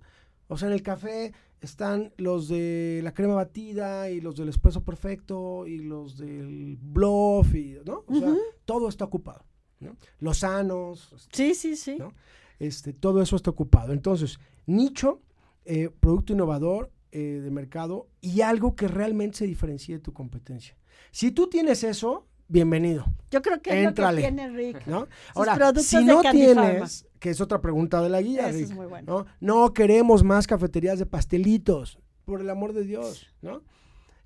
O 0.47 0.57
sea, 0.57 0.67
en 0.67 0.73
el 0.73 0.83
café 0.83 1.33
están 1.61 2.13
los 2.17 2.47
de 2.47 3.01
la 3.03 3.13
crema 3.13 3.35
batida 3.35 4.09
y 4.09 4.21
los 4.21 4.35
del 4.35 4.49
espresso 4.49 4.83
perfecto 4.83 5.65
y 5.67 5.79
los 5.79 6.17
del 6.17 6.77
bluff 6.79 7.53
y, 7.55 7.77
¿no? 7.85 8.03
O 8.07 8.15
sea, 8.15 8.33
todo 8.65 8.89
está 8.89 9.05
ocupado, 9.05 9.45
¿no? 9.79 9.95
Los 10.19 10.39
sanos, 10.39 11.27
Sí, 11.31 11.53
sí, 11.55 11.75
sí. 11.75 11.97
¿no? 11.97 12.13
este, 12.59 12.93
todo 12.93 13.21
eso 13.21 13.35
está 13.35 13.49
ocupado. 13.51 13.93
Entonces, 13.93 14.39
nicho, 14.65 15.21
eh, 15.65 15.89
producto 15.99 16.33
innovador 16.33 16.91
eh, 17.11 17.41
de 17.43 17.51
mercado 17.51 18.07
y 18.21 18.41
algo 18.41 18.75
que 18.75 18.87
realmente 18.87 19.37
se 19.39 19.47
diferencie 19.47 19.95
de 19.95 20.01
tu 20.01 20.13
competencia. 20.13 20.77
Si 21.11 21.31
tú 21.31 21.47
tienes 21.49 21.83
eso, 21.83 22.27
bienvenido. 22.47 23.05
Yo 23.31 23.41
creo 23.41 23.61
que 23.61 23.81
Éntrale. 23.83 24.21
es 24.21 24.23
lo 24.23 24.29
que 24.29 24.35
tiene 24.35 24.55
Rick. 24.55 24.87
¿no? 24.87 25.07
Ahora, 25.33 25.73
si 25.75 26.03
no 26.03 26.21
tienes, 26.21 27.06
que 27.19 27.29
es 27.29 27.41
otra 27.41 27.61
pregunta 27.61 28.01
de 28.01 28.09
la 28.09 28.21
guía, 28.21 28.49
Eso 28.49 28.57
es 28.59 28.67
Rick, 28.69 28.77
muy 28.77 28.85
bueno. 28.87 29.25
¿no? 29.41 29.61
No 29.63 29.73
queremos 29.73 30.23
más 30.23 30.47
cafeterías 30.47 30.99
de 30.99 31.05
pastelitos, 31.05 31.99
por 32.25 32.41
el 32.41 32.49
amor 32.49 32.73
de 32.73 32.83
Dios, 32.83 33.27
¿no? 33.41 33.63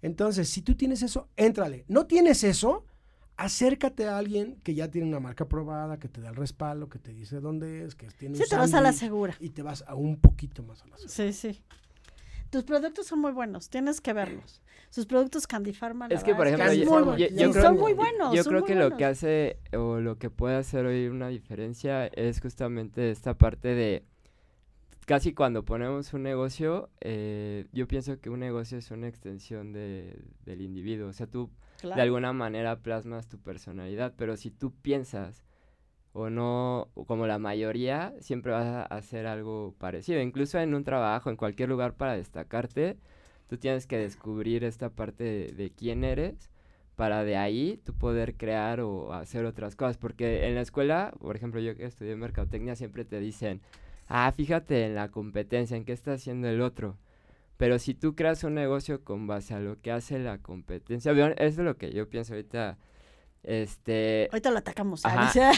Entonces, 0.02 0.50
si 0.50 0.62
tú 0.62 0.76
tienes 0.76 1.04
eso, 1.04 1.28
éntrale. 1.38 1.86
No 1.88 2.08
tienes 2.08 2.44
eso, 2.44 2.86
acércate 3.38 4.08
a 4.08 4.18
alguien 4.18 4.60
que 4.64 4.74
ya 4.74 4.90
tiene 4.90 5.08
una 5.08 5.20
marca 5.20 5.44
aprobada, 5.44 6.00
que 6.00 6.08
te 6.08 6.22
da 6.22 6.30
el 6.30 6.36
respaldo, 6.36 6.90
que 6.90 7.00
te 7.00 7.14
dice 7.14 7.40
dónde 7.40 7.86
es, 7.86 7.96
que 7.96 8.08
tiene 8.08 8.36
Sí, 8.38 8.44
un 8.44 8.50
te 8.50 8.56
vas 8.56 8.74
a 8.74 8.82
la 8.82 8.94
segura. 8.94 9.36
y 9.40 9.50
te 9.50 9.62
vas 9.62 9.84
a 9.88 9.96
un 9.96 10.18
poquito 10.20 10.64
más 10.64 10.82
a 10.82 10.88
la 10.88 10.98
segura. 10.98 11.14
Sí, 11.14 11.34
sí. 11.34 11.62
Tus 12.50 12.64
productos 12.64 13.08
son 13.08 13.20
muy 13.20 13.32
buenos, 13.32 13.70
tienes 13.70 14.02
que 14.02 14.12
verlos. 14.14 14.62
Sus 14.92 15.06
productos 15.06 15.48
Candy 15.48 15.72
Pharma. 15.72 16.08
Es 16.08 16.24
que, 16.24 16.36
por 16.36 16.48
ejemplo, 16.48 17.18
yo, 17.18 17.52
creo, 17.52 17.64
son 17.64 17.78
muy 17.78 17.94
buenos. 17.94 18.36
yo 18.36 18.44
creo 18.44 18.64
que 18.64 18.76
lo 18.76 18.98
que 18.98 19.06
hace 19.06 19.58
o 19.74 20.00
lo 20.00 20.18
que 20.18 20.30
puede 20.30 20.58
hacer 20.58 20.86
hoy 20.86 21.08
una 21.08 21.30
diferencia 21.30 22.08
es 22.08 22.42
justamente 22.42 23.10
esta 23.10 23.38
parte 23.38 23.70
de 23.70 24.04
casi 25.06 25.34
cuando 25.34 25.64
ponemos 25.64 26.14
un 26.14 26.24
negocio, 26.24 26.90
eh, 27.00 27.68
yo 27.72 27.88
pienso 27.88 28.20
que 28.20 28.30
un 28.30 28.42
negocio 28.42 28.78
es 28.78 28.92
una 28.92 29.08
extensión 29.08 29.72
de, 29.72 30.24
del 30.46 30.62
individuo. 30.62 31.08
O 31.08 31.14
sea, 31.14 31.26
tú 31.26 31.50
de 31.82 32.02
alguna 32.02 32.34
manera 32.34 32.78
plasmas 32.80 33.28
tu 33.28 33.40
personalidad, 33.40 34.14
pero 34.18 34.36
si 34.36 34.52
tú 34.52 34.74
piensas 34.74 35.46
o 36.14 36.30
no, 36.30 36.90
como 37.08 37.28
la 37.28 37.40
mayoría, 37.40 38.14
siempre 38.20 38.52
vas 38.52 38.68
a 38.68 38.84
hacer 38.84 39.26
algo 39.26 39.74
parecido. 39.78 40.22
Incluso 40.22 40.60
en 40.60 40.76
un 40.76 40.84
trabajo, 40.84 41.30
en 41.30 41.38
cualquier 41.38 41.70
lugar 41.70 41.96
para 41.96 42.18
destacarte, 42.18 42.98
tú 43.52 43.58
tienes 43.58 43.86
que 43.86 43.98
descubrir 43.98 44.64
esta 44.64 44.92
parte 44.92 45.26
de, 45.26 45.52
de 45.52 45.72
quién 45.72 46.06
eres 46.06 46.50
para 46.96 47.26
de 47.26 47.36
ahí 47.36 47.82
tú 47.84 47.94
poder 47.94 48.38
crear 48.38 48.80
o 48.80 49.12
hacer 49.12 49.44
otras 49.44 49.76
cosas. 49.76 49.98
Porque 49.98 50.48
en 50.48 50.56
la 50.56 50.62
escuela, 50.62 51.14
por 51.20 51.36
ejemplo, 51.36 51.60
yo 51.60 51.76
que 51.76 51.84
estudié 51.84 52.16
mercadotecnia, 52.16 52.78
siempre 52.78 53.04
te 53.04 53.20
dicen, 53.20 53.62
ah, 54.08 54.32
fíjate 54.32 54.86
en 54.86 54.96
la 54.96 55.12
competencia, 55.12 55.76
en 55.76 55.84
qué 55.84 55.92
está 55.92 56.14
haciendo 56.14 56.48
el 56.48 56.62
otro. 56.62 56.98
Pero 57.58 57.78
si 57.78 57.94
tú 57.94 58.16
creas 58.16 58.46
un 58.46 58.54
negocio 58.54 59.04
con 59.04 59.28
base 59.28 59.54
a 59.54 59.60
lo 59.60 59.82
que 59.82 59.92
hace 59.92 60.18
la 60.18 60.38
competencia, 60.38 61.12
eso 61.12 61.34
es 61.38 61.58
lo 61.58 61.76
que 61.76 61.92
yo 61.92 62.10
pienso 62.10 62.36
ahorita. 62.36 62.78
Este, 63.44 64.30
Ahorita 64.32 64.52
lo 64.52 64.60
atacamos. 64.60 65.06
Ajá. 65.06 65.52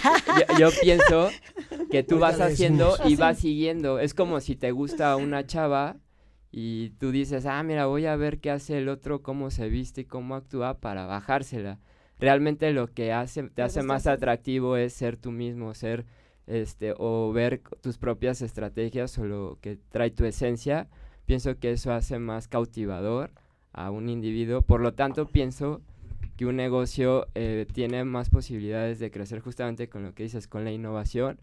Yo, 0.49 0.57
yo 0.57 0.69
pienso 0.81 1.29
que 1.91 2.01
tú 2.01 2.15
Ahorita 2.15 2.39
vas 2.39 2.51
haciendo 2.53 2.95
y 3.05 3.17
vas 3.17 3.37
siguiendo. 3.37 3.99
Es 3.99 4.15
como 4.15 4.39
si 4.39 4.55
te 4.55 4.71
gusta 4.71 5.15
una 5.15 5.45
chava 5.45 5.97
y 6.55 6.91
tú 6.99 7.11
dices, 7.11 7.47
ah, 7.47 7.63
mira, 7.63 7.87
voy 7.87 8.05
a 8.05 8.15
ver 8.15 8.37
qué 8.37 8.51
hace 8.51 8.77
el 8.77 8.87
otro, 8.87 9.23
cómo 9.23 9.49
se 9.49 9.69
viste 9.69 10.01
y 10.01 10.05
cómo 10.05 10.35
actúa 10.35 10.75
para 10.75 11.07
bajársela. 11.07 11.79
Realmente 12.19 12.71
lo 12.73 12.93
que 12.93 13.11
hace, 13.11 13.41
te 13.49 13.63
hace 13.63 13.81
más 13.81 14.05
atractivo 14.05 14.77
es 14.77 14.93
ser 14.93 15.17
tú 15.17 15.31
mismo, 15.31 15.73
ser, 15.73 16.05
este, 16.45 16.93
o 16.95 17.33
ver 17.33 17.63
tus 17.81 17.97
propias 17.97 18.43
estrategias 18.43 19.17
o 19.17 19.25
lo 19.25 19.57
que 19.61 19.79
trae 19.89 20.11
tu 20.11 20.25
esencia. 20.25 20.87
Pienso 21.25 21.57
que 21.57 21.71
eso 21.71 21.91
hace 21.91 22.19
más 22.19 22.47
cautivador 22.47 23.31
a 23.71 23.89
un 23.89 24.07
individuo. 24.07 24.61
Por 24.61 24.79
lo 24.79 24.93
tanto, 24.93 25.25
pienso 25.25 25.81
que 26.37 26.45
un 26.45 26.55
negocio 26.55 27.29
eh, 27.33 27.65
tiene 27.73 28.03
más 28.03 28.29
posibilidades 28.29 28.99
de 28.99 29.09
crecer 29.09 29.39
justamente 29.39 29.89
con 29.89 30.03
lo 30.03 30.13
que 30.13 30.21
dices, 30.21 30.47
con 30.47 30.65
la 30.65 30.71
innovación 30.71 31.39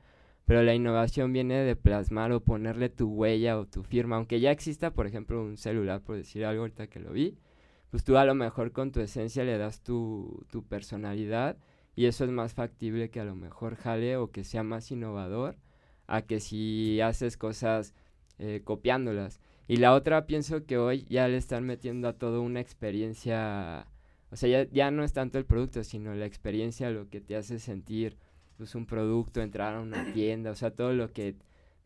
pero 0.46 0.62
la 0.62 0.74
innovación 0.74 1.32
viene 1.32 1.58
de 1.58 1.76
plasmar 1.76 2.32
o 2.32 2.40
ponerle 2.40 2.88
tu 2.88 3.08
huella 3.08 3.58
o 3.58 3.66
tu 3.66 3.82
firma, 3.82 4.16
aunque 4.16 4.40
ya 4.40 4.50
exista, 4.50 4.92
por 4.92 5.06
ejemplo, 5.06 5.42
un 5.42 5.56
celular, 5.56 6.02
por 6.02 6.16
decir 6.16 6.44
algo 6.44 6.62
ahorita 6.62 6.88
que 6.88 7.00
lo 7.00 7.12
vi, 7.12 7.38
pues 7.90 8.04
tú 8.04 8.16
a 8.16 8.24
lo 8.24 8.34
mejor 8.34 8.72
con 8.72 8.92
tu 8.92 9.00
esencia 9.00 9.44
le 9.44 9.58
das 9.58 9.82
tu, 9.82 10.44
tu 10.50 10.64
personalidad 10.64 11.56
y 11.96 12.06
eso 12.06 12.24
es 12.24 12.30
más 12.30 12.54
factible 12.54 13.10
que 13.10 13.20
a 13.20 13.24
lo 13.24 13.34
mejor 13.34 13.76
jale 13.76 14.16
o 14.16 14.30
que 14.30 14.44
sea 14.44 14.62
más 14.62 14.90
innovador 14.90 15.56
a 16.06 16.22
que 16.22 16.40
si 16.40 17.00
haces 17.00 17.36
cosas 17.36 17.94
eh, 18.38 18.62
copiándolas. 18.64 19.40
Y 19.68 19.76
la 19.76 19.94
otra 19.94 20.26
pienso 20.26 20.66
que 20.66 20.78
hoy 20.78 21.04
ya 21.08 21.28
le 21.28 21.36
están 21.36 21.64
metiendo 21.64 22.08
a 22.08 22.14
todo 22.14 22.42
una 22.42 22.60
experiencia, 22.60 23.86
o 24.30 24.36
sea, 24.36 24.48
ya, 24.48 24.70
ya 24.72 24.90
no 24.90 25.04
es 25.04 25.12
tanto 25.12 25.38
el 25.38 25.44
producto, 25.44 25.84
sino 25.84 26.14
la 26.14 26.26
experiencia 26.26 26.90
lo 26.90 27.08
que 27.08 27.20
te 27.20 27.36
hace 27.36 27.58
sentir 27.58 28.16
pues 28.60 28.74
un 28.74 28.84
producto, 28.84 29.40
entrar 29.40 29.74
a 29.74 29.80
una 29.80 30.12
tienda, 30.12 30.50
o 30.50 30.54
sea, 30.54 30.70
todo 30.70 30.92
lo 30.92 31.14
que 31.14 31.34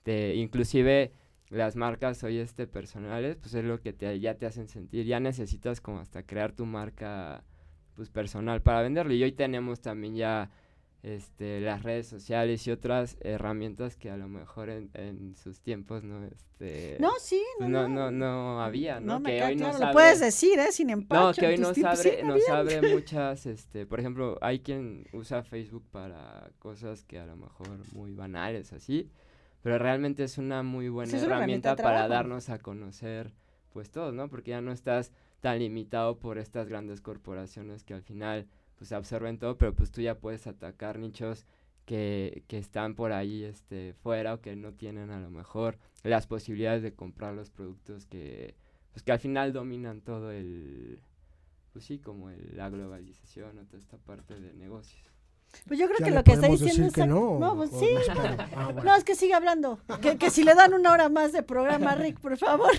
te, 0.03 0.35
inclusive 0.35 1.13
las 1.49 1.77
marcas 1.77 2.25
hoy 2.25 2.39
este 2.39 2.67
personales, 2.67 3.37
pues 3.37 3.55
es 3.55 3.65
lo 3.65 3.81
que 3.81 3.93
te, 3.93 4.19
ya 4.19 4.35
te 4.35 4.47
hacen 4.47 4.67
sentir, 4.67 5.07
ya 5.07 5.21
necesitas 5.21 5.81
como 5.81 6.01
hasta 6.01 6.25
crear 6.25 6.51
tu 6.51 6.67
marca 6.67 7.45
pues 7.95 8.11
personal 8.11 8.61
para 8.61 8.83
venderlo. 8.83 9.15
Y 9.15 9.23
hoy 9.23 9.31
tenemos 9.31 9.83
también 9.83 10.17
ya 10.17 10.51
este, 11.05 11.61
las 11.61 11.83
redes 11.83 12.07
sociales 12.07 12.67
y 12.67 12.71
otras 12.71 13.19
herramientas 13.21 13.95
que 13.95 14.11
a 14.11 14.17
lo 14.17 14.27
mejor 14.27 14.71
en, 14.71 15.35
sus 15.37 15.61
tiempos 15.61 16.03
no 16.03 16.25
este 16.25 16.97
no 16.99 17.11
sí 17.21 17.43
pues 17.59 17.69
no, 17.69 17.87
no, 17.87 18.11
no 18.11 18.63
había 18.63 19.01
no, 19.01 19.23
que 19.23 19.43
hoy 19.43 19.55
no 19.55 19.77
lo 19.79 19.93
puedes 19.93 20.21
decir 20.21 20.59
eh 20.59 20.73
sin 20.73 20.89
empacho 20.89 21.27
no 21.27 21.35
que 21.35 21.47
hoy 21.47 21.59
nos 21.59 21.77
abre 21.77 22.23
nos 22.23 22.49
abre 22.49 22.81
muchas 22.95 23.45
este 23.45 23.85
por 23.85 24.01
ejemplo 24.01 24.39
hay 24.41 24.61
quien 24.61 25.07
usa 25.13 25.43
Facebook 25.43 25.85
para 25.91 26.51
cosas 26.59 27.05
que 27.05 27.19
a 27.19 27.27
lo 27.27 27.37
mejor 27.37 27.69
muy 27.93 28.15
banales 28.15 28.73
así 28.73 29.11
pero 29.61 29.79
realmente 29.79 30.25
es 30.25 30.39
una 30.39 30.63
muy 30.63 30.89
buena 30.89 31.19
herramienta 31.19 31.77
para 31.77 32.09
darnos 32.09 32.49
a 32.49 32.59
conocer 32.59 33.35
pues 33.75 33.91
todos 33.91 34.15
no 34.15 34.31
porque 34.31 34.53
ya 34.53 34.63
no 34.63 34.73
estás 34.73 35.13
tan 35.43 35.59
limitado 35.59 36.19
por 36.19 36.39
estas 36.39 36.67
grandes 36.67 37.03
corporaciones 37.03 37.85
que 37.85 37.93
al 37.93 38.03
final 38.03 38.49
pues 38.77 38.93
absorben 38.93 39.39
todo, 39.39 39.57
pero 39.57 39.75
pues 39.75 39.91
tú 39.91 40.01
ya 40.01 40.19
puedes 40.19 40.47
atacar 40.47 40.99
nichos 40.99 41.47
que, 41.85 42.45
que 42.49 42.59
están 42.59 42.95
por 42.95 43.13
ahí 43.13 43.45
este, 43.45 43.95
fuera 43.95 44.35
o 44.35 44.41
que 44.41 44.57
no 44.57 44.73
tienen 44.73 45.11
a 45.11 45.21
lo 45.21 45.31
mejor 45.31 45.79
las 46.03 46.27
posibilidades 46.27 46.83
de 46.83 46.95
comprar 46.95 47.35
los 47.35 47.51
productos 47.51 48.07
que, 48.07 48.55
pues 48.93 49.03
que 49.03 49.13
al 49.13 49.19
final 49.19 49.53
dominan 49.53 50.01
todo 50.01 50.31
el, 50.31 51.01
pues 51.73 51.85
sí, 51.85 51.99
como 51.99 52.31
el, 52.31 52.57
la 52.57 52.71
globalización 52.71 53.59
o 53.59 53.65
toda 53.65 53.79
esta 53.79 53.99
parte 53.99 54.39
de 54.39 54.53
negocios. 54.55 55.03
Pues 55.69 55.79
yo 55.79 55.87
creo 55.87 55.99
que 55.99 56.11
lo 56.11 56.25
que 56.25 56.33
está 56.33 56.49
diciendo 56.49 56.89
es... 56.89 56.97
no, 57.07 57.39
no, 57.39 57.57
pues 57.57 57.71
sí. 57.71 57.89
Ah, 58.57 58.73
no, 58.73 58.97
es 58.97 59.05
que 59.05 59.15
sigue 59.15 59.35
hablando. 59.35 59.79
Que, 60.01 60.17
que, 60.17 60.31
si 60.31 60.43
le 60.43 60.55
dan 60.55 60.75
una 60.75 60.93
hora 60.93 61.09
más 61.09 61.33
de 61.33 61.43
programa, 61.43 61.95
Rick, 61.95 62.19
por 62.19 62.37
favor. 62.37 62.73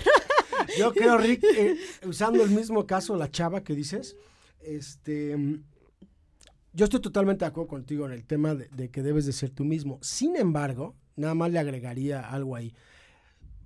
Yo 0.78 0.92
creo, 0.92 1.16
Rick, 1.16 1.42
eh, 1.44 1.76
usando 2.04 2.42
el 2.42 2.50
mismo 2.50 2.86
caso, 2.86 3.16
la 3.16 3.30
chava 3.30 3.62
que 3.62 3.74
dices, 3.74 4.16
este 4.60 5.36
yo 6.76 6.84
estoy 6.84 7.00
totalmente 7.00 7.44
de 7.44 7.48
acuerdo 7.48 7.68
contigo 7.68 8.04
en 8.04 8.12
el 8.12 8.26
tema 8.26 8.54
de, 8.54 8.90
que 8.90 9.02
debes 9.02 9.24
de 9.24 9.32
ser 9.32 9.48
tú 9.48 9.64
mismo. 9.64 9.98
Sin 10.02 10.36
embargo, 10.36 10.94
nada 11.16 11.34
más 11.34 11.50
le 11.50 11.58
agregaría 11.58 12.20
algo 12.20 12.54
ahí. 12.54 12.74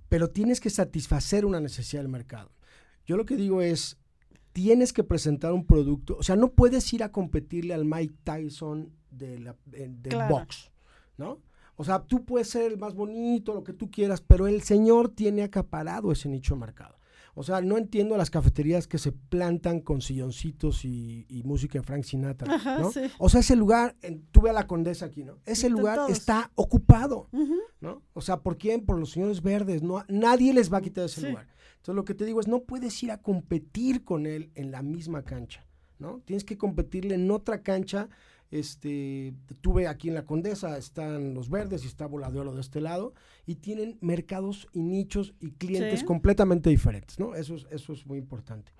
Pero 0.07 0.29
tienes 0.29 0.61
que 0.61 0.69
satisfacer 0.69 1.45
una 1.45 1.59
necesidad 1.59 2.01
del 2.01 2.09
mercado. 2.09 2.51
Yo 3.05 3.17
lo 3.17 3.25
que 3.25 3.35
digo 3.35 3.61
es, 3.61 3.97
tienes 4.53 4.93
que 4.93 5.03
presentar 5.03 5.51
un 5.51 5.65
producto, 5.65 6.15
o 6.17 6.23
sea, 6.23 6.37
no 6.37 6.53
puedes 6.53 6.91
ir 6.93 7.03
a 7.03 7.11
competirle 7.11 7.73
al 7.73 7.83
Mike 7.83 8.15
Tyson 8.23 8.93
de 9.09 9.39
la, 9.39 9.57
del 9.65 10.29
box, 10.29 10.71
¿no? 11.17 11.41
O 11.75 11.83
sea, 11.83 11.99
tú 12.03 12.23
puedes 12.23 12.49
ser 12.49 12.71
el 12.71 12.77
más 12.77 12.93
bonito, 12.93 13.53
lo 13.53 13.63
que 13.63 13.73
tú 13.73 13.91
quieras, 13.91 14.21
pero 14.21 14.47
el 14.47 14.61
señor 14.61 15.09
tiene 15.09 15.43
acaparado 15.43 16.13
ese 16.13 16.29
nicho 16.29 16.53
de 16.53 16.61
mercado. 16.61 16.97
O 17.33 17.43
sea, 17.43 17.61
no 17.61 17.77
entiendo 17.77 18.17
las 18.17 18.29
cafeterías 18.29 18.87
que 18.87 18.97
se 18.97 19.11
plantan 19.11 19.79
con 19.79 20.01
silloncitos 20.01 20.85
y, 20.85 21.41
música 21.45 21.79
de 21.79 21.83
Frank 21.83 22.03
Sinatra, 22.03 22.57
¿no? 22.79 22.91
O 23.17 23.29
sea, 23.29 23.39
ese 23.39 23.55
lugar, 23.55 23.95
tuve 24.31 24.49
a 24.49 24.53
la 24.53 24.67
condesa 24.67 25.05
aquí, 25.05 25.23
¿no? 25.23 25.39
Ese 25.45 25.69
lugar 25.69 25.99
está 26.09 26.51
ocupado, 26.55 27.29
¿no? 27.79 28.03
O 28.13 28.21
sea, 28.21 28.41
¿por 28.41 28.57
quién? 28.57 28.85
Por 28.85 28.99
los 28.99 29.11
señores 29.11 29.41
verdes, 29.41 29.81
no, 29.81 30.03
nadie 30.07 30.53
les 30.53 30.71
va 30.71 30.77
a 30.77 30.81
quitar 30.81 31.05
ese 31.05 31.29
lugar. 31.29 31.47
Entonces, 31.77 31.95
lo 31.95 32.05
que 32.05 32.13
te 32.13 32.25
digo 32.25 32.39
es, 32.39 32.47
no 32.47 32.63
puedes 32.63 33.01
ir 33.01 33.11
a 33.11 33.21
competir 33.21 34.03
con 34.03 34.27
él 34.27 34.51
en 34.55 34.71
la 34.71 34.83
misma 34.83 35.23
cancha, 35.23 35.65
¿no? 35.97 36.21
Tienes 36.25 36.43
que 36.43 36.57
competirle 36.57 37.15
en 37.15 37.31
otra 37.31 37.63
cancha 37.63 38.07
este, 38.51 39.33
tuve 39.61 39.87
aquí 39.87 40.09
en 40.09 40.15
la 40.15 40.25
Condesa, 40.25 40.77
están 40.77 41.33
los 41.33 41.49
verdes 41.49 41.83
y 41.83 41.87
está 41.87 42.05
Voladeolo 42.05 42.53
de 42.53 42.61
este 42.61 42.81
lado, 42.81 43.13
y 43.45 43.55
tienen 43.55 43.97
mercados 44.01 44.67
y 44.73 44.83
nichos 44.83 45.33
y 45.39 45.51
clientes 45.51 46.03
completamente 46.03 46.69
diferentes, 46.69 47.17
¿no? 47.17 47.33
Eso 47.33 47.55
es, 47.55 47.65
eso 47.71 47.93
es 47.93 48.05
muy 48.05 48.17
importante. 48.17 48.71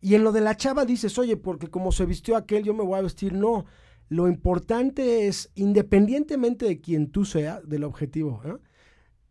Y 0.00 0.14
en 0.14 0.24
lo 0.24 0.32
de 0.32 0.40
la 0.40 0.56
chava 0.56 0.86
dices, 0.86 1.18
oye, 1.18 1.36
porque 1.36 1.68
como 1.68 1.92
se 1.92 2.06
vistió 2.06 2.36
aquel, 2.36 2.64
yo 2.64 2.72
me 2.72 2.82
voy 2.82 2.98
a 2.98 3.02
vestir. 3.02 3.34
No, 3.34 3.66
lo 4.08 4.28
importante 4.28 5.28
es, 5.28 5.52
independientemente 5.54 6.66
de 6.66 6.80
quien 6.80 7.10
tú 7.10 7.24
seas, 7.26 7.68
del 7.68 7.84
objetivo, 7.84 8.42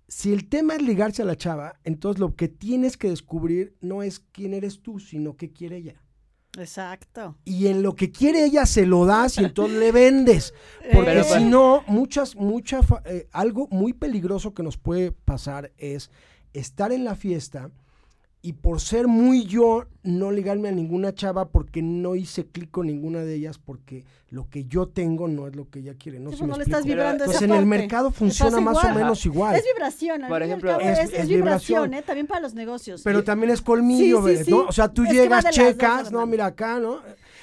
si 0.08 0.32
el 0.34 0.48
tema 0.48 0.76
es 0.76 0.82
ligarse 0.82 1.22
a 1.22 1.26
la 1.26 1.38
chava, 1.38 1.80
entonces 1.84 2.20
lo 2.20 2.36
que 2.36 2.48
tienes 2.48 2.98
que 2.98 3.10
descubrir 3.10 3.76
no 3.82 4.04
es 4.04 4.20
quién 4.20 4.54
eres 4.54 4.82
tú, 4.82 5.00
sino 5.00 5.38
qué 5.38 5.52
quiere 5.52 5.78
ella. 5.78 6.02
Exacto. 6.58 7.36
Y 7.46 7.68
en 7.68 7.84
lo 7.84 7.96
que 7.96 8.12
quiere 8.12 8.44
ella 8.44 8.66
se 8.66 8.86
lo 8.86 9.06
das 9.06 9.38
y 9.38 9.46
entonces 9.46 9.78
le 9.78 9.92
vendes. 9.92 10.54
Porque 10.94 11.24
si 11.24 11.44
no, 11.44 11.84
muchas, 11.88 12.36
muchas, 12.36 12.86
eh, 13.06 13.28
algo 13.32 13.68
muy 13.70 13.94
peligroso 13.94 14.54
que 14.54 14.64
nos 14.64 14.78
puede 14.78 15.12
pasar 15.12 15.72
es 15.78 16.10
estar 16.54 16.92
en 16.92 17.06
la 17.06 17.16
fiesta 17.16 17.70
y 18.42 18.54
por 18.54 18.80
ser 18.80 19.08
muy 19.08 19.46
yo, 19.46 19.86
no 20.04 20.32
ligarme 20.32 20.70
a 20.70 20.72
ninguna 20.72 21.14
chava 21.14 21.50
porque 21.50 21.82
no 21.82 22.16
hice 22.16 22.46
clic 22.46 22.72
con 22.72 22.88
ninguna 22.88 23.20
de 23.20 23.36
ellas 23.36 23.58
porque 23.58 24.06
lo 24.30 24.50
que 24.50 24.66
yo 24.66 24.88
tengo 24.88 25.28
no 25.28 25.48
es 25.48 25.56
lo 25.56 25.70
que 25.70 25.80
ella 25.80 25.96
quiere. 25.96 26.20
No, 26.20 26.32
no 26.32 26.58
le 26.58 26.64
estás 26.64 26.86
vibrando 26.86 27.26
Entonces 27.26 27.42
en 27.42 27.54
el 27.54 27.66
mercado 27.66 28.12
funciona 28.12 28.62
más 28.62 28.84
o 28.84 28.94
menos 28.94 29.26
igual. 29.26 29.56
Es 29.56 29.66
vibración, 29.66 30.22
por 30.30 30.42
ejemplo. 30.42 30.80
Es, 30.80 31.28
vibración, 31.28 31.94
¿eh? 31.94 32.02
también 32.02 32.28
para 32.28 32.40
los 32.40 32.54
negocios. 32.54 33.02
Pero 33.04 33.24
también 33.24 33.52
es 33.52 33.62
colmillo, 33.62 34.24
¿no? 34.48 34.68
O 34.68 34.72
sea, 34.72 34.88
tú 34.88 35.06
llegas, 35.06 35.46
checas, 35.50 36.12
no, 36.12 36.26
mira 36.26 36.46
acá, 36.46 36.80
¿no? 36.80 37.00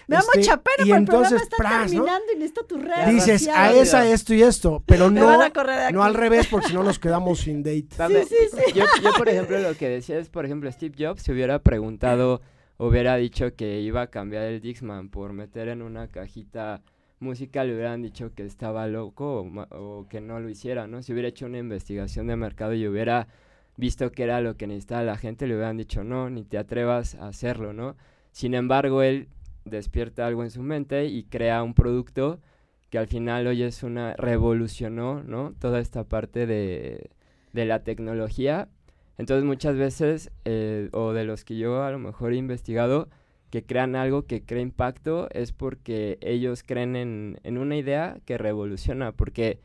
Me 0.07 0.16
este, 0.16 0.40
chapero, 0.42 0.86
y 0.86 0.92
entonces, 0.92 1.42
el 1.42 1.48
programa 1.48 1.84
está 1.84 1.96
terminando 1.96 2.32
y 2.32 2.36
necesito 2.36 2.64
tu 2.64 2.78
red 2.78 3.09
Dices, 3.09 3.48
a 3.48 3.72
esa 3.72 4.09
esto 4.09 4.34
y 4.34 4.42
esto, 4.42 4.82
pero 4.86 5.11
no, 5.11 5.38
no 5.92 6.02
al 6.04 6.14
revés, 6.14 6.46
porque 6.46 6.68
si 6.68 6.74
no 6.74 6.84
nos 6.84 6.98
quedamos 6.98 7.40
sin 7.40 7.62
date. 7.62 7.88
Sí, 7.88 8.14
sí, 8.28 8.36
sí. 8.52 8.72
Yo, 8.72 8.84
yo, 9.02 9.12
por 9.18 9.28
ejemplo, 9.28 9.59
lo 9.59 9.74
que 9.74 9.88
decía 9.88 10.18
es, 10.18 10.28
por 10.28 10.44
ejemplo, 10.44 10.70
Steve 10.70 10.94
Jobs 10.96 11.22
se 11.22 11.32
hubiera 11.32 11.59
preguntado, 11.59 12.40
hubiera 12.78 13.16
dicho 13.16 13.54
que 13.57 13.80
iba 13.80 14.02
a 14.02 14.07
cambiar 14.07 14.44
el 14.44 14.61
Dixman 14.61 15.09
por 15.09 15.32
meter 15.32 15.68
en 15.68 15.82
una 15.82 16.09
cajita 16.09 16.82
música, 17.18 17.64
le 17.64 17.74
hubieran 17.74 18.02
dicho 18.02 18.32
que 18.34 18.44
estaba 18.44 18.86
loco 18.86 19.40
o, 19.40 19.76
o 19.76 20.07
que 20.09 20.20
no 20.20 20.38
lo 20.38 20.48
hiciera, 20.48 20.86
¿no? 20.86 21.02
Si 21.02 21.12
hubiera 21.12 21.28
hecho 21.28 21.46
una 21.46 21.59
investigación 21.59 22.26
de 22.28 22.36
mercado 22.36 22.74
y 22.74 22.86
hubiera 22.86 23.26
visto 23.76 24.12
que 24.12 24.22
era 24.22 24.40
lo 24.40 24.57
que 24.57 24.66
necesitaba 24.66 25.02
la 25.02 25.16
gente, 25.16 25.46
le 25.46 25.54
hubieran 25.54 25.76
dicho, 25.76 26.04
no, 26.04 26.30
ni 26.30 26.44
te 26.44 26.59
atrevas 26.59 27.14
a 27.16 27.28
hacerlo, 27.28 27.72
¿no? 27.72 27.96
Sin 28.32 28.54
embargo, 28.54 29.02
él 29.02 29.28
despierta 29.66 30.26
algo 30.26 30.42
en 30.42 30.50
su 30.50 30.62
mente 30.62 31.06
y 31.06 31.24
crea 31.24 31.62
un 31.62 31.74
producto 31.74 32.40
que 32.90 32.98
al 32.98 33.08
final 33.08 33.46
hoy 33.46 33.62
es 33.62 33.82
una 33.82 34.14
revolucionó, 34.16 35.22
¿no? 35.22 35.54
Toda 35.58 35.80
esta 35.80 36.04
parte 36.04 36.46
de, 36.46 37.10
de 37.52 37.64
la 37.64 37.82
tecnología. 37.82 38.68
Entonces 39.18 39.44
muchas 39.44 39.76
veces, 39.76 40.30
eh, 40.44 40.88
o 40.92 41.12
de 41.12 41.24
los 41.24 41.44
que 41.44 41.56
yo 41.56 41.82
a 41.82 41.90
lo 41.90 41.98
mejor 41.98 42.32
he 42.32 42.36
investigado, 42.36 43.08
que 43.50 43.64
crean 43.64 43.96
algo 43.96 44.26
que 44.26 44.44
crea 44.44 44.62
impacto 44.62 45.28
es 45.30 45.52
porque 45.52 46.18
ellos 46.20 46.62
creen 46.62 46.96
en, 46.96 47.38
en 47.42 47.58
una 47.58 47.76
idea 47.76 48.18
que 48.24 48.38
revoluciona, 48.38 49.12
porque 49.12 49.60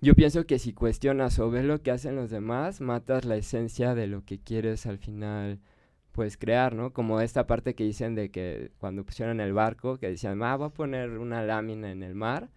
yo 0.00 0.14
pienso 0.14 0.46
que 0.46 0.58
si 0.58 0.72
cuestionas 0.72 1.38
o 1.38 1.50
ves 1.50 1.64
lo 1.64 1.82
que 1.82 1.90
hacen 1.90 2.16
los 2.16 2.30
demás, 2.30 2.80
matas 2.80 3.24
la 3.24 3.36
esencia 3.36 3.94
de 3.94 4.06
lo 4.06 4.24
que 4.24 4.38
quieres 4.38 4.86
al 4.86 4.98
final 4.98 5.58
pues 6.18 6.36
crear, 6.36 6.74
¿no? 6.74 6.92
Como 6.92 7.20
esta 7.20 7.46
parte 7.46 7.76
que 7.76 7.84
dicen 7.84 8.16
de 8.16 8.28
que 8.32 8.72
cuando 8.78 9.04
pusieron 9.04 9.38
el 9.38 9.52
barco, 9.52 9.98
que 9.98 10.08
decían, 10.08 10.42
ah, 10.42 10.56
voy 10.56 10.66
a 10.66 10.70
poner 10.70 11.10
una 11.10 11.44
lámina 11.44 11.92
en 11.92 12.02
el 12.02 12.16
mar, 12.16 12.48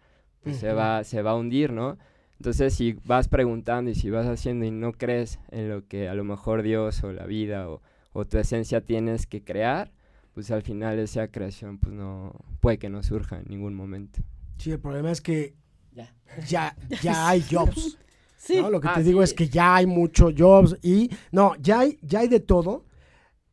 pues 0.42 0.58
se, 0.58 0.74
va, 0.74 1.04
se 1.04 1.22
va 1.22 1.30
a 1.32 1.36
hundir, 1.36 1.72
¿no? 1.72 2.00
Entonces, 2.40 2.74
si 2.74 2.94
vas 3.06 3.28
preguntando 3.28 3.92
y 3.92 3.94
si 3.94 4.10
vas 4.10 4.26
haciendo 4.26 4.66
y 4.66 4.72
no 4.72 4.94
crees 4.94 5.38
en 5.52 5.70
lo 5.70 5.88
que 5.88 6.10
a 6.10 6.16
lo 6.16 6.24
mejor 6.24 6.64
Dios 6.64 7.04
o 7.04 7.12
la 7.14 7.28
vida 7.28 7.70
o, 7.70 7.84
o 8.14 8.26
tu 8.26 8.40
esencia 8.40 8.82
tienes 8.82 9.28
que 9.28 9.44
crear, 9.44 9.92
pues 10.34 10.50
al 10.50 10.64
final 10.64 10.98
esa 10.98 11.28
creación 11.28 11.78
pues 11.78 11.94
no 11.94 12.34
puede 12.62 12.80
que 12.80 12.90
no 12.90 13.04
surja 13.04 13.38
en 13.38 13.46
ningún 13.48 13.76
momento. 13.76 14.22
Sí, 14.58 14.72
el 14.72 14.80
problema 14.80 15.12
es 15.12 15.22
que 15.22 15.54
Ya. 15.94 16.12
ya, 16.48 16.76
ya 17.04 17.30
hay 17.30 17.44
jobs. 17.44 18.00
Sí. 18.38 18.58
¿no? 18.60 18.72
Lo 18.72 18.82
que 18.82 18.88
Ah, 18.88 18.96
te 18.96 19.04
digo 19.04 19.20
sí. 19.20 19.26
es 19.26 19.34
que 19.36 19.48
ya 19.50 19.76
hay 19.76 19.86
muchos 19.86 20.34
jobs 20.36 20.76
y 20.82 21.12
no, 21.32 21.54
ya 21.62 21.82
hay, 21.82 22.00
ya 22.02 22.22
hay 22.22 22.28
de 22.28 22.40
todo. 22.40 22.86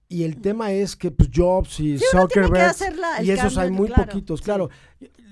Y 0.09 0.25
el 0.25 0.41
tema 0.41 0.73
es 0.73 0.97
que 0.97 1.11
pues 1.11 1.29
jobs 1.35 1.81
y 1.81 1.99
Sí, 1.99 2.05
Zuckerberg 2.11 2.63
hacer 2.71 2.97
la- 2.97 3.19
el 3.19 3.27
y 3.27 3.31
esos 3.31 3.59
hay 3.59 3.71
muy 3.71 3.89
claro, 3.89 4.07
poquitos, 4.07 4.41
sí. 4.41 4.45
claro. 4.45 4.71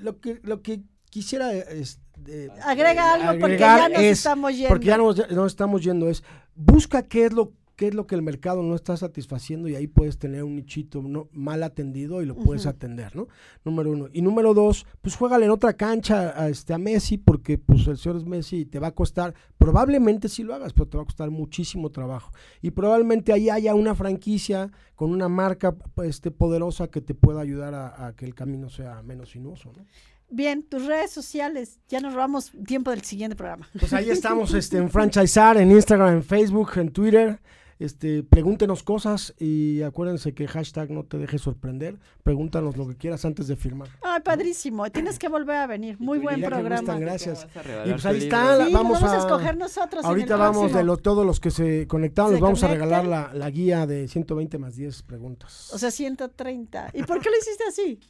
Lo 0.00 0.20
que 0.20 0.38
lo 0.42 0.60
que 0.60 0.82
quisiera 1.08 1.52
es, 1.54 1.98
eh, 2.28 2.48
Agrega 2.62 3.14
algo 3.14 3.40
porque 3.40 3.58
ya 3.58 3.88
nos 3.88 3.98
es- 4.00 4.18
estamos 4.18 4.52
yendo. 4.52 4.68
porque 4.68 4.86
ya 4.86 4.98
nos, 4.98 5.30
nos 5.30 5.46
estamos 5.46 5.82
yendo 5.82 6.10
es 6.10 6.22
busca 6.54 7.02
qué 7.02 7.24
es 7.26 7.32
lo 7.32 7.52
qué 7.76 7.88
es 7.88 7.94
lo 7.94 8.06
que 8.06 8.14
el 8.14 8.22
mercado 8.22 8.62
no 8.62 8.74
está 8.74 8.96
satisfaciendo 8.96 9.68
y 9.68 9.76
ahí 9.76 9.86
puedes 9.86 10.18
tener 10.18 10.42
un 10.42 10.56
nichito 10.56 11.02
no, 11.02 11.28
mal 11.32 11.62
atendido 11.62 12.22
y 12.22 12.26
lo 12.26 12.34
puedes 12.34 12.66
atender, 12.66 13.14
¿no? 13.14 13.28
Número 13.64 13.90
uno. 13.90 14.08
Y 14.12 14.22
número 14.22 14.54
dos, 14.54 14.86
pues 15.02 15.14
juégale 15.14 15.44
en 15.44 15.50
otra 15.50 15.74
cancha 15.74 16.32
a, 16.40 16.48
este, 16.48 16.72
a 16.72 16.78
Messi 16.78 17.18
porque 17.18 17.58
pues 17.58 17.86
el 17.86 17.98
señor 17.98 18.16
es 18.16 18.24
Messi 18.24 18.60
y 18.60 18.64
te 18.64 18.78
va 18.78 18.88
a 18.88 18.94
costar, 18.94 19.34
probablemente 19.58 20.28
sí 20.28 20.42
lo 20.42 20.54
hagas, 20.54 20.72
pero 20.72 20.88
te 20.88 20.96
va 20.96 21.02
a 21.02 21.06
costar 21.06 21.30
muchísimo 21.30 21.90
trabajo. 21.90 22.32
Y 22.62 22.70
probablemente 22.70 23.32
ahí 23.32 23.50
haya 23.50 23.74
una 23.74 23.94
franquicia 23.94 24.70
con 24.94 25.10
una 25.10 25.28
marca 25.28 25.76
este, 26.02 26.30
poderosa 26.30 26.88
que 26.88 27.02
te 27.02 27.14
pueda 27.14 27.42
ayudar 27.42 27.74
a, 27.74 28.06
a 28.06 28.16
que 28.16 28.24
el 28.24 28.34
camino 28.34 28.70
sea 28.70 29.02
menos 29.02 29.30
sinuoso, 29.30 29.72
¿no? 29.76 29.84
Bien, 30.28 30.64
tus 30.64 30.86
redes 30.86 31.12
sociales. 31.12 31.78
Ya 31.88 32.00
nos 32.00 32.14
robamos 32.14 32.52
tiempo 32.66 32.90
del 32.90 33.02
siguiente 33.02 33.36
programa. 33.36 33.68
Pues 33.78 33.92
ahí 33.92 34.10
estamos 34.10 34.54
este, 34.54 34.78
en 34.78 34.90
Franchisar, 34.90 35.56
en 35.56 35.70
Instagram, 35.70 36.14
en 36.14 36.24
Facebook, 36.24 36.72
en 36.76 36.90
Twitter. 36.90 37.40
Este, 37.78 38.22
pregúntenos 38.22 38.82
cosas 38.82 39.34
y 39.38 39.82
acuérdense 39.82 40.32
que 40.32 40.46
hashtag 40.48 40.90
no 40.90 41.04
te 41.04 41.18
dejes 41.18 41.42
sorprender. 41.42 41.98
Pregúntanos 42.22 42.76
lo 42.78 42.88
que 42.88 42.96
quieras 42.96 43.24
antes 43.26 43.48
de 43.48 43.56
firmar. 43.56 43.88
Ay, 44.02 44.22
padrísimo. 44.24 44.88
Tienes 44.90 45.18
que 45.18 45.28
volver 45.28 45.56
a 45.56 45.66
venir. 45.66 45.96
Muy 46.00 46.18
buen 46.18 46.40
programa. 46.40 46.76
gustan, 46.80 47.00
gracias. 47.00 47.40
¿Cómo 47.40 47.54
vas 47.54 47.56
a 47.56 47.62
regalar 47.68 47.86
Y 47.86 47.90
pues 47.92 48.06
ahí 48.06 48.18
está, 48.18 48.66
Sí, 48.66 48.72
vamos 48.72 49.00
vamos 49.00 49.02
a 49.10 49.14
a- 49.14 49.18
escoger 49.18 49.56
nosotros. 49.58 50.04
en 50.04 50.08
Ahorita 50.08 50.34
el 50.34 50.40
vamos 50.40 50.62
de 50.62 50.68
próximo. 50.70 50.82
lo, 50.84 50.96
todos 50.96 51.26
los 51.26 51.38
que 51.40 51.50
se 51.50 51.86
conectaron, 51.86 52.32
les 52.32 52.40
vamos 52.40 52.62
a 52.62 52.68
regalar 52.68 53.04
la, 53.06 53.30
la 53.34 53.50
guía 53.50 53.86
de 53.86 54.08
120 54.08 54.56
más 54.58 54.76
10 54.76 55.02
preguntas. 55.02 55.70
O 55.74 55.78
sea, 55.78 55.90
130. 55.90 56.90
¿Y 56.94 57.02
por 57.02 57.20
qué 57.20 57.28
lo 57.30 57.36
hiciste 57.36 57.64
así? 57.68 58.00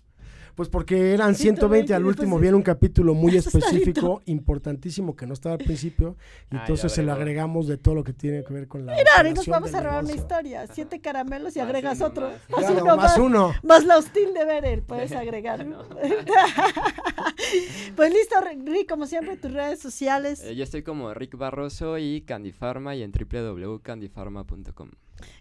Pues 0.57 0.71
porque 0.71 1.13
eran 1.13 1.35
120 1.35 1.89
120, 1.89 1.95
al 1.95 2.07
último 2.07 2.39
viene 2.39 2.57
un 2.57 2.63
capítulo 2.63 3.13
muy 3.15 3.37
específico, 3.37 4.23
importantísimo, 4.25 5.15
que 5.15 5.27
no 5.27 5.35
estaba 5.35 5.53
al 5.57 5.59
principio, 5.59 6.17
y 6.51 6.57
Ah, 6.57 6.61
entonces 6.63 6.91
se 6.93 7.03
lo 7.03 7.13
agregamos 7.13 7.67
de 7.69 7.77
todo 7.77 7.95
lo 7.95 8.03
que 8.03 8.15
tiene 8.15 8.43
que 8.43 8.55
ver 8.55 8.67
con 8.67 8.87
la 8.87 8.95
Mira, 8.95 9.29
y 9.29 9.35
nos 9.35 9.47
vamos 9.47 9.75
a 9.75 9.83
robar 9.83 10.03
una 10.03 10.15
historia. 10.15 10.67
Siete 10.67 10.99
caramelos 11.01 11.55
y 11.57 11.59
Más 11.59 11.69
agregas 11.69 11.99
uno 11.99 12.07
otro. 12.07 12.29
más. 12.31 12.41
Más 12.51 12.59
Claro, 12.61 12.75
uno 12.83 12.97
más 12.97 12.97
más. 12.97 13.19
uno. 13.19 13.53
Más 13.63 13.85
la 13.85 13.99
hostil 13.99 14.33
de 14.33 14.45
Berer, 14.47 14.83
puedes 14.83 15.13
agregar. 15.23 15.67
pues 17.97 18.13
listo, 18.13 18.37
Rick, 18.65 18.89
como 18.89 19.07
siempre, 19.07 19.37
tus 19.37 19.53
redes 19.53 19.79
sociales. 19.81 20.43
Eh, 20.43 20.57
yo 20.57 20.65
estoy 20.65 20.83
como 20.83 21.13
Rick 21.13 21.37
Barroso 21.37 21.99
y 21.99 22.23
Candy 22.23 22.53
Pharma 22.53 22.97
y 22.97 23.03
en 23.03 23.13
www.candypharma.com. 23.13 24.89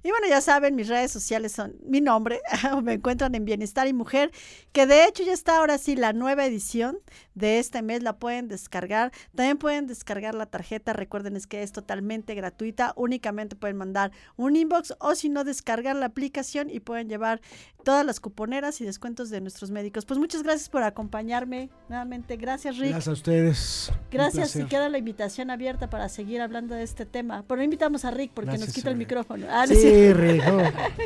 Y 0.03 0.09
bueno, 0.09 0.27
ya 0.29 0.41
saben, 0.41 0.75
mis 0.75 0.87
redes 0.87 1.11
sociales 1.11 1.51
son 1.51 1.75
mi 1.83 2.01
nombre, 2.01 2.41
me 2.83 2.93
encuentran 2.93 3.33
en 3.35 3.45
Bienestar 3.45 3.87
y 3.87 3.93
Mujer, 3.93 4.31
que 4.71 4.85
de 4.85 5.05
hecho 5.05 5.23
ya 5.23 5.33
está 5.33 5.57
ahora 5.57 5.77
sí 5.77 5.95
la 5.95 6.13
nueva 6.13 6.45
edición 6.45 6.99
de 7.33 7.59
este 7.59 7.81
mes, 7.81 8.03
la 8.03 8.17
pueden 8.17 8.47
descargar. 8.47 9.11
También 9.35 9.57
pueden 9.57 9.87
descargar 9.87 10.35
la 10.35 10.45
tarjeta, 10.45 10.93
recuerden 10.93 11.35
es 11.35 11.47
que 11.47 11.63
es 11.63 11.71
totalmente 11.71 12.35
gratuita, 12.35 12.93
únicamente 12.95 13.55
pueden 13.55 13.77
mandar 13.77 14.11
un 14.37 14.55
inbox 14.55 14.93
o 14.99 15.15
si 15.15 15.29
no, 15.29 15.43
descargar 15.43 15.95
la 15.95 16.05
aplicación 16.05 16.69
y 16.69 16.79
pueden 16.79 17.09
llevar 17.09 17.41
todas 17.85 18.05
las 18.05 18.19
cuponeras 18.19 18.81
y 18.81 18.83
descuentos 18.83 19.29
de 19.29 19.39
nuestros 19.39 19.71
médicos. 19.71 20.03
Pues 20.05 20.19
muchas 20.19 20.43
gracias 20.43 20.67
por 20.67 20.83
acompañarme 20.83 21.69
nuevamente. 21.87 22.35
Gracias, 22.35 22.77
Rick. 22.77 22.89
Gracias 22.89 23.07
a 23.07 23.11
ustedes. 23.13 23.91
Gracias, 24.11 24.55
y 24.57 24.65
queda 24.65 24.89
la 24.89 24.97
invitación 24.97 25.49
abierta 25.51 25.89
para 25.89 26.09
seguir 26.09 26.41
hablando 26.41 26.75
de 26.75 26.83
este 26.83 27.05
tema. 27.05 27.45
Pero 27.47 27.63
invitamos 27.63 28.03
a 28.03 28.11
Rick 28.11 28.31
porque 28.33 28.57
nos 28.57 28.73
quita 28.73 28.89
el 28.89 28.97
micrófono. 28.97 29.45
Ah, 29.49 29.65
Sí. 29.67 30.11
Rick, 30.13 30.43
no, 30.45 30.57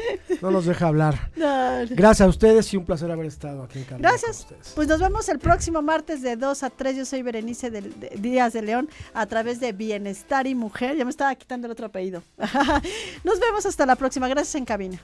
no 0.42 0.52
nos 0.52 0.66
deja 0.66 0.88
hablar. 0.88 1.32
No, 1.36 1.82
no. 1.84 1.88
Gracias 1.92 2.26
a 2.26 2.30
ustedes 2.30 2.74
y 2.74 2.78
un 2.78 2.86
placer 2.86 3.12
haber 3.12 3.26
estado 3.28 3.62
aquí 3.64 3.80
en 3.80 3.86
Cabina 3.86 4.10
Gracias. 4.10 4.48
Pues 4.74 4.88
nos 4.88 5.00
vemos 5.00 5.28
el 5.30 5.38
próximo 5.40 5.82
martes 5.82 6.22
de 6.22 6.38
2 6.38 6.64
a 6.64 6.70
3. 6.70 6.96
Yo 6.98 7.06
soy 7.06 7.22
Berenice 7.22 7.70
del- 7.70 8.00
de 8.00 8.10
Díaz 8.18 8.54
de 8.54 8.62
León 8.62 8.90
a 9.14 9.26
través 9.26 9.60
de 9.60 9.74
Bienestar 9.74 10.48
y 10.48 10.56
Mujer. 10.56 10.96
Ya 10.96 11.04
me 11.04 11.12
estaba 11.12 11.36
quitando 11.36 11.68
el 11.68 11.72
otro 11.72 11.88
apellido. 11.88 12.24
Nos 13.24 13.40
vemos 13.40 13.66
hasta 13.66 13.86
la 13.86 13.96
próxima. 13.98 14.28
Gracias 14.30 14.56
en 14.56 14.64
cabina. 14.66 15.00